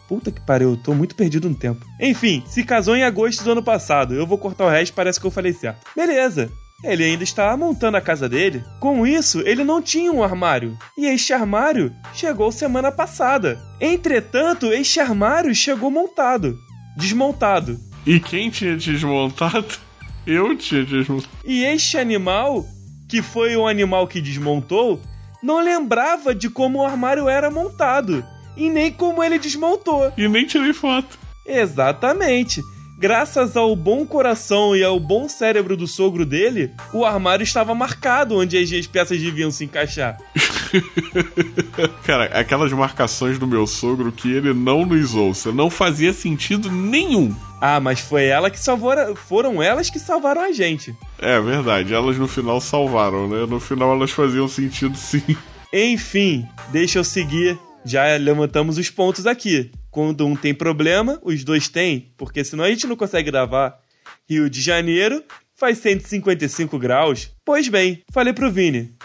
Puta 0.07 0.31
que 0.31 0.41
pariu, 0.41 0.71
eu 0.71 0.77
tô 0.77 0.93
muito 0.93 1.15
perdido 1.15 1.49
no 1.49 1.55
tempo. 1.55 1.85
Enfim, 1.99 2.43
se 2.45 2.63
casou 2.63 2.95
em 2.95 3.03
agosto 3.03 3.43
do 3.43 3.51
ano 3.51 3.63
passado. 3.63 4.13
Eu 4.13 4.27
vou 4.27 4.37
cortar 4.37 4.65
o 4.65 4.69
resto, 4.69 4.93
parece 4.93 5.19
que 5.19 5.25
eu 5.25 5.31
falei 5.31 5.53
certo. 5.53 5.79
Beleza. 5.95 6.51
Ele 6.83 7.05
ainda 7.05 7.23
está 7.23 7.55
montando 7.55 7.95
a 7.95 8.01
casa 8.01 8.27
dele. 8.27 8.61
Com 8.79 9.07
isso, 9.07 9.39
ele 9.45 9.63
não 9.63 9.81
tinha 9.81 10.11
um 10.11 10.21
armário. 10.21 10.77
E 10.97 11.05
este 11.05 11.31
armário 11.31 11.93
chegou 12.13 12.51
semana 12.51 12.91
passada. 12.91 13.57
Entretanto, 13.79 14.65
este 14.65 14.99
armário 14.99 15.55
chegou 15.55 15.89
montado. 15.89 16.59
Desmontado. 16.97 17.79
E 18.05 18.19
quem 18.19 18.49
tinha 18.49 18.75
desmontado? 18.75 19.79
Eu 20.25 20.55
tinha 20.55 20.83
desmontado. 20.83 21.29
E 21.43 21.63
este 21.63 21.97
animal, 21.97 22.65
que 23.09 23.21
foi 23.21 23.55
o 23.55 23.67
animal 23.67 24.07
que 24.07 24.21
desmontou, 24.21 25.01
não 25.41 25.63
lembrava 25.63 26.33
de 26.33 26.49
como 26.49 26.79
o 26.79 26.85
armário 26.85 27.27
era 27.27 27.51
montado. 27.51 28.23
E 28.55 28.69
nem 28.69 28.91
como 28.91 29.23
ele 29.23 29.37
desmontou. 29.39 30.13
E 30.17 30.27
nem 30.27 30.45
tirei 30.45 30.73
foto. 30.73 31.17
Exatamente. 31.45 32.61
Graças 32.97 33.57
ao 33.57 33.75
bom 33.75 34.05
coração 34.05 34.75
e 34.75 34.83
ao 34.83 34.99
bom 34.99 35.27
cérebro 35.27 35.75
do 35.75 35.87
sogro 35.87 36.25
dele, 36.25 36.71
o 36.93 37.03
armário 37.03 37.43
estava 37.43 37.75
marcado 37.75 38.37
onde 38.37 38.57
as 38.57 38.87
peças 38.87 39.19
deviam 39.19 39.51
se 39.51 39.65
encaixar. 39.65 40.17
Cara, 42.03 42.25
aquelas 42.25 42.71
marcações 42.73 43.37
do 43.37 43.47
meu 43.47 43.67
sogro 43.67 44.11
que 44.11 44.31
ele 44.31 44.53
não 44.53 44.85
nos 44.85 45.13
ouça, 45.13 45.51
não 45.51 45.69
fazia 45.69 46.13
sentido 46.13 46.71
nenhum. 46.71 47.35
Ah, 47.61 47.79
mas 47.79 47.99
foi 47.99 48.25
ela 48.25 48.49
que 48.49 48.59
salvou. 48.59 48.93
Foram 49.15 49.61
elas 49.61 49.89
que 49.89 49.99
salvaram 49.99 50.41
a 50.41 50.51
gente. 50.51 50.95
É 51.19 51.39
verdade, 51.39 51.93
elas 51.93 52.17
no 52.17 52.27
final 52.27 52.59
salvaram, 52.59 53.27
né? 53.27 53.45
No 53.45 53.59
final 53.59 53.93
elas 53.93 54.11
faziam 54.11 54.47
sentido 54.47 54.97
sim. 54.97 55.23
Enfim, 55.71 56.47
deixa 56.71 56.99
eu 56.99 57.03
seguir. 57.03 57.57
Já 57.85 58.15
levantamos 58.17 58.77
os 58.77 58.89
pontos 58.89 59.25
aqui. 59.25 59.71
Quando 59.89 60.25
um 60.25 60.35
tem 60.35 60.53
problema, 60.53 61.19
os 61.23 61.43
dois 61.43 61.67
têm, 61.67 62.11
porque 62.17 62.43
senão 62.43 62.63
a 62.63 62.69
gente 62.69 62.87
não 62.87 62.95
consegue 62.95 63.29
gravar. 63.29 63.79
Rio 64.27 64.49
de 64.49 64.61
Janeiro 64.61 65.23
faz 65.55 65.77
155 65.77 66.77
graus. 66.79 67.31
Pois 67.45 67.67
bem, 67.67 68.01
falei 68.11 68.33
pro 68.33 68.51
Vini. 68.51 68.95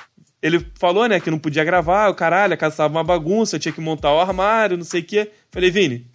Ele 0.42 0.64
falou, 0.78 1.08
né, 1.08 1.18
que 1.18 1.30
não 1.30 1.38
podia 1.38 1.64
gravar, 1.64 2.08
o 2.08 2.14
caralho, 2.14 2.54
a 2.54 2.56
casa 2.56 2.76
tava 2.76 2.94
uma 2.94 3.04
bagunça, 3.04 3.56
eu 3.56 3.60
tinha 3.60 3.72
que 3.72 3.80
montar 3.80 4.12
o 4.12 4.20
armário, 4.20 4.76
não 4.76 4.84
sei 4.84 5.00
o 5.00 5.04
quê. 5.04 5.30
Falei, 5.50 5.70
Vini, 5.70 6.06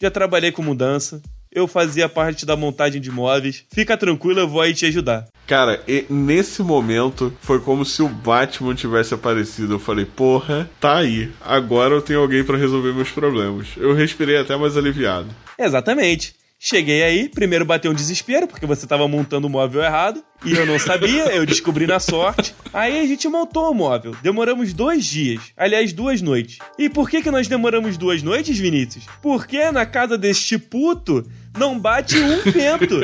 já 0.00 0.10
trabalhei 0.10 0.50
com 0.50 0.62
mudança, 0.62 1.22
eu 1.54 1.68
fazia 1.68 2.08
parte 2.08 2.46
da 2.46 2.56
montagem 2.56 3.00
de 3.00 3.10
móveis. 3.10 3.64
Fica 3.72 3.96
tranquilo, 3.96 4.40
eu 4.40 4.48
vou 4.48 4.60
aí 4.60 4.74
te 4.74 4.86
ajudar. 4.86 5.28
Cara, 5.46 5.82
e 5.86 6.06
nesse 6.08 6.62
momento 6.62 7.32
foi 7.40 7.60
como 7.60 7.84
se 7.84 8.02
o 8.02 8.08
Batman 8.08 8.74
tivesse 8.74 9.12
aparecido. 9.12 9.74
Eu 9.74 9.78
falei, 9.78 10.06
porra, 10.06 10.68
tá 10.80 10.96
aí. 10.96 11.30
Agora 11.40 11.94
eu 11.94 12.02
tenho 12.02 12.20
alguém 12.20 12.42
pra 12.42 12.56
resolver 12.56 12.94
meus 12.94 13.10
problemas. 13.10 13.68
Eu 13.76 13.94
respirei 13.94 14.38
até 14.38 14.56
mais 14.56 14.76
aliviado. 14.76 15.28
Exatamente. 15.58 16.34
Cheguei 16.64 17.02
aí, 17.02 17.28
primeiro 17.28 17.64
bateu 17.64 17.90
um 17.90 17.94
desespero, 17.94 18.46
porque 18.46 18.66
você 18.66 18.86
tava 18.86 19.08
montando 19.08 19.48
o 19.48 19.50
móvel 19.50 19.82
errado, 19.82 20.22
e 20.44 20.52
eu 20.52 20.64
não 20.64 20.78
sabia, 20.78 21.24
eu 21.34 21.44
descobri 21.44 21.88
na 21.88 21.98
sorte. 21.98 22.54
Aí 22.72 23.00
a 23.00 23.04
gente 23.04 23.26
montou 23.26 23.68
o 23.68 23.74
móvel. 23.74 24.14
Demoramos 24.22 24.72
dois 24.72 25.04
dias, 25.04 25.42
aliás, 25.56 25.92
duas 25.92 26.22
noites. 26.22 26.58
E 26.78 26.88
por 26.88 27.10
que, 27.10 27.20
que 27.20 27.32
nós 27.32 27.48
demoramos 27.48 27.96
duas 27.96 28.22
noites, 28.22 28.56
Vinícius? 28.56 29.06
Porque 29.20 29.72
na 29.72 29.84
casa 29.84 30.16
deste 30.16 30.56
puto 30.56 31.28
não 31.58 31.76
bate 31.76 32.16
um 32.16 32.42
vento. 32.52 33.00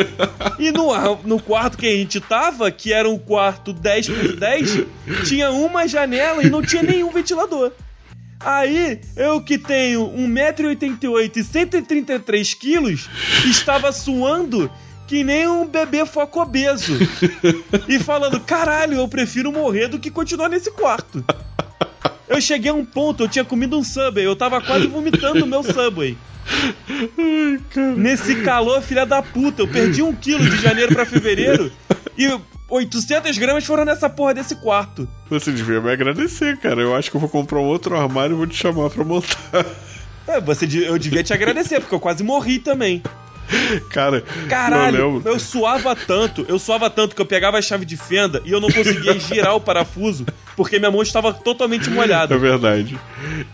E 0.60 0.70
no, 0.70 0.92
no 1.24 1.42
quarto 1.42 1.76
que 1.76 1.86
a 1.88 1.96
gente 1.96 2.20
tava, 2.20 2.70
que 2.70 2.92
era 2.92 3.08
um 3.08 3.18
quarto 3.18 3.72
10 3.72 4.08
por 4.08 4.36
10, 4.36 4.86
tinha 5.26 5.50
uma 5.50 5.88
janela 5.88 6.44
e 6.44 6.48
não 6.48 6.62
tinha 6.62 6.84
nenhum 6.84 7.10
ventilador. 7.10 7.72
Aí, 8.40 9.00
eu 9.16 9.40
que 9.40 9.58
tenho 9.58 10.06
1,88m 10.12 11.36
e 11.36 11.44
133 11.44 12.54
quilos, 12.54 13.08
estava 13.44 13.90
suando 13.90 14.70
que 15.06 15.24
nem 15.24 15.48
um 15.48 15.66
bebê 15.66 16.04
foco 16.06 16.40
obeso. 16.40 16.92
e 17.88 17.98
falando, 17.98 18.38
caralho, 18.40 18.98
eu 18.98 19.08
prefiro 19.08 19.50
morrer 19.50 19.88
do 19.88 19.98
que 19.98 20.10
continuar 20.10 20.48
nesse 20.48 20.70
quarto. 20.70 21.24
Eu 22.28 22.40
cheguei 22.40 22.70
a 22.70 22.74
um 22.74 22.84
ponto, 22.84 23.22
eu 23.22 23.28
tinha 23.28 23.44
comido 23.44 23.78
um 23.78 23.82
Subway, 23.82 24.24
eu 24.24 24.36
tava 24.36 24.60
quase 24.60 24.86
vomitando 24.86 25.44
o 25.44 25.46
meu 25.46 25.62
Subway. 25.62 26.16
Nesse 27.96 28.36
calor, 28.42 28.82
filha 28.82 29.04
da 29.06 29.22
puta, 29.22 29.62
eu 29.62 29.68
perdi 29.68 30.02
um 30.02 30.14
quilo 30.14 30.48
de 30.48 30.58
janeiro 30.58 30.94
pra 30.94 31.06
fevereiro 31.06 31.72
e 32.16 32.38
800 32.68 33.38
gramas 33.38 33.64
foram 33.64 33.84
nessa 33.84 34.08
porra 34.10 34.34
desse 34.34 34.56
quarto. 34.56 35.08
Você 35.30 35.50
devia 35.52 35.80
me 35.80 35.90
agradecer, 35.90 36.56
cara. 36.58 36.80
Eu 36.82 36.94
acho 36.94 37.10
que 37.10 37.16
eu 37.16 37.20
vou 37.20 37.28
comprar 37.30 37.58
um 37.58 37.64
outro 37.66 37.96
armário 37.96 38.34
e 38.34 38.36
vou 38.36 38.46
te 38.46 38.54
chamar 38.56 38.90
pra 38.90 39.04
montar. 39.04 39.38
É, 40.26 40.40
você, 40.40 40.66
eu 40.86 40.98
devia 40.98 41.22
te 41.24 41.32
agradecer, 41.32 41.80
porque 41.80 41.94
eu 41.94 42.00
quase 42.00 42.22
morri 42.22 42.58
também. 42.58 43.02
Cara, 43.88 44.22
Caralho, 44.46 45.22
eu 45.24 45.38
suava 45.40 45.96
tanto, 45.96 46.44
eu 46.50 46.58
suava 46.58 46.90
tanto 46.90 47.16
que 47.16 47.22
eu 47.22 47.24
pegava 47.24 47.56
a 47.56 47.62
chave 47.62 47.86
de 47.86 47.96
fenda 47.96 48.42
e 48.44 48.52
eu 48.52 48.60
não 48.60 48.68
conseguia 48.70 49.16
girar 49.18 49.54
o 49.56 49.60
parafuso 49.60 50.26
porque 50.54 50.78
minha 50.78 50.90
mão 50.90 51.00
estava 51.00 51.32
totalmente 51.32 51.88
É 51.88 51.90
molhada. 51.90 52.36
verdade. 52.36 52.98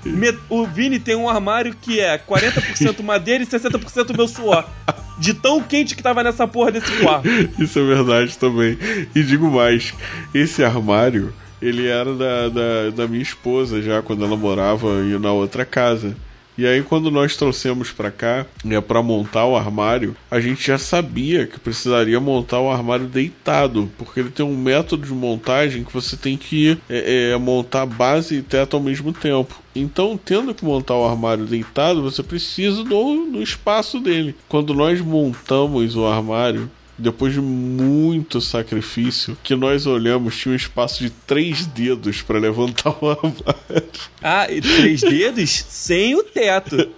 Me- 0.04 0.36
O 0.48 0.66
Vini 0.66 0.98
tem 0.98 1.14
um 1.14 1.28
armário 1.28 1.76
que 1.80 2.00
é 2.00 2.18
40% 2.18 3.04
madeira 3.04 3.44
e 3.44 3.46
60% 3.46 4.16
meu 4.16 4.26
suor. 4.26 4.64
De 5.18 5.34
tão 5.34 5.62
quente 5.62 5.94
que 5.94 6.02
tava 6.02 6.22
nessa 6.22 6.46
porra 6.46 6.72
desse 6.72 6.90
quarto. 7.00 7.28
Isso 7.58 7.78
é 7.78 7.84
verdade 7.84 8.36
também. 8.38 8.78
E 9.14 9.22
digo 9.22 9.50
mais, 9.50 9.94
esse 10.34 10.64
armário, 10.64 11.32
ele 11.62 11.86
era 11.86 12.14
da, 12.14 12.48
da, 12.48 12.90
da 12.90 13.08
minha 13.08 13.22
esposa 13.22 13.80
já, 13.80 14.02
quando 14.02 14.24
ela 14.24 14.36
morava 14.36 15.02
na 15.02 15.32
outra 15.32 15.64
casa. 15.64 16.16
E 16.56 16.66
aí 16.66 16.82
quando 16.82 17.10
nós 17.10 17.36
trouxemos 17.36 17.90
pra 17.90 18.10
cá, 18.10 18.46
né, 18.64 18.80
para 18.80 19.02
montar 19.02 19.46
o 19.46 19.56
armário, 19.56 20.16
a 20.30 20.38
gente 20.40 20.66
já 20.66 20.78
sabia 20.78 21.46
que 21.46 21.58
precisaria 21.58 22.20
montar 22.20 22.60
o 22.60 22.70
armário 22.70 23.06
deitado, 23.06 23.90
porque 23.98 24.20
ele 24.20 24.30
tem 24.30 24.46
um 24.46 24.56
método 24.56 25.06
de 25.06 25.12
montagem 25.12 25.84
que 25.84 25.92
você 25.92 26.16
tem 26.16 26.36
que 26.36 26.78
é, 26.88 27.32
é, 27.32 27.36
montar 27.36 27.86
base 27.86 28.36
e 28.36 28.42
teto 28.42 28.76
ao 28.76 28.82
mesmo 28.82 29.12
tempo. 29.12 29.62
Então, 29.74 30.18
tendo 30.22 30.54
que 30.54 30.64
montar 30.64 30.94
o 30.94 31.06
armário 31.06 31.44
deitado, 31.44 32.02
você 32.02 32.22
precisa 32.22 32.84
do, 32.84 33.26
do 33.26 33.42
espaço 33.42 33.98
dele. 33.98 34.36
Quando 34.48 34.72
nós 34.72 35.00
montamos 35.00 35.96
o 35.96 36.06
armário, 36.06 36.70
depois 36.98 37.32
de 37.32 37.40
muito 37.40 38.40
sacrifício, 38.40 39.36
que 39.42 39.54
nós 39.54 39.86
olhamos, 39.86 40.36
tinha 40.36 40.52
um 40.52 40.56
espaço 40.56 41.02
de 41.02 41.10
três 41.10 41.66
dedos 41.66 42.22
para 42.22 42.38
levantar 42.38 42.96
o 43.00 43.10
armário. 43.10 43.90
Ah, 44.22 44.50
e 44.50 44.60
três 44.60 45.00
dedos 45.00 45.64
sem 45.68 46.14
o 46.14 46.22
teto. 46.22 46.88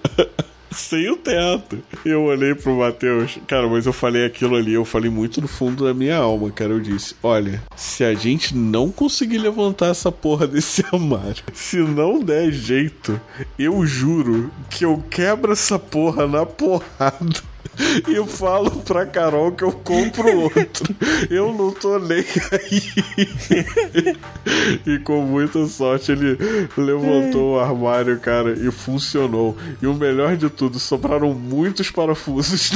Sem 0.71 1.09
o 1.11 1.17
teto. 1.17 1.83
Eu 2.05 2.25
olhei 2.25 2.55
pro 2.55 2.77
Matheus, 2.77 3.39
cara, 3.47 3.67
mas 3.67 3.87
eu 3.87 3.93
falei 3.95 4.27
aquilo 4.27 4.57
ali, 4.57 4.75
eu 4.75 4.85
falei 4.85 5.11
muito 5.11 5.41
no 5.41 5.49
fundo 5.49 5.85
da 5.85 5.95
minha 5.95 6.17
alma, 6.17 6.51
cara. 6.51 6.73
Eu 6.73 6.81
disse: 6.81 7.15
olha, 7.23 7.63
se 7.75 8.05
a 8.05 8.13
gente 8.13 8.55
não 8.55 8.91
conseguir 8.91 9.39
levantar 9.39 9.87
essa 9.87 10.13
porra 10.13 10.47
desse 10.47 10.85
armário, 10.93 11.43
se 11.55 11.79
não 11.79 12.21
der 12.23 12.53
jeito, 12.53 13.19
eu 13.59 13.87
juro 13.87 14.51
que 14.69 14.85
eu 14.85 15.03
quebro 15.09 15.53
essa 15.53 15.79
porra 15.79 16.27
na 16.27 16.45
porrada. 16.45 17.56
E 18.09 18.15
eu 18.15 18.27
falo 18.27 18.71
pra 18.83 19.07
Carol 19.07 19.53
que 19.53 19.65
eu 19.65 19.73
compro 19.73 20.43
outro. 20.43 20.97
Eu 21.31 21.53
não 21.53 21.71
tô 21.73 21.99
nem 21.99 22.25
aí. 22.53 24.17
E 24.87 24.99
com 25.01 25.23
muita 25.23 25.67
sorte 25.67 26.13
ele 26.13 26.39
levantou 26.77 27.55
o 27.55 27.61
armário, 27.61 28.19
cara, 28.19 28.53
e 28.53 28.71
funcionou. 28.71 29.57
E 29.81 29.87
o 29.87 29.95
melhor 29.95 30.37
de 30.37 30.49
tudo, 30.49 30.79
sobraram 30.79 31.35
muitos 31.35 31.91
parafusos. 31.91 32.73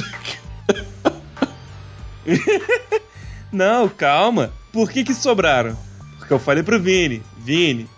Não, 3.52 3.88
calma. 3.88 4.52
Por 4.72 4.90
que 4.90 5.02
que 5.04 5.14
sobraram? 5.14 5.76
Porque 6.18 6.32
eu 6.32 6.38
falei 6.38 6.62
pro 6.62 6.80
Vini, 6.80 7.22
Vini, 7.38 7.88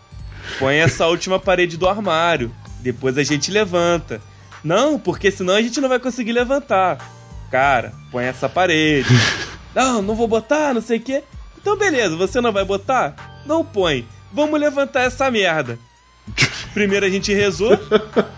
põe 0.58 0.76
essa 0.76 1.06
última 1.06 1.38
parede 1.38 1.76
do 1.76 1.88
armário. 1.88 2.54
Depois 2.80 3.18
a 3.18 3.22
gente 3.22 3.50
levanta. 3.50 4.20
Não, 4.62 4.98
porque 4.98 5.30
senão 5.30 5.54
a 5.54 5.62
gente 5.62 5.80
não 5.80 5.88
vai 5.88 5.98
conseguir 5.98 6.32
levantar. 6.32 6.98
Cara, 7.50 7.92
põe 8.10 8.24
essa 8.24 8.48
parede. 8.48 9.08
Não, 9.74 10.02
não 10.02 10.14
vou 10.14 10.28
botar, 10.28 10.74
não 10.74 10.82
sei 10.82 10.98
o 10.98 11.00
quê. 11.00 11.24
Então 11.58 11.78
beleza, 11.78 12.14
você 12.14 12.42
não 12.42 12.52
vai 12.52 12.62
botar? 12.62 13.42
Não 13.46 13.64
põe. 13.64 14.06
Vamos 14.30 14.60
levantar 14.60 15.04
essa 15.04 15.30
merda. 15.30 15.78
Primeiro 16.74 17.06
a 17.06 17.08
gente 17.08 17.32
rezou, 17.32 17.78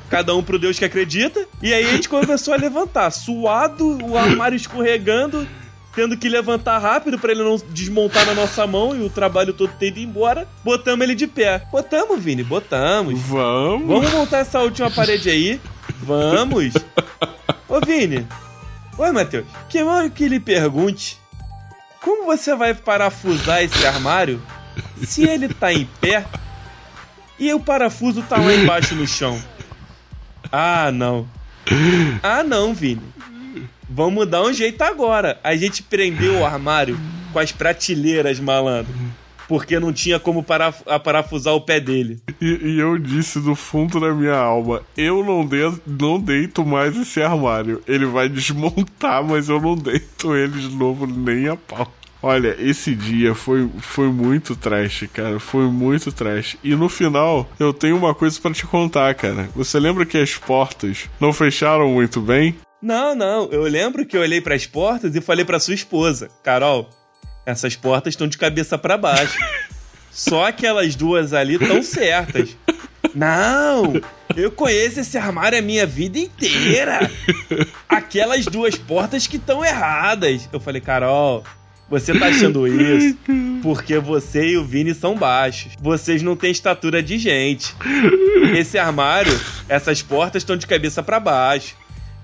cada 0.08 0.34
um 0.34 0.44
pro 0.44 0.60
Deus 0.60 0.78
que 0.78 0.84
acredita, 0.84 1.44
e 1.60 1.74
aí 1.74 1.86
a 1.86 1.90
gente 1.92 2.08
começou 2.08 2.54
a 2.54 2.56
levantar, 2.56 3.10
suado, 3.10 3.98
o 4.04 4.16
armário 4.16 4.56
escorregando, 4.56 5.46
tendo 5.94 6.16
que 6.16 6.28
levantar 6.28 6.78
rápido 6.78 7.18
pra 7.18 7.32
ele 7.32 7.42
não 7.42 7.56
desmontar 7.70 8.26
na 8.26 8.34
nossa 8.34 8.66
mão 8.66 8.96
e 8.96 9.02
o 9.02 9.10
trabalho 9.10 9.52
todo 9.52 9.72
ter 9.78 9.88
ido 9.88 10.00
embora. 10.00 10.48
Botamos 10.64 11.04
ele 11.04 11.14
de 11.14 11.26
pé. 11.26 11.62
Botamos, 11.70 12.22
Vini, 12.22 12.42
botamos. 12.42 13.20
Vamos. 13.22 13.86
Vamos 13.86 14.12
montar 14.12 14.38
essa 14.38 14.60
última 14.60 14.90
parede 14.90 15.30
aí. 15.30 15.60
Vamos. 16.04 16.74
Ô, 17.68 17.80
Vini. 17.80 18.26
Oi, 18.96 19.10
Matheus. 19.10 19.46
Que 19.68 19.82
mal 19.82 20.08
que 20.10 20.28
lhe 20.28 20.38
pergunte. 20.38 21.18
Como 22.00 22.26
você 22.26 22.54
vai 22.54 22.74
parafusar 22.74 23.62
esse 23.62 23.86
armário 23.86 24.40
se 25.02 25.24
ele 25.24 25.48
tá 25.48 25.72
em 25.72 25.86
pé 26.00 26.24
e 27.38 27.52
o 27.52 27.58
parafuso 27.58 28.22
tá 28.22 28.36
lá 28.36 28.54
embaixo 28.54 28.94
no 28.94 29.06
chão? 29.06 29.40
Ah, 30.52 30.92
não. 30.92 31.26
Ah, 32.22 32.44
não, 32.44 32.74
Vini. 32.74 33.02
Vamos 33.88 34.28
dar 34.28 34.42
um 34.42 34.52
jeito 34.52 34.82
agora. 34.82 35.40
A 35.42 35.56
gente 35.56 35.82
prendeu 35.82 36.40
o 36.40 36.44
armário 36.44 36.98
com 37.32 37.38
as 37.38 37.50
prateleiras, 37.50 38.38
malandro. 38.38 38.94
Porque 39.48 39.78
não 39.78 39.92
tinha 39.92 40.18
como 40.18 40.42
paraf 40.42 40.82
parafusar 41.02 41.54
o 41.54 41.60
pé 41.60 41.80
dele. 41.80 42.20
E, 42.40 42.46
e 42.46 42.80
eu 42.80 42.98
disse 42.98 43.40
do 43.40 43.54
fundo 43.54 44.00
da 44.00 44.12
minha 44.12 44.36
alma: 44.36 44.82
eu 44.96 45.24
não, 45.24 45.46
de, 45.46 45.58
não 45.86 46.18
deito 46.18 46.64
mais 46.64 46.96
esse 46.96 47.22
armário. 47.22 47.82
Ele 47.86 48.06
vai 48.06 48.28
desmontar, 48.28 49.22
mas 49.22 49.48
eu 49.48 49.60
não 49.60 49.76
deito 49.76 50.34
ele 50.34 50.58
de 50.58 50.76
novo 50.76 51.06
nem 51.06 51.48
a 51.48 51.56
pau. 51.56 51.92
Olha, 52.22 52.56
esse 52.58 52.94
dia 52.94 53.34
foi, 53.34 53.68
foi 53.80 54.08
muito 54.08 54.56
trash, 54.56 55.06
cara. 55.12 55.38
Foi 55.38 55.66
muito 55.66 56.10
trash. 56.10 56.56
E 56.64 56.74
no 56.74 56.88
final, 56.88 57.46
eu 57.60 57.70
tenho 57.70 57.98
uma 57.98 58.14
coisa 58.14 58.40
pra 58.40 58.50
te 58.50 58.66
contar, 58.66 59.14
cara. 59.14 59.50
Você 59.54 59.78
lembra 59.78 60.06
que 60.06 60.16
as 60.16 60.34
portas 60.34 61.04
não 61.20 61.34
fecharam 61.34 61.90
muito 61.90 62.22
bem? 62.22 62.56
Não, 62.80 63.14
não. 63.14 63.50
Eu 63.50 63.64
lembro 63.64 64.06
que 64.06 64.16
eu 64.16 64.22
olhei 64.22 64.40
para 64.40 64.54
as 64.54 64.66
portas 64.66 65.14
e 65.14 65.20
falei 65.20 65.44
para 65.44 65.60
sua 65.60 65.74
esposa, 65.74 66.30
Carol, 66.42 66.88
essas 67.46 67.76
portas 67.76 68.12
estão 68.12 68.26
de 68.26 68.38
cabeça 68.38 68.78
para 68.78 68.96
baixo. 68.96 69.38
Só 70.10 70.46
aquelas 70.46 70.94
duas 70.94 71.32
ali 71.32 71.54
estão 71.54 71.82
certas. 71.82 72.56
Não, 73.14 74.00
eu 74.36 74.50
conheço 74.50 75.00
esse 75.00 75.18
armário 75.18 75.58
a 75.58 75.62
minha 75.62 75.86
vida 75.86 76.18
inteira. 76.18 77.10
Aquelas 77.88 78.44
duas 78.46 78.76
portas 78.76 79.26
que 79.26 79.36
estão 79.36 79.64
erradas. 79.64 80.48
Eu 80.52 80.58
falei, 80.58 80.80
Carol, 80.80 81.44
você 81.88 82.18
tá 82.18 82.26
achando 82.26 82.66
isso 82.66 83.16
porque 83.62 83.98
você 83.98 84.48
e 84.48 84.56
o 84.56 84.64
Vini 84.64 84.94
são 84.94 85.16
baixos. 85.16 85.72
Vocês 85.80 86.22
não 86.22 86.34
têm 86.34 86.50
estatura 86.50 87.02
de 87.02 87.18
gente. 87.18 87.74
Esse 88.56 88.78
armário, 88.78 89.38
essas 89.68 90.02
portas 90.02 90.42
estão 90.42 90.56
de 90.56 90.66
cabeça 90.66 91.02
para 91.02 91.20
baixo. 91.20 91.76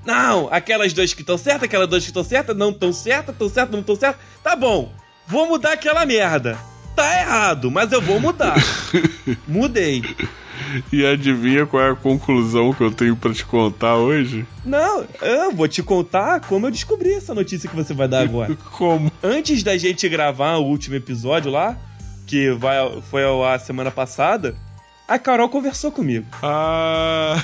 Não, 0.05 0.49
aquelas 0.51 0.93
duas 0.93 1.13
que 1.13 1.21
estão 1.21 1.37
certas, 1.37 1.65
aquelas 1.65 1.89
duas 1.89 2.03
que 2.03 2.11
estão 2.11 2.25
certas, 2.25 2.57
não 2.57 2.71
estão 2.71 2.93
certas, 2.93 3.35
estão 3.35 3.49
certas, 3.49 3.73
não 3.73 3.81
estão 3.81 3.97
certas. 3.97 4.21
Tá 4.43 4.57
bom, 4.57 4.93
vou 5.31 5.47
mudar 5.47 5.73
aquela 5.73 6.05
merda. 6.05 6.59
Tá 6.95 7.21
errado, 7.21 7.71
mas 7.71 7.93
eu 7.93 8.01
vou 8.03 8.19
mudar. 8.21 8.57
Mudei. 9.47 10.03
E 10.93 11.07
adivinha 11.07 11.65
qual 11.65 11.83
é 11.83 11.91
a 11.93 11.97
conclusão 11.97 12.75
que 12.75 12.83
eu 12.83 12.91
tenho 12.91 13.17
pra 13.17 13.33
te 13.33 13.45
contar 13.45 13.97
hoje? 13.97 14.45
Não, 14.65 15.07
eu 15.23 15.53
vou 15.53 15.69
te 15.69 15.83
contar 15.83 16.41
como 16.41 16.67
eu 16.67 16.71
descobri 16.71 17.15
essa 17.15 17.35
notícia 17.35 17.69
que 17.69 17.77
você 17.77 17.95
vai 17.95 18.09
dar 18.09 18.23
agora. 18.23 18.57
Como? 18.73 19.11
Antes 19.23 19.63
da 19.63 19.79
gente 19.79 20.09
gravar 20.09 20.57
o 20.57 20.65
último 20.65 20.97
episódio 20.97 21.51
lá, 21.51 21.77
que 22.27 22.51
vai, 22.51 22.77
foi 23.11 23.23
ar 23.25 23.59
semana 23.61 23.91
passada, 23.91 24.55
a 25.09 25.19
Carol 25.19 25.49
conversou 25.49 25.91
comigo. 25.91 26.27
Ah. 26.43 27.43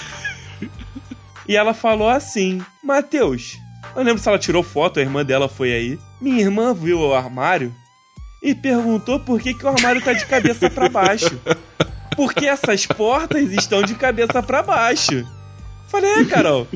E 1.48 1.56
ela 1.56 1.72
falou 1.72 2.08
assim: 2.08 2.60
Matheus, 2.82 3.56
eu 3.94 4.02
lembro 4.02 4.20
se 4.20 4.28
ela 4.28 4.38
tirou 4.38 4.62
foto, 4.62 4.98
a 4.98 5.02
irmã 5.02 5.24
dela 5.24 5.48
foi 5.48 5.72
aí. 5.72 5.98
Minha 6.20 6.42
irmã 6.42 6.72
viu 6.72 7.00
o 7.00 7.14
armário 7.14 7.74
e 8.42 8.54
perguntou 8.54 9.20
por 9.20 9.40
que, 9.40 9.54
que 9.54 9.64
o 9.64 9.68
armário 9.68 10.00
tá 10.00 10.12
de 10.12 10.24
cabeça 10.26 10.70
para 10.70 10.88
baixo. 10.88 11.38
Porque 12.16 12.46
essas 12.46 12.86
portas 12.86 13.52
estão 13.52 13.82
de 13.82 13.94
cabeça 13.94 14.42
para 14.42 14.62
baixo. 14.62 15.26
Falei, 15.88 16.10
é, 16.10 16.24
Carol, 16.24 16.66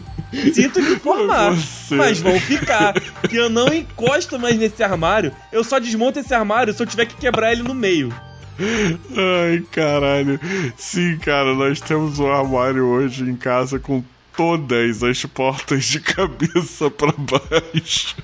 sinto 0.55 0.81
lhe 0.81 0.93
informar, 0.93 1.57
mas 1.91 2.21
vão 2.21 2.39
ficar. 2.39 2.93
Que 3.29 3.37
eu 3.37 3.49
não 3.49 3.73
encosto 3.73 4.39
mais 4.39 4.57
nesse 4.57 4.83
armário. 4.83 5.33
Eu 5.51 5.65
só 5.65 5.79
desmonto 5.79 6.19
esse 6.19 6.35
armário 6.35 6.73
se 6.73 6.83
eu 6.83 6.87
tiver 6.87 7.07
que 7.07 7.17
quebrar 7.17 7.53
ele 7.53 7.63
no 7.63 7.75
meio. 7.75 8.13
Ai, 8.61 9.63
caralho. 9.71 10.39
Sim, 10.77 11.17
cara, 11.19 11.55
nós 11.55 11.81
temos 11.81 12.19
um 12.19 12.31
armário 12.31 12.85
hoje 12.87 13.25
em 13.25 13.35
casa 13.35 13.79
com 13.79 14.05
todas 14.37 15.03
as 15.03 15.25
portas 15.25 15.85
de 15.85 16.01
cabeça 16.01 16.91
pra 16.91 17.13
baixo. 17.13 18.17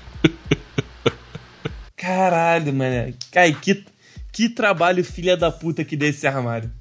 Caralho, 2.07 2.73
mano. 2.73 3.13
Kai, 3.33 3.53
que, 3.53 3.83
que 4.31 4.47
trabalho 4.47 5.03
filha 5.03 5.35
da 5.35 5.51
puta 5.51 5.83
que 5.83 5.97
deu 5.97 6.07
esse 6.07 6.25
armário. 6.25 6.71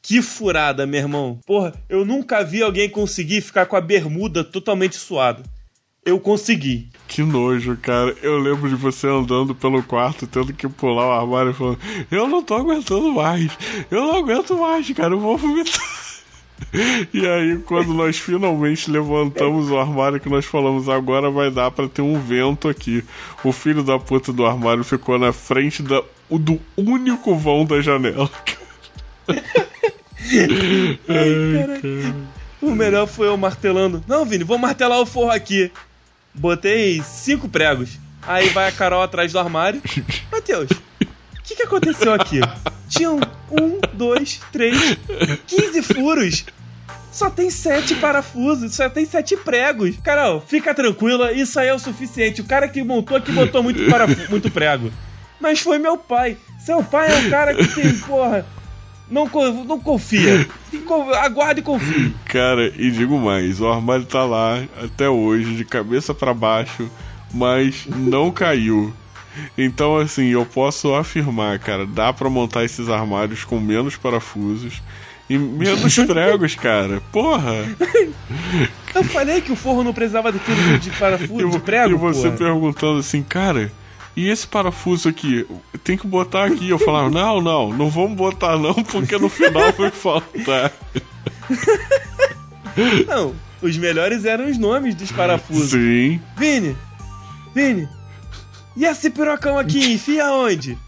Que 0.00 0.22
furada, 0.22 0.86
meu 0.86 1.00
irmão. 1.00 1.40
Porra, 1.44 1.74
eu 1.88 2.04
nunca 2.04 2.44
vi 2.44 2.62
alguém 2.62 2.88
conseguir 2.88 3.40
ficar 3.40 3.66
com 3.66 3.74
a 3.74 3.80
bermuda 3.80 4.44
totalmente 4.44 4.94
suada. 4.94 5.42
Eu 6.04 6.20
consegui. 6.20 6.88
Que 7.08 7.20
nojo, 7.20 7.76
cara. 7.78 8.16
Eu 8.22 8.38
lembro 8.38 8.68
de 8.68 8.76
você 8.76 9.08
andando 9.08 9.56
pelo 9.56 9.82
quarto, 9.82 10.24
tendo 10.28 10.52
que 10.52 10.68
pular 10.68 11.08
o 11.08 11.20
armário 11.20 11.50
e 11.50 11.54
falando: 11.54 11.80
Eu 12.08 12.28
não 12.28 12.40
tô 12.40 12.54
aguentando 12.54 13.10
mais. 13.12 13.50
Eu 13.90 14.02
não 14.02 14.18
aguento 14.18 14.56
mais, 14.56 14.88
cara. 14.92 15.12
Eu 15.12 15.18
vou 15.18 15.36
vomitar. 15.36 16.09
E 17.12 17.26
aí, 17.26 17.58
quando 17.66 17.92
nós 17.92 18.18
finalmente 18.18 18.90
levantamos 18.90 19.70
o 19.70 19.78
armário 19.78 20.20
que 20.20 20.28
nós 20.28 20.44
falamos, 20.44 20.88
agora 20.88 21.30
vai 21.30 21.50
dar 21.50 21.70
para 21.70 21.88
ter 21.88 22.02
um 22.02 22.20
vento 22.20 22.68
aqui. 22.68 23.02
O 23.42 23.52
filho 23.52 23.82
da 23.82 23.98
puta 23.98 24.32
do 24.32 24.46
armário 24.46 24.84
ficou 24.84 25.18
na 25.18 25.32
frente 25.32 25.82
da, 25.82 26.02
do 26.30 26.60
único 26.76 27.34
vão 27.34 27.64
da 27.64 27.80
janela. 27.80 28.30
Ai. 31.08 32.14
O 32.60 32.70
melhor 32.72 33.06
foi 33.06 33.28
eu 33.28 33.36
martelando. 33.36 34.04
Não, 34.06 34.24
Vini, 34.24 34.44
vou 34.44 34.58
martelar 34.58 35.00
o 35.00 35.06
forro 35.06 35.30
aqui. 35.30 35.72
Botei 36.34 37.02
cinco 37.02 37.48
pregos. 37.48 37.98
Aí 38.22 38.50
vai 38.50 38.68
a 38.68 38.72
Carol 38.72 39.02
atrás 39.02 39.32
do 39.32 39.38
armário. 39.38 39.82
Matheus, 40.30 40.68
que, 41.50 41.56
que 41.56 41.62
aconteceu 41.62 42.12
aqui? 42.12 42.40
Tinham 42.88 43.20
um, 43.50 43.80
dois, 43.92 44.40
três, 44.52 44.96
quinze 45.46 45.82
furos. 45.82 46.44
Só 47.10 47.28
tem 47.28 47.50
sete 47.50 47.96
parafusos, 47.96 48.74
só 48.74 48.88
tem 48.88 49.04
sete 49.04 49.36
pregos. 49.36 49.96
Carol, 50.02 50.40
fica 50.40 50.72
tranquila, 50.72 51.32
isso 51.32 51.58
aí 51.58 51.68
é 51.68 51.74
o 51.74 51.78
suficiente. 51.78 52.40
O 52.40 52.44
cara 52.44 52.68
que 52.68 52.82
montou 52.84 53.16
aqui 53.16 53.32
botou 53.32 53.62
muito, 53.62 53.80
muito 54.30 54.50
prego. 54.50 54.92
Mas 55.40 55.60
foi 55.60 55.78
meu 55.78 55.98
pai. 55.98 56.36
Seu 56.64 56.84
pai 56.84 57.10
é 57.10 57.26
o 57.26 57.30
cara 57.30 57.54
que 57.54 57.66
tem, 57.66 57.98
porra, 57.98 58.46
não, 59.10 59.28
não 59.64 59.80
confia. 59.80 60.46
Aguarde 61.20 61.60
e 61.60 61.64
confie. 61.64 62.14
Cara, 62.26 62.72
e 62.76 62.90
digo 62.92 63.18
mais: 63.18 63.60
o 63.60 63.68
armário 63.68 64.04
tá 64.04 64.24
lá 64.24 64.62
até 64.80 65.08
hoje, 65.08 65.56
de 65.56 65.64
cabeça 65.64 66.14
para 66.14 66.32
baixo, 66.32 66.88
mas 67.34 67.86
não 67.86 68.30
caiu. 68.30 68.94
Então, 69.56 69.96
assim, 69.96 70.28
eu 70.28 70.44
posso 70.44 70.94
afirmar, 70.94 71.58
cara, 71.58 71.86
dá 71.86 72.12
para 72.12 72.28
montar 72.28 72.64
esses 72.64 72.88
armários 72.88 73.44
com 73.44 73.60
menos 73.60 73.96
parafusos 73.96 74.82
e 75.28 75.38
menos 75.38 75.94
pregos, 76.06 76.54
cara. 76.54 77.00
Porra! 77.12 77.64
Eu 78.94 79.04
falei 79.04 79.40
que 79.40 79.52
o 79.52 79.56
forro 79.56 79.84
não 79.84 79.92
precisava 79.94 80.32
daquilo 80.32 80.78
de 80.78 80.90
parafuso, 80.90 81.48
de 81.50 81.58
prego, 81.60 81.94
E 81.94 81.98
você 81.98 82.24
porra. 82.24 82.36
perguntando 82.36 82.98
assim, 82.98 83.22
cara, 83.22 83.70
e 84.16 84.28
esse 84.28 84.46
parafuso 84.46 85.08
aqui? 85.08 85.46
Tem 85.84 85.96
que 85.96 86.06
botar 86.06 86.46
aqui. 86.46 86.68
Eu 86.68 86.78
falava, 86.78 87.08
não, 87.08 87.40
não, 87.40 87.72
não 87.72 87.88
vamos 87.88 88.16
botar 88.16 88.58
não, 88.58 88.74
porque 88.74 89.16
no 89.16 89.28
final 89.28 89.72
vai 89.72 89.90
faltar. 89.92 90.72
Não, 93.06 93.34
os 93.62 93.76
melhores 93.76 94.24
eram 94.24 94.48
os 94.50 94.58
nomes 94.58 94.94
dos 94.94 95.12
parafusos. 95.12 95.70
Sim. 95.70 96.20
Vini! 96.36 96.76
Vini! 97.54 97.88
E 98.80 98.86
esse 98.86 99.10
pirocão 99.10 99.58
aqui, 99.58 99.92
enfia 99.92 100.32
onde? 100.32 100.78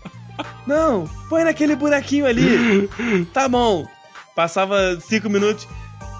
Não, 0.67 1.07
põe 1.29 1.45
naquele 1.45 1.77
buraquinho 1.77 2.25
ali. 2.25 2.89
Tá 3.35 3.47
bom. 3.47 3.87
Passava 4.35 4.99
cinco 4.99 5.29
minutos. 5.29 5.69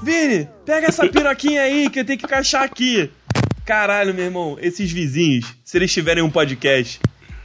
Vini, 0.03 0.47
pega 0.67 0.89
essa 0.89 1.09
piroquinha 1.09 1.63
aí 1.63 1.89
que 1.89 2.01
eu 2.01 2.05
tenho 2.05 2.19
que 2.19 2.27
encaixar 2.27 2.63
aqui. 2.63 3.11
Caralho, 3.65 4.13
meu 4.13 4.27
irmão, 4.27 4.59
esses 4.61 4.93
vizinhos, 4.93 5.47
se 5.65 5.79
eles 5.79 5.91
tiverem 5.91 6.23
um 6.23 6.29
podcast, 6.29 7.01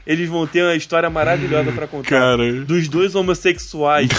eles 0.06 0.28
vão 0.28 0.46
ter 0.46 0.62
uma 0.62 0.76
história 0.76 1.10
maravilhosa 1.10 1.72
para 1.72 1.88
contar. 1.88 2.10
Cara. 2.10 2.52
Dos 2.66 2.90
dois 2.90 3.16
homossexuais 3.16 4.10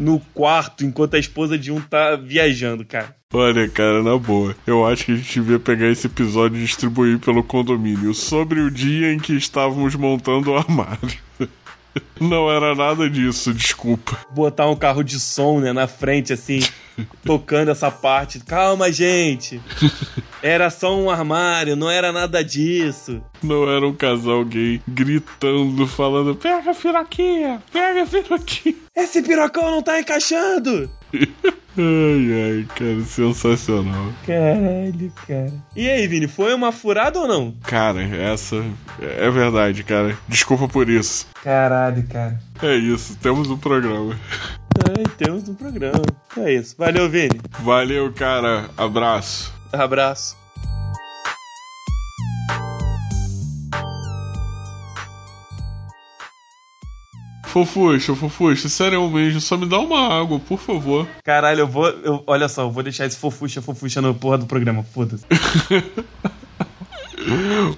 no 0.00 0.18
quarto 0.32 0.82
enquanto 0.82 1.14
a 1.14 1.18
esposa 1.18 1.58
de 1.58 1.70
um 1.70 1.80
tá 1.80 2.16
viajando, 2.16 2.84
cara. 2.86 3.14
Olha, 3.32 3.68
cara, 3.68 4.02
na 4.02 4.16
boa. 4.16 4.56
Eu 4.66 4.84
acho 4.86 5.04
que 5.04 5.12
a 5.12 5.16
gente 5.16 5.40
devia 5.40 5.58
pegar 5.60 5.88
esse 5.88 6.06
episódio 6.06 6.58
e 6.58 6.64
distribuir 6.64 7.18
pelo 7.20 7.44
condomínio 7.44 8.12
sobre 8.14 8.60
o 8.60 8.70
dia 8.70 9.12
em 9.12 9.18
que 9.18 9.34
estávamos 9.34 9.94
montando 9.94 10.50
o 10.50 10.56
armário. 10.56 11.29
Não 12.20 12.50
era 12.50 12.74
nada 12.74 13.08
disso, 13.08 13.52
desculpa. 13.54 14.18
Botar 14.30 14.68
um 14.68 14.76
carro 14.76 15.02
de 15.02 15.18
som, 15.18 15.58
né, 15.58 15.72
na 15.72 15.88
frente, 15.88 16.32
assim, 16.32 16.60
tocando 17.24 17.70
essa 17.70 17.90
parte. 17.90 18.40
Calma, 18.40 18.92
gente. 18.92 19.60
Era 20.42 20.70
só 20.70 20.96
um 20.96 21.10
armário, 21.10 21.76
não 21.76 21.90
era 21.90 22.12
nada 22.12 22.44
disso. 22.44 23.22
Não 23.42 23.68
era 23.70 23.86
um 23.86 23.94
casal 23.94 24.44
gay 24.44 24.80
gritando, 24.86 25.86
falando: 25.86 26.34
pega 26.34 26.70
a 26.70 26.74
piroquinha, 26.74 27.62
pega 27.72 28.02
a 28.02 28.06
piroquinha. 28.06 28.76
Esse 28.94 29.22
pirocão 29.22 29.70
não 29.70 29.82
tá 29.82 29.98
encaixando! 29.98 30.90
Ai, 31.78 32.58
ai, 32.58 32.66
cara, 32.74 33.00
sensacional. 33.02 34.12
Caralho, 34.26 35.12
cara. 35.26 35.52
E 35.76 35.88
aí, 35.88 36.06
Vini, 36.06 36.26
foi 36.26 36.52
uma 36.52 36.72
furada 36.72 37.20
ou 37.20 37.28
não? 37.28 37.54
Cara, 37.62 38.02
essa 38.02 38.56
é 39.00 39.30
verdade, 39.30 39.84
cara. 39.84 40.16
Desculpa 40.28 40.66
por 40.68 40.88
isso. 40.88 41.26
Caralho, 41.42 42.04
cara. 42.08 42.38
É 42.62 42.76
isso, 42.76 43.16
temos 43.18 43.50
um 43.50 43.56
programa. 43.56 44.18
Ai, 44.86 45.04
temos 45.16 45.48
um 45.48 45.54
programa. 45.54 46.02
É 46.38 46.54
isso. 46.54 46.74
Valeu, 46.76 47.08
Vini. 47.08 47.40
Valeu, 47.60 48.12
cara. 48.12 48.68
Abraço. 48.76 49.52
Abraço. 49.72 50.36
Fofuxa, 57.52 58.14
fofuxa, 58.14 58.68
sério 58.68 59.08
mesmo, 59.10 59.40
só 59.40 59.56
me 59.56 59.66
dá 59.66 59.78
uma 59.78 60.20
água, 60.20 60.38
por 60.38 60.58
favor. 60.58 61.06
Caralho, 61.24 61.60
eu 61.60 61.66
vou. 61.66 61.88
eu- 61.88 62.22
olha 62.26 62.48
só, 62.48 62.62
eu 62.62 62.70
vou 62.70 62.82
deixar 62.82 63.06
esse 63.06 63.16
fofuxa, 63.16 63.60
fofuxa 63.60 64.00
no 64.00 64.14
porra 64.14 64.38
do 64.38 64.46
programa, 64.46 64.82
foda-se. 64.82 65.24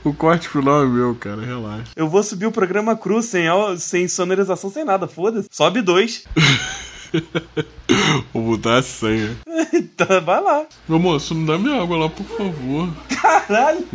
O 0.04 0.14
corte 0.14 0.48
final 0.48 0.84
é 0.84 0.86
meu, 0.86 1.14
cara, 1.16 1.42
relaxa. 1.42 1.90
Eu 1.96 2.08
vou 2.08 2.22
subir 2.22 2.46
o 2.46 2.52
programa 2.52 2.96
cru, 2.96 3.20
sem, 3.20 3.42
sem 3.76 4.06
sonorização, 4.06 4.70
sem 4.70 4.84
nada, 4.84 5.08
foda-se. 5.08 5.48
Sobe 5.50 5.82
dois. 5.82 6.24
Vou 8.32 8.42
mudar 8.42 8.78
a 8.78 8.82
senha. 8.82 9.36
Então, 9.74 10.20
vai 10.24 10.40
lá. 10.40 10.64
Meu 10.88 10.98
moço, 10.98 11.34
me 11.34 11.46
dá 11.46 11.58
minha 11.58 11.82
água 11.82 11.98
lá, 11.98 12.08
por 12.08 12.24
favor. 12.24 12.88
Caralho! 13.20 13.86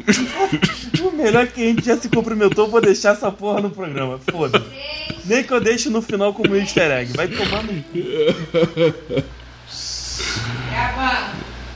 o 1.02 1.12
melhor 1.16 1.48
que 1.48 1.62
a 1.64 1.66
gente 1.66 1.84
já 1.86 1.98
se 1.98 2.10
cumprimentou, 2.10 2.66
eu 2.66 2.72
vou 2.72 2.80
deixar 2.82 3.14
essa 3.14 3.32
porra 3.32 3.62
no 3.62 3.72
programa. 3.72 4.20
Foda-se. 4.30 4.66
Nem 5.28 5.44
que 5.44 5.54
eu 5.54 5.60
deixe 5.60 5.90
no 5.90 6.02
final 6.02 6.34
como 6.34 6.56
easter 6.56 6.90
egg. 6.90 7.14
Vai 7.14 7.28
tomar 7.28 7.64
no. 7.64 7.84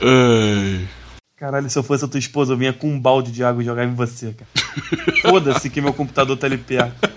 Ai. 0.00 0.88
Caralho, 1.36 1.68
se 1.68 1.78
eu 1.78 1.82
fosse 1.82 2.04
a 2.04 2.08
tua 2.08 2.20
esposa, 2.20 2.52
eu 2.52 2.56
vinha 2.56 2.72
com 2.72 2.88
um 2.88 3.00
balde 3.00 3.32
de 3.32 3.42
água 3.42 3.62
e 3.62 3.66
jogar 3.66 3.84
em 3.84 3.94
você, 3.94 4.32
cara. 4.32 4.48
Foda-se 5.22 5.68
que 5.68 5.80
meu 5.80 5.92
computador 5.92 6.36
tá 6.36 6.46
ali 6.46 6.56
perto. 6.56 7.10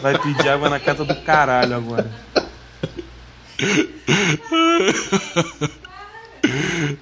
Vai 0.00 0.16
pedir 0.16 0.48
água 0.48 0.70
na 0.70 0.78
casa 0.78 1.04
do 1.04 1.14
caralho 1.22 1.74
agora. 1.74 2.08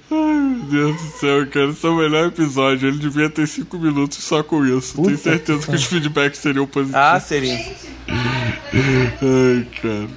Meu 0.09 0.59
Deus 0.69 1.01
do 1.01 1.19
céu, 1.19 1.47
cara, 1.47 1.69
esse 1.69 1.85
é 1.85 1.89
o 1.89 1.95
melhor 1.95 2.27
episódio. 2.27 2.89
Ele 2.89 2.97
devia 2.97 3.29
ter 3.29 3.47
5 3.47 3.77
minutos 3.77 4.17
só 4.17 4.43
com 4.43 4.65
isso. 4.65 4.95
Puta 4.95 5.07
Tenho 5.07 5.17
certeza 5.17 5.59
que 5.59 5.67
que 5.67 5.75
os 5.75 5.83
feedbacks 5.85 6.39
seriam 6.39 6.67
positivos. 6.67 7.01
Ah, 7.01 7.19
seria. 7.19 7.57
Ai, 8.07 9.67
cara. 9.81 10.07